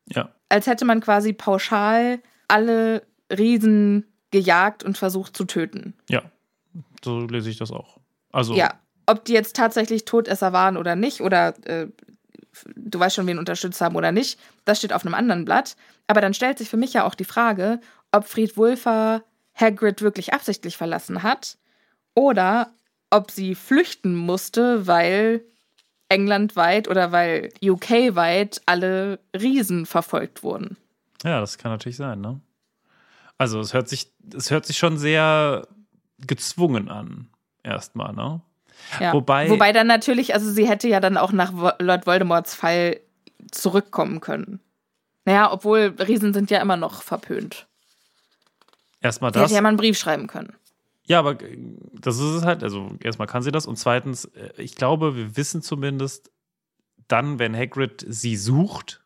ja. 0.07 0.29
als 0.47 0.67
hätte 0.67 0.85
man 0.85 1.01
quasi 1.01 1.33
pauschal 1.33 2.19
alle 2.47 3.03
Riesen 3.31 4.05
gejagt 4.31 4.83
und 4.83 4.97
versucht 4.97 5.35
zu 5.35 5.45
töten. 5.45 5.93
Ja. 6.09 6.23
So 7.03 7.21
lese 7.21 7.49
ich 7.49 7.57
das 7.57 7.71
auch. 7.71 7.99
Also, 8.31 8.55
Ja, 8.55 8.73
ob 9.05 9.25
die 9.25 9.33
jetzt 9.33 9.55
tatsächlich 9.55 10.05
Todesser 10.05 10.53
waren 10.53 10.77
oder 10.77 10.95
nicht, 10.95 11.21
oder 11.21 11.53
äh, 11.65 11.87
du 12.75 12.99
weißt 12.99 13.15
schon, 13.15 13.27
wen 13.27 13.39
unterstützt 13.39 13.81
haben 13.81 13.95
oder 13.95 14.11
nicht, 14.11 14.39
das 14.65 14.79
steht 14.79 14.93
auf 14.93 15.05
einem 15.05 15.15
anderen 15.15 15.45
Blatt. 15.45 15.75
Aber 16.07 16.21
dann 16.21 16.33
stellt 16.33 16.57
sich 16.57 16.69
für 16.69 16.77
mich 16.77 16.93
ja 16.93 17.05
auch 17.05 17.15
die 17.15 17.25
Frage, 17.25 17.79
ob 18.11 18.25
Fried 18.25 18.57
Wulfer 18.57 19.23
Hagrid 19.55 20.01
wirklich 20.01 20.33
absichtlich 20.33 20.77
verlassen 20.77 21.23
hat 21.23 21.57
oder 22.13 22.71
ob 23.09 23.31
sie 23.31 23.55
flüchten 23.55 24.15
musste, 24.15 24.87
weil 24.87 25.43
englandweit 26.09 26.87
oder 26.87 27.11
weil 27.11 27.49
UK-weit 27.63 28.61
alle 28.65 29.19
Riesen 29.35 29.85
verfolgt 29.85 30.43
wurden. 30.43 30.77
Ja, 31.23 31.39
das 31.39 31.57
kann 31.57 31.71
natürlich 31.71 31.97
sein, 31.97 32.21
ne? 32.21 32.39
Also, 33.37 33.59
es 33.59 33.73
hört 33.73 33.87
sich, 33.89 34.11
es 34.35 34.49
hört 34.51 34.65
sich 34.65 34.77
schon 34.77 34.97
sehr 34.97 35.67
gezwungen 36.19 36.89
an, 36.89 37.29
erstmal, 37.63 38.13
ne? 38.13 38.41
Ja. 38.99 39.13
Wobei- 39.13 39.49
Wobei 39.49 39.71
dann 39.73 39.87
natürlich, 39.87 40.33
also 40.33 40.51
sie 40.51 40.67
hätte 40.67 40.87
ja 40.87 40.99
dann 40.99 41.17
auch 41.17 41.31
nach 41.31 41.51
Lord 41.79 42.05
Voldemorts 42.07 42.53
Fall 42.55 42.99
zurückkommen 43.51 44.19
können. 44.21 44.59
Naja, 45.25 45.51
obwohl 45.51 45.95
Riesen 45.99 46.33
sind 46.33 46.49
ja 46.51 46.61
immer 46.61 46.77
noch 46.77 47.01
verpönt. 47.01 47.67
Erstmal 49.01 49.31
Sie 49.33 49.39
das. 49.39 49.43
hätte 49.49 49.55
ja 49.55 49.61
mal 49.61 49.69
einen 49.69 49.77
Brief 49.77 49.97
schreiben 49.97 50.27
können. 50.27 50.53
Ja, 51.05 51.19
aber 51.19 51.35
das 51.93 52.15
ist 52.17 52.21
es 52.23 52.43
halt. 52.43 52.63
Also, 52.63 52.91
erstmal 53.01 53.27
kann 53.27 53.41
sie 53.43 53.51
das. 53.51 53.65
Und 53.65 53.77
zweitens, 53.77 54.25
äh, 54.25 54.51
ich 54.57 54.75
glaube, 54.75 55.15
wir 55.15 55.37
wissen 55.37 55.61
zumindest 55.61 56.31
dann, 57.07 57.39
wenn 57.39 57.55
Hagrid 57.55 58.05
sie 58.07 58.35
sucht, 58.35 59.03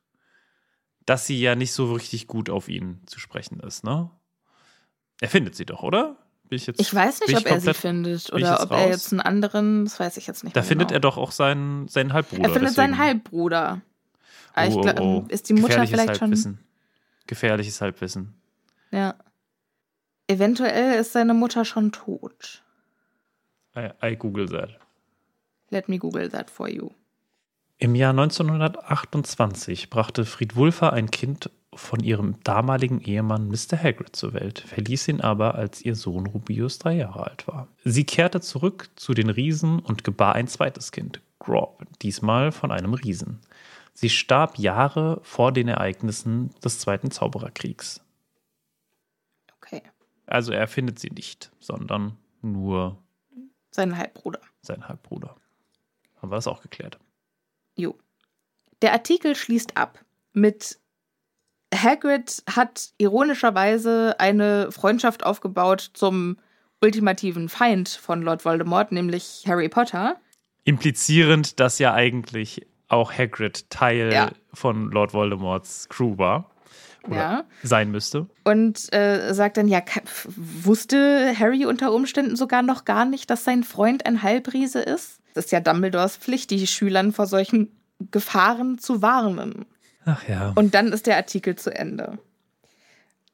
dass 1.06 1.26
sie 1.26 1.39
ja 1.39 1.56
nicht 1.56 1.74
so 1.74 1.93
richtig 1.93 2.28
gut 2.28 2.49
auf 2.49 2.68
ihn 2.70 3.02
zu 3.06 3.20
sprechen 3.20 3.60
ist, 3.60 3.84
ne? 3.84 4.10
Er 5.20 5.30
findet 5.30 5.56
sie 5.56 5.66
doch, 5.66 5.84
oder? 5.84 6.18
Ich 6.49 6.68
jetzt. 6.68 6.82
Ich 6.82 6.93
weiß 6.93 7.22
nicht, 7.22 7.30
ich 7.30 7.38
ob 7.38 7.45
er 7.45 7.62
sie 7.62 7.74
findet 7.74 8.24
ich 8.26 8.34
oder 8.34 8.62
ob 8.62 8.72
er 8.72 8.78
raus? 8.78 8.89
jetzt 8.89 9.12
einen 9.14 9.22
anderen, 9.22 9.86
das 9.86 9.99
weiß 9.99 10.18
ich 10.18 10.28
jetzt 10.28 10.43
nicht. 10.43 10.56
Da 10.56 10.64
findet 10.64 10.89
genau. 10.89 10.97
er 10.97 10.99
doch 10.99 11.18
auch 11.18 11.32
seinen, 11.32 11.88
seinen 11.88 12.12
Halbbruder. 12.12 12.43
Er 12.43 12.49
findet 12.49 12.74
seinen 12.74 12.91
deswegen- 12.91 13.06
Halbbruder. 13.08 13.82
Aber 14.54 14.68
ich 14.68 14.76
Oh, 14.76 14.82
glaub, 14.82 14.99
oh, 14.99 15.24
oh. 15.24 15.26
ist 15.30 15.47
die 15.47 15.54
Mutter 15.54 15.68
Gefährliches 15.68 15.91
vielleicht 15.91 16.18
schon. 16.20 16.28
Halbwissen. 16.28 16.60
Gefährliches 17.28 17.80
Halbwissen. 17.82 18.34
Ja. 18.91 19.16
Eventuell 20.28 20.99
ist 20.99 21.14
seine 21.14 21.34
Mutter 21.34 21.64
schon 21.64 21.93
tot. 21.93 22.64
I, 23.78 23.89
I 24.04 24.16
google 24.18 24.49
that. 24.49 24.78
Let 25.70 25.88
me 25.88 25.97
google 25.97 26.30
that 26.30 26.49
for 26.49 26.68
you. 26.68 26.89
Im 27.84 27.95
Jahr 27.95 28.11
1928 28.11 29.89
brachte 29.89 30.23
Friedwulfa 30.23 30.91
ein 30.91 31.09
Kind 31.09 31.49
von 31.73 32.01
ihrem 32.03 32.36
damaligen 32.43 33.01
Ehemann 33.01 33.47
Mr. 33.47 33.75
Hagrid 33.75 34.15
zur 34.15 34.34
Welt, 34.34 34.59
verließ 34.59 35.07
ihn 35.07 35.19
aber, 35.19 35.55
als 35.55 35.82
ihr 35.82 35.95
Sohn 35.95 36.27
Rubius 36.27 36.77
drei 36.77 36.97
Jahre 36.97 37.25
alt 37.25 37.47
war. 37.47 37.67
Sie 37.84 38.03
kehrte 38.03 38.39
zurück 38.39 38.91
zu 38.97 39.15
den 39.15 39.32
Riesen 39.32 39.79
und 39.79 40.03
gebar 40.03 40.36
ein 40.36 40.47
zweites 40.47 40.91
Kind, 40.91 41.21
Grob, 41.39 41.84
diesmal 42.03 42.51
von 42.51 42.71
einem 42.71 42.93
Riesen. 42.93 43.39
Sie 43.95 44.09
starb 44.09 44.59
Jahre 44.59 45.19
vor 45.23 45.51
den 45.51 45.67
Ereignissen 45.67 46.51
des 46.63 46.77
Zweiten 46.77 47.09
Zaubererkriegs. 47.09 48.01
Okay. 49.57 49.82
Also 50.27 50.51
er 50.51 50.67
findet 50.67 50.99
sie 50.99 51.09
nicht, 51.09 51.51
sondern 51.59 52.15
nur 52.43 52.99
Seinen 53.71 53.97
Halbbruder. 53.97 54.41
sein 54.61 54.88
Halbbruder. 54.88 55.36
Haben 56.21 56.32
wir 56.32 56.36
das 56.36 56.45
auch 56.45 56.61
geklärt? 56.61 56.99
Jo. 57.76 57.97
Der 58.82 58.93
Artikel 58.93 59.36
schließt 59.36 59.78
ab 59.78 59.99
mit 60.34 60.80
Hagrid 61.74 62.43
hat 62.49 62.89
ironischerweise 62.97 64.15
eine 64.19 64.72
Freundschaft 64.72 65.26
aufgebaut 65.26 65.91
zum 65.93 66.38
ultimativen 66.82 67.47
Feind 67.47 67.88
von 67.89 68.22
Lord 68.24 68.43
Voldemort, 68.43 68.91
nämlich 68.91 69.43
Harry 69.47 69.69
Potter. 69.69 70.17
Implizierend, 70.65 71.59
dass 71.59 71.80
ja 71.80 71.93
eigentlich 71.93 72.67
auch 72.88 73.13
Hagrid 73.13 73.69
Teil 73.69 74.11
Ja. 74.11 74.32
von 74.53 74.91
Lord 74.91 75.13
Voldemorts 75.13 75.88
Crew 75.89 76.17
war. 76.17 76.51
Oder 77.07 77.15
Ja. 77.15 77.43
sein 77.63 77.89
müsste. 77.89 78.28
Und 78.43 78.93
äh, 78.93 79.34
sagt 79.34 79.57
dann, 79.57 79.67
ja, 79.67 79.82
wusste 80.36 81.34
Harry 81.39 81.65
unter 81.65 81.93
Umständen 81.93 82.36
sogar 82.36 82.61
noch 82.63 82.84
gar 82.86 83.05
nicht, 83.05 83.30
dass 83.30 83.43
sein 83.43 83.63
Freund 83.63 84.05
ein 84.05 84.22
Halbriese 84.22 84.82
ist? 84.82 85.20
Das 85.34 85.45
ist 85.45 85.51
ja 85.51 85.59
Dumbledores 85.59 86.17
Pflicht, 86.17 86.51
die 86.51 86.65
Schülern 86.67 87.11
vor 87.11 87.27
solchen 87.27 87.71
Gefahren 88.11 88.77
zu 88.77 89.01
warnen. 89.01 89.65
Ach 90.05 90.27
ja. 90.27 90.51
Und 90.55 90.73
dann 90.73 90.91
ist 90.91 91.05
der 91.07 91.17
Artikel 91.17 91.55
zu 91.55 91.73
Ende. 91.73 92.17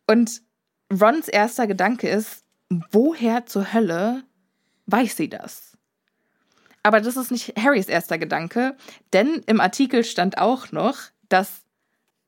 Und 0.07 0.41
Rons 0.91 1.27
erster 1.27 1.67
Gedanke 1.67 2.09
ist, 2.09 2.43
woher 2.91 3.45
zur 3.45 3.73
Hölle 3.73 4.23
weiß 4.87 5.17
sie 5.17 5.29
das? 5.29 5.77
Aber 6.83 7.01
das 7.01 7.17
ist 7.17 7.31
nicht 7.31 7.53
Harrys 7.57 7.87
erster 7.87 8.17
Gedanke, 8.17 8.75
denn 9.11 9.41
im 9.45 9.59
Artikel 9.59 10.03
stand 10.05 10.37
auch 10.37 10.71
noch, 10.71 10.97
dass 11.27 11.63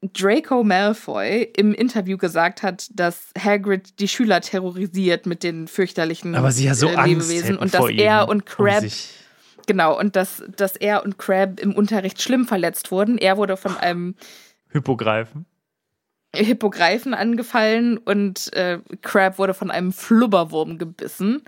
Draco 0.02 0.64
Malfoy 0.64 1.44
im 1.58 1.74
Interview 1.74 2.18
gesagt 2.18 2.64
hat, 2.64 2.88
dass 2.94 3.32
Hagrid 3.38 4.00
die 4.00 4.08
Schüler 4.08 4.42
terrorisiert 4.42 5.26
mit 5.26 5.44
den 5.44 5.68
fürchterlichen 5.68 6.36
Aber 6.36 6.52
sie 6.52 6.66
ja 6.66 6.74
so 6.76 6.88
äh, 6.88 6.96
Angst 6.96 7.30
Lebewesen 7.30 7.58
und 7.58 7.74
dass 7.74 7.90
er 7.90 8.28
und 8.30 8.42
um 8.42 8.46
Crab 8.46 8.82
sich- 8.82 9.10
genau 9.70 9.98
und 9.98 10.16
dass, 10.16 10.44
dass 10.58 10.76
er 10.76 11.06
und 11.06 11.20
Crab 11.20 11.60
im 11.60 11.76
Unterricht 11.76 12.22
schlimm 12.22 12.46
verletzt 12.46 12.92
wurden. 12.92 13.20
Er 13.20 13.38
wurde 13.38 13.56
von 13.56 13.78
einem 13.78 14.16
Hypogreifen. 14.70 15.46
Hippogreifen 16.36 17.14
angefallen 17.14 17.98
und 18.00 18.52
äh, 18.54 18.80
Crab 19.04 19.38
wurde 19.38 19.54
von 19.54 19.70
einem 19.70 19.92
Flubberwurm 19.94 20.80
gebissen. 20.80 21.44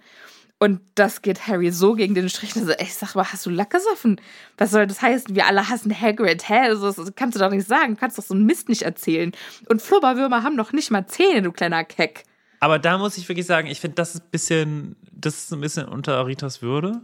Und 0.60 0.82
das 0.94 1.24
geht 1.24 1.48
Harry 1.48 1.72
so 1.72 1.94
gegen 1.94 2.14
den 2.14 2.30
Strich. 2.30 2.56
Also, 2.56 2.72
ey, 2.74 2.84
ich 2.84 2.94
sag 2.94 3.16
mal, 3.16 3.26
hast 3.26 3.48
du 3.48 3.50
Lack 3.50 3.72
gesoffen? 3.72 4.22
Was 4.60 4.70
soll 4.70 4.86
das 4.86 5.02
heißen? 5.02 5.36
Wir 5.36 5.48
alle 5.48 5.68
hassen 5.68 5.92
Hagrid. 6.00 6.48
Hä? 6.48 6.68
Also, 6.68 6.92
das, 6.92 7.16
kannst 7.16 7.36
du 7.36 7.40
doch 7.40 7.50
nicht 7.50 7.68
sagen. 7.68 7.96
Du 7.96 8.00
kannst 8.00 8.20
doch 8.20 8.24
so 8.24 8.36
einen 8.36 8.46
Mist 8.46 8.70
nicht 8.70 8.84
erzählen. 8.84 9.32
Und 9.70 9.82
Flubberwürmer 9.82 10.44
haben 10.44 10.58
doch 10.58 10.72
nicht 10.72 10.92
mal 10.92 11.08
Zähne, 11.08 11.42
du 11.42 11.52
kleiner 11.52 11.84
Keck. 11.84 12.26
Aber 12.60 12.78
da 12.78 13.00
muss 13.00 13.18
ich 13.18 13.28
wirklich 13.28 13.48
sagen, 13.48 13.68
ich 13.68 13.80
finde, 13.80 13.96
das 13.96 14.14
ist 14.14 14.22
ein 14.22 14.30
bisschen, 14.30 14.96
das 15.12 15.46
ist 15.46 15.52
ein 15.52 15.62
bisschen 15.62 15.88
unter 15.88 16.28
Ritas 16.28 16.62
Würde, 16.62 17.02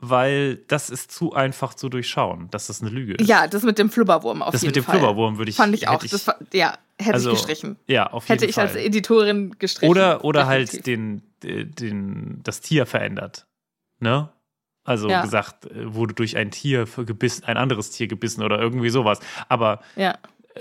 weil 0.00 0.56
das 0.68 0.88
ist 0.90 1.12
zu 1.12 1.34
einfach 1.34 1.74
zu 1.74 1.88
durchschauen, 1.88 2.48
dass 2.50 2.66
das 2.68 2.80
eine 2.80 2.90
Lüge 2.90 3.14
ist. 3.14 3.28
Ja, 3.28 3.46
das 3.46 3.62
mit 3.62 3.78
dem 3.78 3.90
Flubberwurm 3.90 4.42
auf 4.42 4.52
das 4.52 4.62
jeden 4.62 4.70
mit 4.70 4.76
dem 4.76 4.84
Fall. 4.84 4.98
Flubberwurm 4.98 5.38
würde 5.38 5.50
ich. 5.50 5.56
Fand 5.56 5.74
ich 5.74 5.88
auch. 5.88 6.02
hätte 6.02 6.08
Das, 6.08 6.26
ja, 6.54 6.78
hätte 6.98 7.14
also, 7.14 7.30
ich 7.32 7.36
gestrichen. 7.36 7.76
Ja, 7.86 8.06
auf 8.10 8.24
jeden 8.28 8.32
Hätte 8.40 8.46
ich 8.48 8.54
Fall. 8.54 8.66
als 8.68 8.76
Editorin 8.76 9.56
gestrichen. 9.58 9.90
Oder, 9.90 10.24
oder 10.24 10.46
halt 10.46 10.86
den, 10.86 11.22
den, 11.42 12.40
das 12.42 12.60
Tier 12.62 12.86
verändert. 12.86 13.46
Ne? 13.98 14.30
Also 14.84 15.10
Ja. 15.10 15.20
gesagt, 15.20 15.66
äh, 15.66 15.94
wurde 15.94 16.14
durch 16.14 16.36
ein 16.38 16.50
Tier 16.50 16.86
gebissen, 16.86 17.44
ein 17.44 17.58
anderes 17.58 17.90
Tier 17.90 18.06
gebissen 18.06 18.42
oder 18.42 18.58
irgendwie 18.58 18.88
sowas. 18.90 19.20
Aber 19.48 19.80
Ja. 19.96 20.16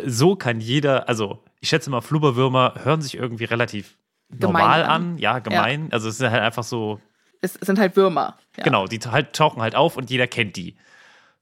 so 0.05 0.35
kann 0.35 0.59
jeder, 0.59 1.07
also 1.07 1.41
ich 1.61 1.69
schätze 1.69 1.89
mal, 1.89 2.01
Flubberwürmer 2.01 2.75
hören 2.83 3.01
sich 3.01 3.15
irgendwie 3.15 3.45
relativ 3.45 3.97
Gemein 4.29 4.41
normal 4.53 4.83
an. 4.83 4.89
an. 5.13 5.17
Ja, 5.17 5.39
gemein. 5.39 5.87
Also 5.91 6.09
es 6.09 6.19
ist 6.19 6.29
halt 6.29 6.41
einfach 6.41 6.63
so, 6.63 6.99
Es 7.41 7.53
sind 7.53 7.79
halt 7.79 7.95
Würmer. 7.95 8.37
Ja. 8.57 8.63
genau, 8.63 8.85
die 8.87 8.99
halt, 8.99 9.33
tauchen 9.33 9.61
halt 9.61 9.75
auf 9.75 9.95
und 9.97 10.09
jeder 10.09 10.27
kennt 10.27 10.55
die. 10.55 10.75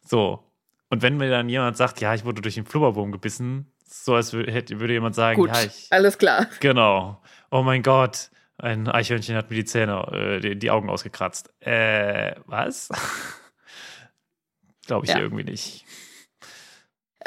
So. 0.05 0.43
Und 0.89 1.01
wenn 1.01 1.17
mir 1.17 1.29
dann 1.29 1.49
jemand 1.49 1.75
sagt, 1.75 1.99
ja, 2.01 2.13
ich 2.13 2.23
wurde 2.23 2.41
durch 2.41 2.57
einen 2.57 2.65
Flubberwurm 2.67 3.11
gebissen, 3.11 3.71
so 3.85 4.15
als 4.15 4.31
hätte, 4.33 4.79
würde 4.79 4.93
jemand 4.93 5.15
sagen, 5.15 5.39
Gut, 5.39 5.49
ja, 5.49 5.63
ich, 5.63 5.87
alles 5.91 6.17
klar. 6.17 6.47
genau. 6.59 7.21
Oh 7.51 7.63
mein 7.63 7.83
Gott, 7.83 8.29
ein 8.57 8.87
Eichhörnchen 8.87 9.35
hat 9.35 9.49
mir 9.49 9.55
die 9.55 9.65
Zähne, 9.65 10.01
äh, 10.11 10.39
die, 10.39 10.57
die 10.59 10.71
Augen 10.71 10.89
ausgekratzt. 10.89 11.51
Äh, 11.61 12.35
was? 12.45 12.89
Glaube 14.85 15.05
ich 15.05 15.11
Ja. 15.11 15.19
irgendwie 15.19 15.43
nicht. 15.43 15.85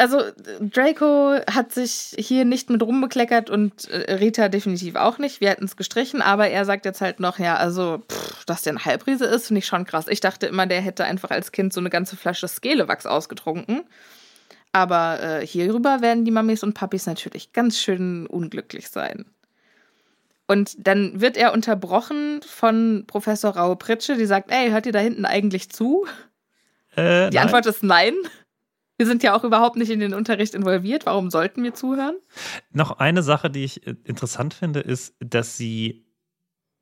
Also 0.01 0.22
Draco 0.61 1.34
hat 1.46 1.72
sich 1.72 2.14
hier 2.16 2.46
nicht 2.46 2.70
mit 2.70 2.82
rumbekleckert 2.82 3.51
und 3.51 3.86
äh, 3.90 4.14
Rita 4.14 4.48
definitiv 4.48 4.96
auch 4.96 5.18
nicht. 5.18 5.42
Wir 5.42 5.51
hätten 5.51 5.66
es 5.66 5.76
gestrichen, 5.76 6.22
aber 6.22 6.48
er 6.48 6.64
sagt 6.64 6.86
jetzt 6.86 7.03
halt 7.03 7.20
noch, 7.20 7.38
ja, 7.38 7.57
also, 7.57 8.03
pff, 8.11 8.46
dass 8.46 8.62
der 8.62 8.72
ein 8.72 8.84
Halbriese 8.86 9.26
ist, 9.26 9.48
finde 9.48 9.59
ich 9.59 9.66
schon 9.66 9.84
krass. 9.84 10.07
Ich 10.09 10.20
dachte 10.20 10.46
immer, 10.46 10.66
der 10.66 10.80
hätte 10.80 11.05
einfach 11.05 11.30
als 11.30 11.53
Kind 11.53 11.74
so 11.74 11.80
eine 11.80 11.90
ganze 11.90 12.16
Flasche 12.16 12.48
Skelewachs 12.48 13.05
ausgetrunken. 13.05 13.82
Aber 14.72 15.20
äh, 15.22 15.46
hierüber 15.46 16.01
werden 16.01 16.24
die 16.24 16.30
Mamis 16.30 16.62
und 16.62 16.72
Papis 16.72 17.05
natürlich 17.05 17.53
ganz 17.53 17.78
schön 17.78 18.26
unglücklich 18.26 18.88
sein. 18.88 19.26
Und 20.46 20.76
dann 20.78 21.20
wird 21.20 21.36
er 21.36 21.53
unterbrochen 21.53 22.40
von 22.40 23.05
Professor 23.07 23.55
Raue 23.55 23.76
Pritsche, 23.76 24.16
die 24.16 24.24
sagt, 24.24 24.51
ey, 24.51 24.70
hört 24.70 24.86
ihr 24.86 24.92
da 24.92 24.98
hinten 24.98 25.26
eigentlich 25.26 25.68
zu? 25.70 26.07
Äh, 26.96 27.28
Die 27.28 27.36
nein. 27.36 27.44
Antwort 27.44 27.66
ist 27.66 27.82
nein. 27.82 28.14
Wir 29.01 29.07
sind 29.07 29.22
ja 29.22 29.34
auch 29.34 29.44
überhaupt 29.44 29.76
nicht 29.76 29.88
in 29.88 29.98
den 29.98 30.12
Unterricht 30.12 30.55
involviert. 30.55 31.07
Warum 31.07 31.30
sollten 31.30 31.62
wir 31.62 31.72
zuhören? 31.72 32.18
Noch 32.70 32.98
eine 32.98 33.22
Sache, 33.22 33.48
die 33.48 33.64
ich 33.64 33.86
äh, 33.86 33.94
interessant 34.05 34.53
finde, 34.53 34.80
ist, 34.80 35.16
dass 35.20 35.57
sie 35.57 36.05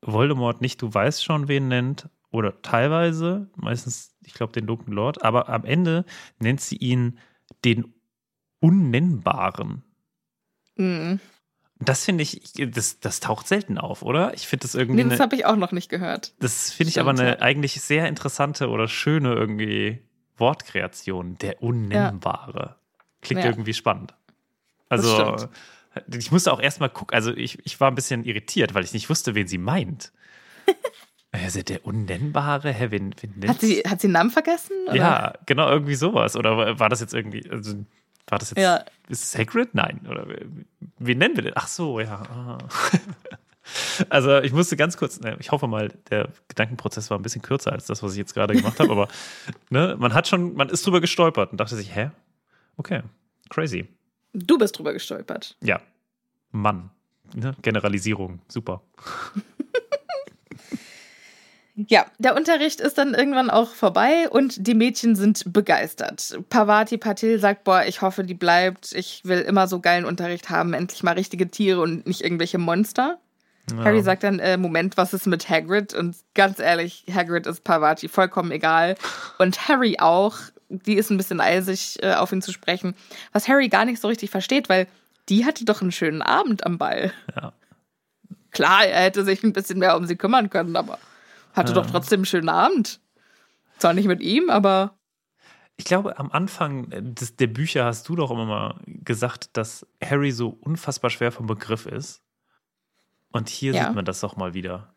Voldemort 0.01 0.59
nicht 0.59 0.81
du 0.81 0.93
weißt 0.93 1.23
schon 1.23 1.47
wen 1.47 1.69
nennt 1.69 2.09
oder 2.29 2.61
teilweise, 2.61 3.49
meistens, 3.55 4.17
ich 4.25 4.33
glaube, 4.33 4.51
den 4.51 4.67
dunklen 4.67 4.91
Lord, 4.91 5.23
aber 5.23 5.47
am 5.47 5.63
Ende 5.63 6.03
nennt 6.39 6.59
sie 6.59 6.75
ihn 6.75 7.19
den 7.63 7.93
Unnennbaren. 8.59 9.83
Mhm. 10.75 11.21
Das 11.79 12.03
finde 12.03 12.23
ich, 12.23 12.51
das, 12.53 12.99
das 12.99 13.21
taucht 13.21 13.47
selten 13.47 13.77
auf, 13.77 14.01
oder? 14.01 14.33
Ich 14.33 14.45
finde 14.45 14.63
das 14.63 14.75
irgendwie, 14.75 15.05
Nee, 15.05 15.09
das 15.11 15.21
habe 15.21 15.37
ich 15.37 15.45
auch 15.45 15.55
noch 15.55 15.71
nicht 15.71 15.87
gehört. 15.87 16.33
das 16.43 16.73
finde 16.73 16.89
ich 16.89 16.99
aber 16.99 17.11
eine 17.11 17.41
eigentlich 17.41 17.79
sehr 17.79 18.09
interessante 18.09 18.67
oder 18.67 18.89
schöne 18.89 19.33
irgendwie 19.33 20.03
Wortkreation, 20.39 21.37
der 21.37 21.61
Unnennbare. 21.61 22.75
Klingt 23.21 23.43
Ja. 23.43 23.49
irgendwie 23.49 23.73
spannend. 23.73 24.13
Also, 24.87 25.35
ich 26.13 26.31
musste 26.31 26.51
auch 26.53 26.59
erstmal 26.61 26.89
gucken, 26.89 27.13
also 27.15 27.31
ich, 27.35 27.59
ich 27.65 27.79
war 27.79 27.89
ein 27.91 27.95
bisschen 27.95 28.23
irritiert, 28.23 28.73
weil 28.73 28.83
ich 28.83 28.93
nicht 28.93 29.09
wusste, 29.09 29.35
wen 29.35 29.47
sie 29.47 29.57
meint. 29.57 30.11
Also 31.31 31.61
der 31.61 31.85
Unnennbare, 31.85 32.71
hä, 32.73 32.87
wen, 32.89 33.13
wen 33.21 33.47
Hat 33.49 33.61
sie, 33.61 33.81
hat 33.87 34.01
sie 34.01 34.07
einen 34.07 34.13
Namen 34.13 34.31
vergessen? 34.31 34.71
Oder? 34.87 34.95
Ja, 34.95 35.33
genau, 35.45 35.69
irgendwie 35.69 35.93
sowas. 35.93 36.35
Oder 36.35 36.79
war- 36.79 36.89
das 36.89 37.01
jetzt 37.01 37.13
irgendwie, 37.13 37.47
also, 37.51 37.75
war 38.25 38.39
das 38.39 38.49
jetzt, 38.49 38.57
Ja. 38.59 38.77
ist 39.09 39.23
es 39.25 39.31
Sacred? 39.33 39.75
Nein. 39.75 40.07
Oder 40.09 40.27
wen- 40.27 40.65
nennen 41.19 41.35
wir 41.35 41.43
denn? 41.43 41.53
Ach 41.55 41.67
so, 41.67 41.99
ja. 41.99 42.23
ah. 42.23 42.57
Also 44.09 44.39
ich 44.39 44.53
musste 44.53 44.77
ganz 44.77 44.97
kurz, 44.97 45.19
ne, 45.19 45.37
ich 45.39 45.51
hoffe 45.51 45.67
mal, 45.67 45.89
der 46.09 46.29
Gedankenprozess 46.47 47.09
war 47.09 47.19
ein 47.19 47.21
bisschen 47.21 47.41
kürzer 47.41 47.71
als 47.71 47.85
das, 47.85 48.01
was 48.03 48.13
ich 48.13 48.17
jetzt 48.17 48.33
gerade 48.33 48.53
gemacht 48.55 48.79
habe, 48.79 48.91
aber 48.91 49.07
ne, 49.69 49.95
man 49.99 50.13
hat 50.13 50.27
schon, 50.27 50.53
man 50.53 50.69
ist 50.69 50.85
drüber 50.85 51.01
gestolpert 51.01 51.51
und 51.51 51.59
dachte 51.59 51.75
sich, 51.75 51.95
hä? 51.95 52.11
Okay, 52.77 53.01
crazy. 53.49 53.87
Du 54.33 54.57
bist 54.57 54.77
drüber 54.77 54.93
gestolpert. 54.93 55.57
Ja, 55.61 55.81
Mann. 56.51 56.91
Ne? 57.35 57.55
Generalisierung, 57.61 58.41
super. 58.47 58.81
Ja, 61.87 62.05
der 62.17 62.35
Unterricht 62.35 62.81
ist 62.81 62.97
dann 62.97 63.13
irgendwann 63.13 63.49
auch 63.49 63.69
vorbei 63.69 64.29
und 64.29 64.67
die 64.67 64.73
Mädchen 64.73 65.15
sind 65.15 65.53
begeistert. 65.53 66.37
Pavati 66.49 66.97
Patil 66.97 67.39
sagt, 67.39 67.63
boah, 67.63 67.85
ich 67.87 68.01
hoffe, 68.01 68.25
die 68.25 68.33
bleibt. 68.33 68.91
Ich 68.91 69.21
will 69.23 69.39
immer 69.39 69.67
so 69.67 69.79
geilen 69.79 70.03
Unterricht 70.03 70.49
haben. 70.49 70.73
Endlich 70.73 71.03
mal 71.03 71.13
richtige 71.13 71.49
Tiere 71.49 71.79
und 71.79 72.05
nicht 72.05 72.21
irgendwelche 72.21 72.57
Monster. 72.57 73.19
Ja. 73.77 73.83
Harry 73.83 74.01
sagt 74.01 74.23
dann, 74.23 74.39
äh, 74.39 74.57
Moment, 74.57 74.97
was 74.97 75.13
ist 75.13 75.27
mit 75.27 75.49
Hagrid? 75.49 75.93
Und 75.93 76.15
ganz 76.35 76.59
ehrlich, 76.59 77.05
Hagrid 77.13 77.47
ist 77.47 77.63
Pavati 77.63 78.07
vollkommen 78.07 78.51
egal. 78.51 78.95
Und 79.37 79.67
Harry 79.67 79.97
auch. 79.99 80.37
Die 80.71 80.93
ist 80.93 81.09
ein 81.09 81.17
bisschen 81.17 81.41
eisig, 81.41 81.97
äh, 82.03 82.13
auf 82.13 82.31
ihn 82.31 82.43
zu 82.43 82.51
sprechen. 82.51 82.93
Was 83.33 83.47
Harry 83.47 83.69
gar 83.69 83.85
nicht 83.85 83.99
so 83.99 84.07
richtig 84.07 84.29
versteht, 84.29 84.69
weil 84.69 84.87
die 85.27 85.45
hatte 85.45 85.65
doch 85.65 85.81
einen 85.81 85.91
schönen 85.91 86.21
Abend 86.21 86.63
am 86.65 86.77
Ball. 86.77 87.11
Ja. 87.35 87.53
Klar, 88.51 88.85
er 88.85 89.01
hätte 89.03 89.23
sich 89.25 89.43
ein 89.43 89.53
bisschen 89.53 89.79
mehr 89.79 89.95
um 89.97 90.05
sie 90.05 90.15
kümmern 90.15 90.49
können, 90.49 90.75
aber 90.75 90.99
hatte 91.53 91.73
Ja. 91.73 91.81
doch 91.81 91.89
trotzdem 91.89 92.19
einen 92.19 92.25
schönen 92.25 92.49
Abend. 92.49 92.99
Zwar 93.79 93.93
nicht 93.93 94.07
mit 94.07 94.21
ihm, 94.21 94.49
aber 94.49 94.95
Ich 95.77 95.85
glaube, 95.85 96.19
am 96.19 96.29
Anfang 96.31 96.87
des, 97.15 97.35
der 97.37 97.47
Bücher 97.47 97.85
hast 97.85 98.07
du 98.09 98.15
doch 98.15 98.29
immer 98.31 98.45
mal 98.45 98.75
gesagt, 98.85 99.51
dass 99.55 99.87
Harry 100.03 100.31
so 100.31 100.49
unfassbar 100.49 101.09
schwer 101.09 101.31
vom 101.31 101.47
Begriff 101.47 101.85
ist. 101.85 102.21
Und 103.31 103.49
hier 103.49 103.73
Ja. 103.73 103.85
sieht 103.85 103.95
man 103.95 104.05
das 104.05 104.19
doch 104.21 104.35
mal 104.37 104.53
wieder. 104.53 104.93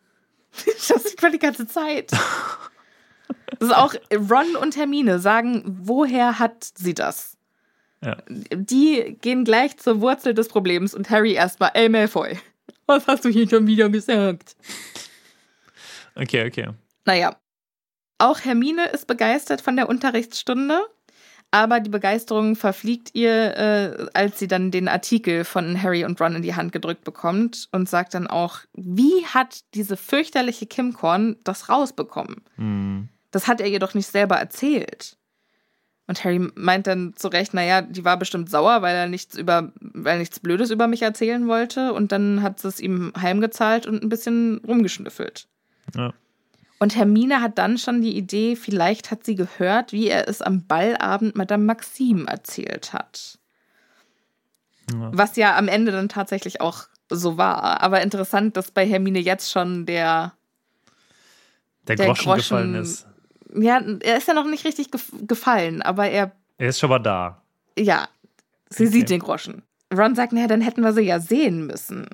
das 0.89 1.05
sieht 1.05 1.21
man 1.23 1.33
die 1.33 1.39
ganze 1.39 1.67
Zeit. 1.67 2.13
Das 2.13 3.69
ist 3.69 3.75
auch 3.75 3.95
Ron 4.13 4.57
und 4.57 4.77
Hermine 4.77 5.19
sagen, 5.19 5.63
woher 5.83 6.39
hat 6.39 6.65
sie 6.75 6.95
das? 6.95 7.37
Ja. 8.05 8.17
Die 8.29 9.17
gehen 9.21 9.45
gleich 9.45 9.77
zur 9.79 10.01
Wurzel 10.01 10.35
des 10.35 10.49
Problems 10.49 10.95
und 10.95 11.09
Harry 11.11 11.33
erstmal, 11.35 11.71
ey 11.75 11.89
Malfoy, 11.89 12.39
was 12.87 13.07
hast 13.07 13.25
du 13.25 13.29
hier 13.29 13.49
schon 13.49 13.67
wieder 13.67 13.89
gesagt? 13.89 14.57
Okay, 16.17 16.47
okay. 16.47 16.71
Naja, 17.05 17.37
auch 18.19 18.41
Hermine 18.41 18.87
ist 18.89 19.07
begeistert 19.07 19.61
von 19.61 19.77
der 19.77 19.89
Unterrichtsstunde, 19.89 20.81
aber 21.53 21.81
die 21.81 21.91
Begeisterung 21.91 22.57
verfliegt 22.57 23.11
ihr, 23.13 23.57
äh, 23.57 24.07
als 24.15 24.39
sie 24.39 24.49
dann 24.49 24.71
den 24.71 24.89
Artikel 24.89 25.45
von 25.45 25.81
Harry 25.81 26.05
und 26.05 26.19
Ron 26.19 26.37
in 26.37 26.43
die 26.43 26.57
Hand 26.57 26.73
gedrückt 26.73 27.05
bekommt 27.05 27.69
und 27.73 27.89
sagt 27.89 28.15
dann 28.15 28.27
auch, 28.27 28.61
wie 28.73 29.27
hat 29.27 29.61
diese 29.75 29.99
fürchterliche 29.99 30.65
Kim 30.65 30.95
Korn 30.95 31.37
das 31.45 31.69
rausbekommen? 31.69 32.43
Hm. 32.57 33.09
Das 33.31 33.49
hat 33.49 33.61
er 33.61 33.69
ihr 33.69 33.81
doch 33.81 33.93
nicht 33.93 34.07
selber 34.07 34.37
erzählt. 34.37 35.19
Und 36.07 36.25
Harry 36.25 36.51
meint 36.55 36.87
dann 36.87 37.13
zu 37.17 37.29
Recht, 37.29 37.53
naja, 37.53 37.83
die 37.83 38.05
war 38.05 38.17
bestimmt 38.17 38.51
sauer, 38.51 38.81
weil 38.81 38.97
er 38.97 39.07
nichts 39.07 39.37
über, 39.37 39.73
weil 39.79 40.15
er 40.15 40.19
nichts 40.19 40.41
Blödes 40.41 40.71
über 40.71 40.87
mich 40.87 41.03
erzählen 41.03 41.47
wollte. 41.49 41.93
Und 41.93 42.13
dann 42.13 42.43
hat 42.43 42.61
sie 42.61 42.69
es 42.69 42.81
ihm 42.81 43.13
heimgezahlt 43.21 43.87
und 43.87 44.03
ein 44.03 44.09
bisschen 44.09 44.63
rumgeschnüffelt. 44.67 45.49
Ja. 45.95 46.15
Und 46.83 46.97
Hermine 46.97 47.41
hat 47.41 47.59
dann 47.59 47.79
schon 47.79 48.03
die 48.03 48.17
Idee, 48.17 48.57
vielleicht 48.57 49.13
hat 49.13 49.23
sie 49.23 49.37
gehört, 49.37 49.93
wie 49.93 50.09
er 50.09 50.27
es 50.27 50.43
am 50.43 50.67
Ballabend 50.67 51.37
Madame 51.37 51.63
Maxime 51.63 52.27
erzählt 52.27 52.93
hat. 52.93 53.39
Ja. 54.93 55.11
Was 55.13 55.37
ja 55.37 55.57
am 55.57 55.69
Ende 55.69 55.93
dann 55.93 56.09
tatsächlich 56.09 56.61
auch 56.61 56.89
so 57.09 57.37
war. 57.37 57.83
Aber 57.83 58.03
interessant, 58.03 58.57
dass 58.57 58.73
bei 58.73 58.85
Hermine 58.85 59.21
jetzt 59.21 59.53
schon 59.53 59.87
der, 59.87 60.33
Der, 61.87 61.95
Der 61.95 62.07
Groschen, 62.07 62.25
Groschen- 62.25 62.37
gefallen 62.39 62.75
ist. 62.75 63.07
ja, 63.55 63.81
er 64.01 64.17
ist 64.17 64.27
ja 64.27 64.35
noch 64.35 64.47
nicht 64.49 64.65
richtig 64.65 64.91
gef 64.91 65.13
gefallen, 65.29 65.83
aber 65.83 66.09
er 66.09 66.33
Er 66.59 66.69
ist 66.71 66.81
schon 66.81 66.91
mal 66.91 66.99
da. 66.99 67.43
Ja, 67.79 68.09
sie 68.71 68.87
Okay. 68.87 68.93
sieht 68.93 69.11
den 69.11 69.21
Groschen. 69.21 69.63
Ron 69.97 70.17
sagt, 70.17 70.33
naja, 70.33 70.49
dann 70.49 70.61
hätten 70.63 70.81
wir 70.83 70.93
sie 70.93 71.03
ja 71.03 71.21
sehen 71.21 71.65
müssen. 71.69 72.09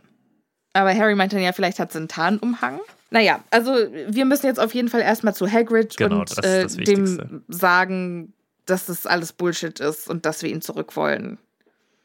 Aber 0.74 0.94
Harry 0.94 1.14
meint 1.14 1.32
dann 1.32 1.40
ja, 1.40 1.52
vielleicht 1.54 1.78
hat 1.78 1.90
sie 1.90 2.00
einen 2.00 2.08
Tarnumhang. 2.08 2.80
Naja, 3.10 3.40
also 3.50 3.72
wir 3.72 4.24
müssen 4.24 4.46
jetzt 4.46 4.60
auf 4.60 4.74
jeden 4.74 4.88
Fall 4.88 5.00
erstmal 5.00 5.34
zu 5.34 5.50
Hagrid 5.50 5.96
Genau, 5.96 6.20
und 6.20 6.44
äh, 6.44 6.66
dem 6.66 7.42
sagen, 7.48 8.34
dass 8.66 8.86
das 8.86 9.06
alles 9.06 9.32
Bullshit 9.32 9.80
ist 9.80 10.08
und 10.08 10.26
dass 10.26 10.42
wir 10.42 10.50
ihn 10.50 10.60
zurück 10.60 10.94
wollen. 10.96 11.38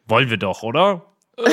Wollen 0.07 0.29
wir 0.29 0.37
doch, 0.37 0.63
oder? 0.63 1.05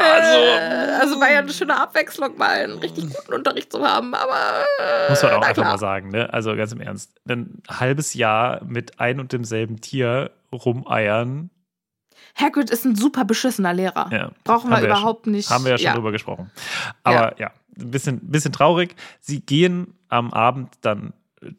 Äh, 0.00 1.00
also 1.00 1.20
war 1.20 1.30
ja 1.30 1.40
eine 1.40 1.52
schöne 1.52 1.78
Abwechslung, 1.78 2.36
mal 2.36 2.50
einen 2.50 2.78
richtig 2.78 3.12
guten 3.12 3.34
Unterricht 3.34 3.72
zu 3.72 3.84
haben, 3.84 4.14
aber 4.14 4.64
äh, 4.78 5.10
Muss 5.10 5.22
man 5.22 5.32
auch 5.32 5.42
einfach 5.42 5.54
klar. 5.54 5.72
mal 5.72 5.78
sagen, 5.78 6.10
ne? 6.10 6.32
Also 6.32 6.54
ganz 6.56 6.72
im 6.72 6.80
Ernst. 6.80 7.12
Ein 7.28 7.62
halbes 7.68 8.14
Jahr 8.14 8.62
mit 8.64 9.00
ein 9.00 9.18
und 9.20 9.32
demselben 9.32 9.80
Tier 9.80 10.30
rumeiern. 10.52 11.50
Hagrid 12.34 12.70
ist 12.70 12.84
ein 12.84 12.94
super 12.94 13.24
beschissener 13.24 13.74
Lehrer. 13.74 14.08
Ja. 14.12 14.30
Brauchen 14.44 14.70
wir 14.70 14.76
Haben 14.76 14.82
wir 14.82 14.88
ja 14.88 14.94
überhaupt 14.96 15.26
nicht. 15.26 15.50
Haben 15.50 15.64
wir 15.64 15.72
ja 15.72 15.78
schon 15.78 15.94
drüber 15.94 16.12
gesprochen. 16.12 16.50
Aber 17.02 17.38
ja, 17.38 17.50
ein 17.78 17.90
bisschen, 17.90 18.20
bisschen 18.30 18.52
traurig. 18.52 18.94
Sie 19.20 19.40
gehen 19.40 19.94
am 20.08 20.32
Abend 20.32 20.74
dann 20.82 21.12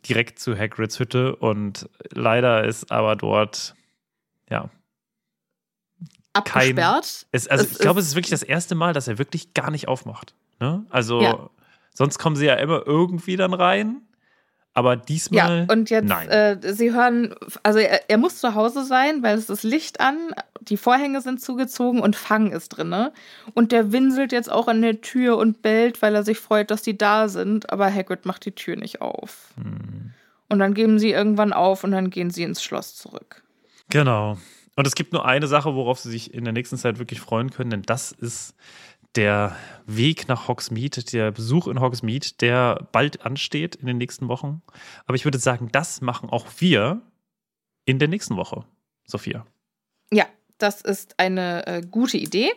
direkt 0.07 0.39
zu 0.39 0.57
Hagrids 0.57 0.99
Hütte 0.99 1.35
und 1.35 1.89
leider 2.11 2.63
ist 2.65 2.91
aber 2.91 3.15
dort, 3.15 3.75
ja, 4.49 4.69
Abgesperrt. 6.33 7.25
es, 7.31 7.47
also 7.47 7.63
Es 7.65 7.71
ich 7.71 7.79
glaube, 7.79 7.99
es 7.99 8.07
ist 8.07 8.15
wirklich 8.15 8.29
das 8.29 8.43
erste 8.43 8.75
Mal, 8.75 8.93
dass 8.93 9.07
er 9.07 9.17
wirklich 9.17 9.53
gar 9.53 9.71
nicht 9.71 9.87
aufmacht. 9.87 10.35
Ne? 10.59 10.85
Also 10.89 11.21
Ja. 11.21 11.49
sonst 11.93 12.19
kommen 12.19 12.35
sie 12.35 12.45
ja 12.45 12.53
immer 12.55 12.85
irgendwie 12.85 13.35
dann 13.35 13.53
rein. 13.53 14.01
Aber 14.73 14.95
diesmal. 14.95 15.65
Ja, 15.67 15.73
und 15.73 15.89
jetzt, 15.89 16.07
nein. 16.07 16.29
Äh, 16.29 16.73
sie 16.73 16.93
hören, 16.93 17.35
also 17.63 17.79
er, 17.79 18.09
er, 18.09 18.17
muss 18.17 18.39
zu 18.39 18.55
Hause 18.55 18.85
sein, 18.85 19.23
weil 19.23 19.37
es 19.37 19.49
ist 19.49 19.63
Licht 19.63 19.99
an, 19.99 20.33
die 20.61 20.77
Vorhänge 20.77 21.21
sind 21.21 21.41
zugezogen 21.41 22.01
und 22.01 22.15
Fang 22.15 22.51
ist 22.51 22.69
drin. 22.69 23.09
Und 23.53 23.71
der 23.71 23.91
winselt 23.91 24.31
jetzt 24.31 24.51
auch 24.51 24.67
an 24.67 24.81
der 24.81 25.01
Tür 25.01 25.37
und 25.37 25.61
bellt, 25.61 26.01
weil 26.01 26.15
er 26.15 26.23
sich 26.23 26.39
freut, 26.39 26.71
dass 26.71 26.81
die 26.81 26.97
da 26.97 27.27
sind. 27.27 27.71
Aber 27.71 27.93
Hagrid 27.93 28.25
macht 28.25 28.45
die 28.45 28.53
Tür 28.53 28.75
nicht 28.75 29.01
auf. 29.01 29.53
Hm. 29.55 30.13
Und 30.49 30.59
dann 30.59 30.73
geben 30.73 30.99
sie 30.99 31.11
irgendwann 31.11 31.53
auf 31.53 31.83
und 31.83 31.91
dann 31.91 32.09
gehen 32.09 32.31
sie 32.31 32.43
ins 32.43 32.63
Schloss 32.63 32.95
zurück. 32.95 33.43
Genau. 33.89 34.37
Und 34.75 34.87
es 34.87 34.95
gibt 34.95 35.13
nur 35.13 35.25
eine 35.25 35.47
Sache, 35.47 35.75
worauf 35.75 35.99
sie 35.99 36.09
sich 36.09 36.33
in 36.33 36.43
der 36.43 36.53
nächsten 36.53 36.77
Zeit 36.77 36.99
wirklich 36.99 37.19
freuen 37.19 37.49
können, 37.51 37.69
denn 37.69 37.81
das 37.81 38.11
ist 38.11 38.55
der 39.15 39.55
Weg 39.85 40.27
nach 40.27 40.47
Hogsmeade, 40.47 41.03
der 41.03 41.31
Besuch 41.31 41.67
in 41.67 41.79
Hogsmeade, 41.79 42.27
der 42.39 42.87
bald 42.91 43.25
ansteht 43.25 43.75
in 43.75 43.87
den 43.87 43.97
nächsten 43.97 44.27
Wochen. 44.27 44.61
Aber 45.05 45.15
ich 45.15 45.25
würde 45.25 45.39
sagen, 45.39 45.69
das 45.71 46.01
machen 46.01 46.29
auch 46.29 46.45
wir 46.59 47.01
in 47.85 47.99
der 47.99 48.07
nächsten 48.07 48.37
Woche, 48.37 48.65
Sophia. 49.05 49.45
Ja, 50.11 50.25
das 50.59 50.81
ist 50.81 51.15
eine 51.17 51.65
äh, 51.65 51.81
gute 51.81 52.17
Idee. 52.17 52.51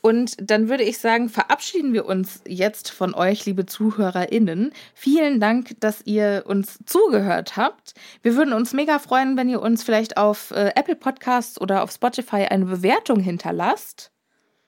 Und 0.00 0.34
dann 0.38 0.68
würde 0.68 0.82
ich 0.82 0.98
sagen, 0.98 1.28
verabschieden 1.28 1.92
wir 1.92 2.06
uns 2.06 2.42
jetzt 2.48 2.90
von 2.90 3.14
euch, 3.14 3.46
liebe 3.46 3.66
ZuhörerInnen. 3.66 4.72
Vielen 4.94 5.38
Dank, 5.38 5.80
dass 5.80 6.04
ihr 6.04 6.42
uns 6.46 6.80
zugehört 6.86 7.56
habt. 7.56 7.94
Wir 8.22 8.34
würden 8.34 8.52
uns 8.52 8.72
mega 8.72 8.98
freuen, 8.98 9.36
wenn 9.36 9.48
ihr 9.48 9.62
uns 9.62 9.84
vielleicht 9.84 10.16
auf 10.16 10.50
äh, 10.50 10.72
Apple 10.74 10.96
Podcasts 10.96 11.60
oder 11.60 11.84
auf 11.84 11.92
Spotify 11.92 12.46
eine 12.50 12.64
Bewertung 12.64 13.20
hinterlasst. 13.20 14.11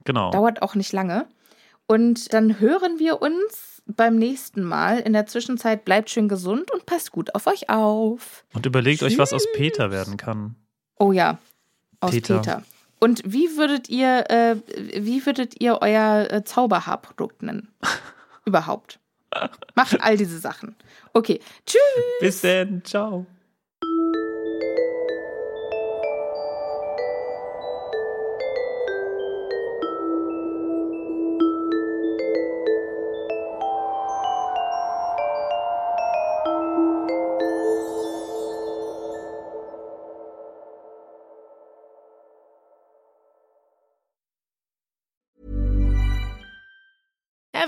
Genau. 0.04 0.30
Dauert 0.30 0.62
auch 0.62 0.74
nicht 0.74 0.92
lange. 0.92 1.26
Und 1.86 2.32
dann 2.32 2.60
hören 2.60 2.98
wir 2.98 3.20
uns 3.20 3.82
beim 3.86 4.16
nächsten 4.16 4.62
Mal. 4.62 5.00
In 5.00 5.12
der 5.12 5.26
Zwischenzeit 5.26 5.84
bleibt 5.84 6.10
schön 6.10 6.28
gesund 6.28 6.70
und 6.70 6.86
passt 6.86 7.12
gut 7.12 7.34
auf 7.34 7.46
euch 7.46 7.68
auf. 7.68 8.44
Und 8.54 8.66
überlegt 8.66 9.00
Tschüss. 9.00 9.12
euch, 9.12 9.18
was 9.18 9.32
aus 9.32 9.46
Peter 9.54 9.90
werden 9.90 10.16
kann. 10.16 10.56
Oh 10.98 11.12
ja, 11.12 11.38
aus 12.00 12.12
Peter. 12.12 12.38
Peter. 12.38 12.62
Und 13.00 13.22
wie 13.26 13.56
würdet 13.56 13.90
ihr, 13.90 14.30
äh, 14.30 14.56
wie 14.96 15.24
würdet 15.26 15.60
ihr 15.60 15.78
euer 15.82 16.26
äh, 16.30 16.44
Zauberhaarprodukt 16.44 17.42
nennen? 17.42 17.68
Überhaupt. 18.46 18.98
Macht 19.74 20.00
all 20.00 20.16
diese 20.16 20.38
Sachen. 20.38 20.76
Okay. 21.12 21.40
Tschüss. 21.66 21.80
Bis 22.20 22.40
dann. 22.40 22.82
Ciao. 22.84 23.26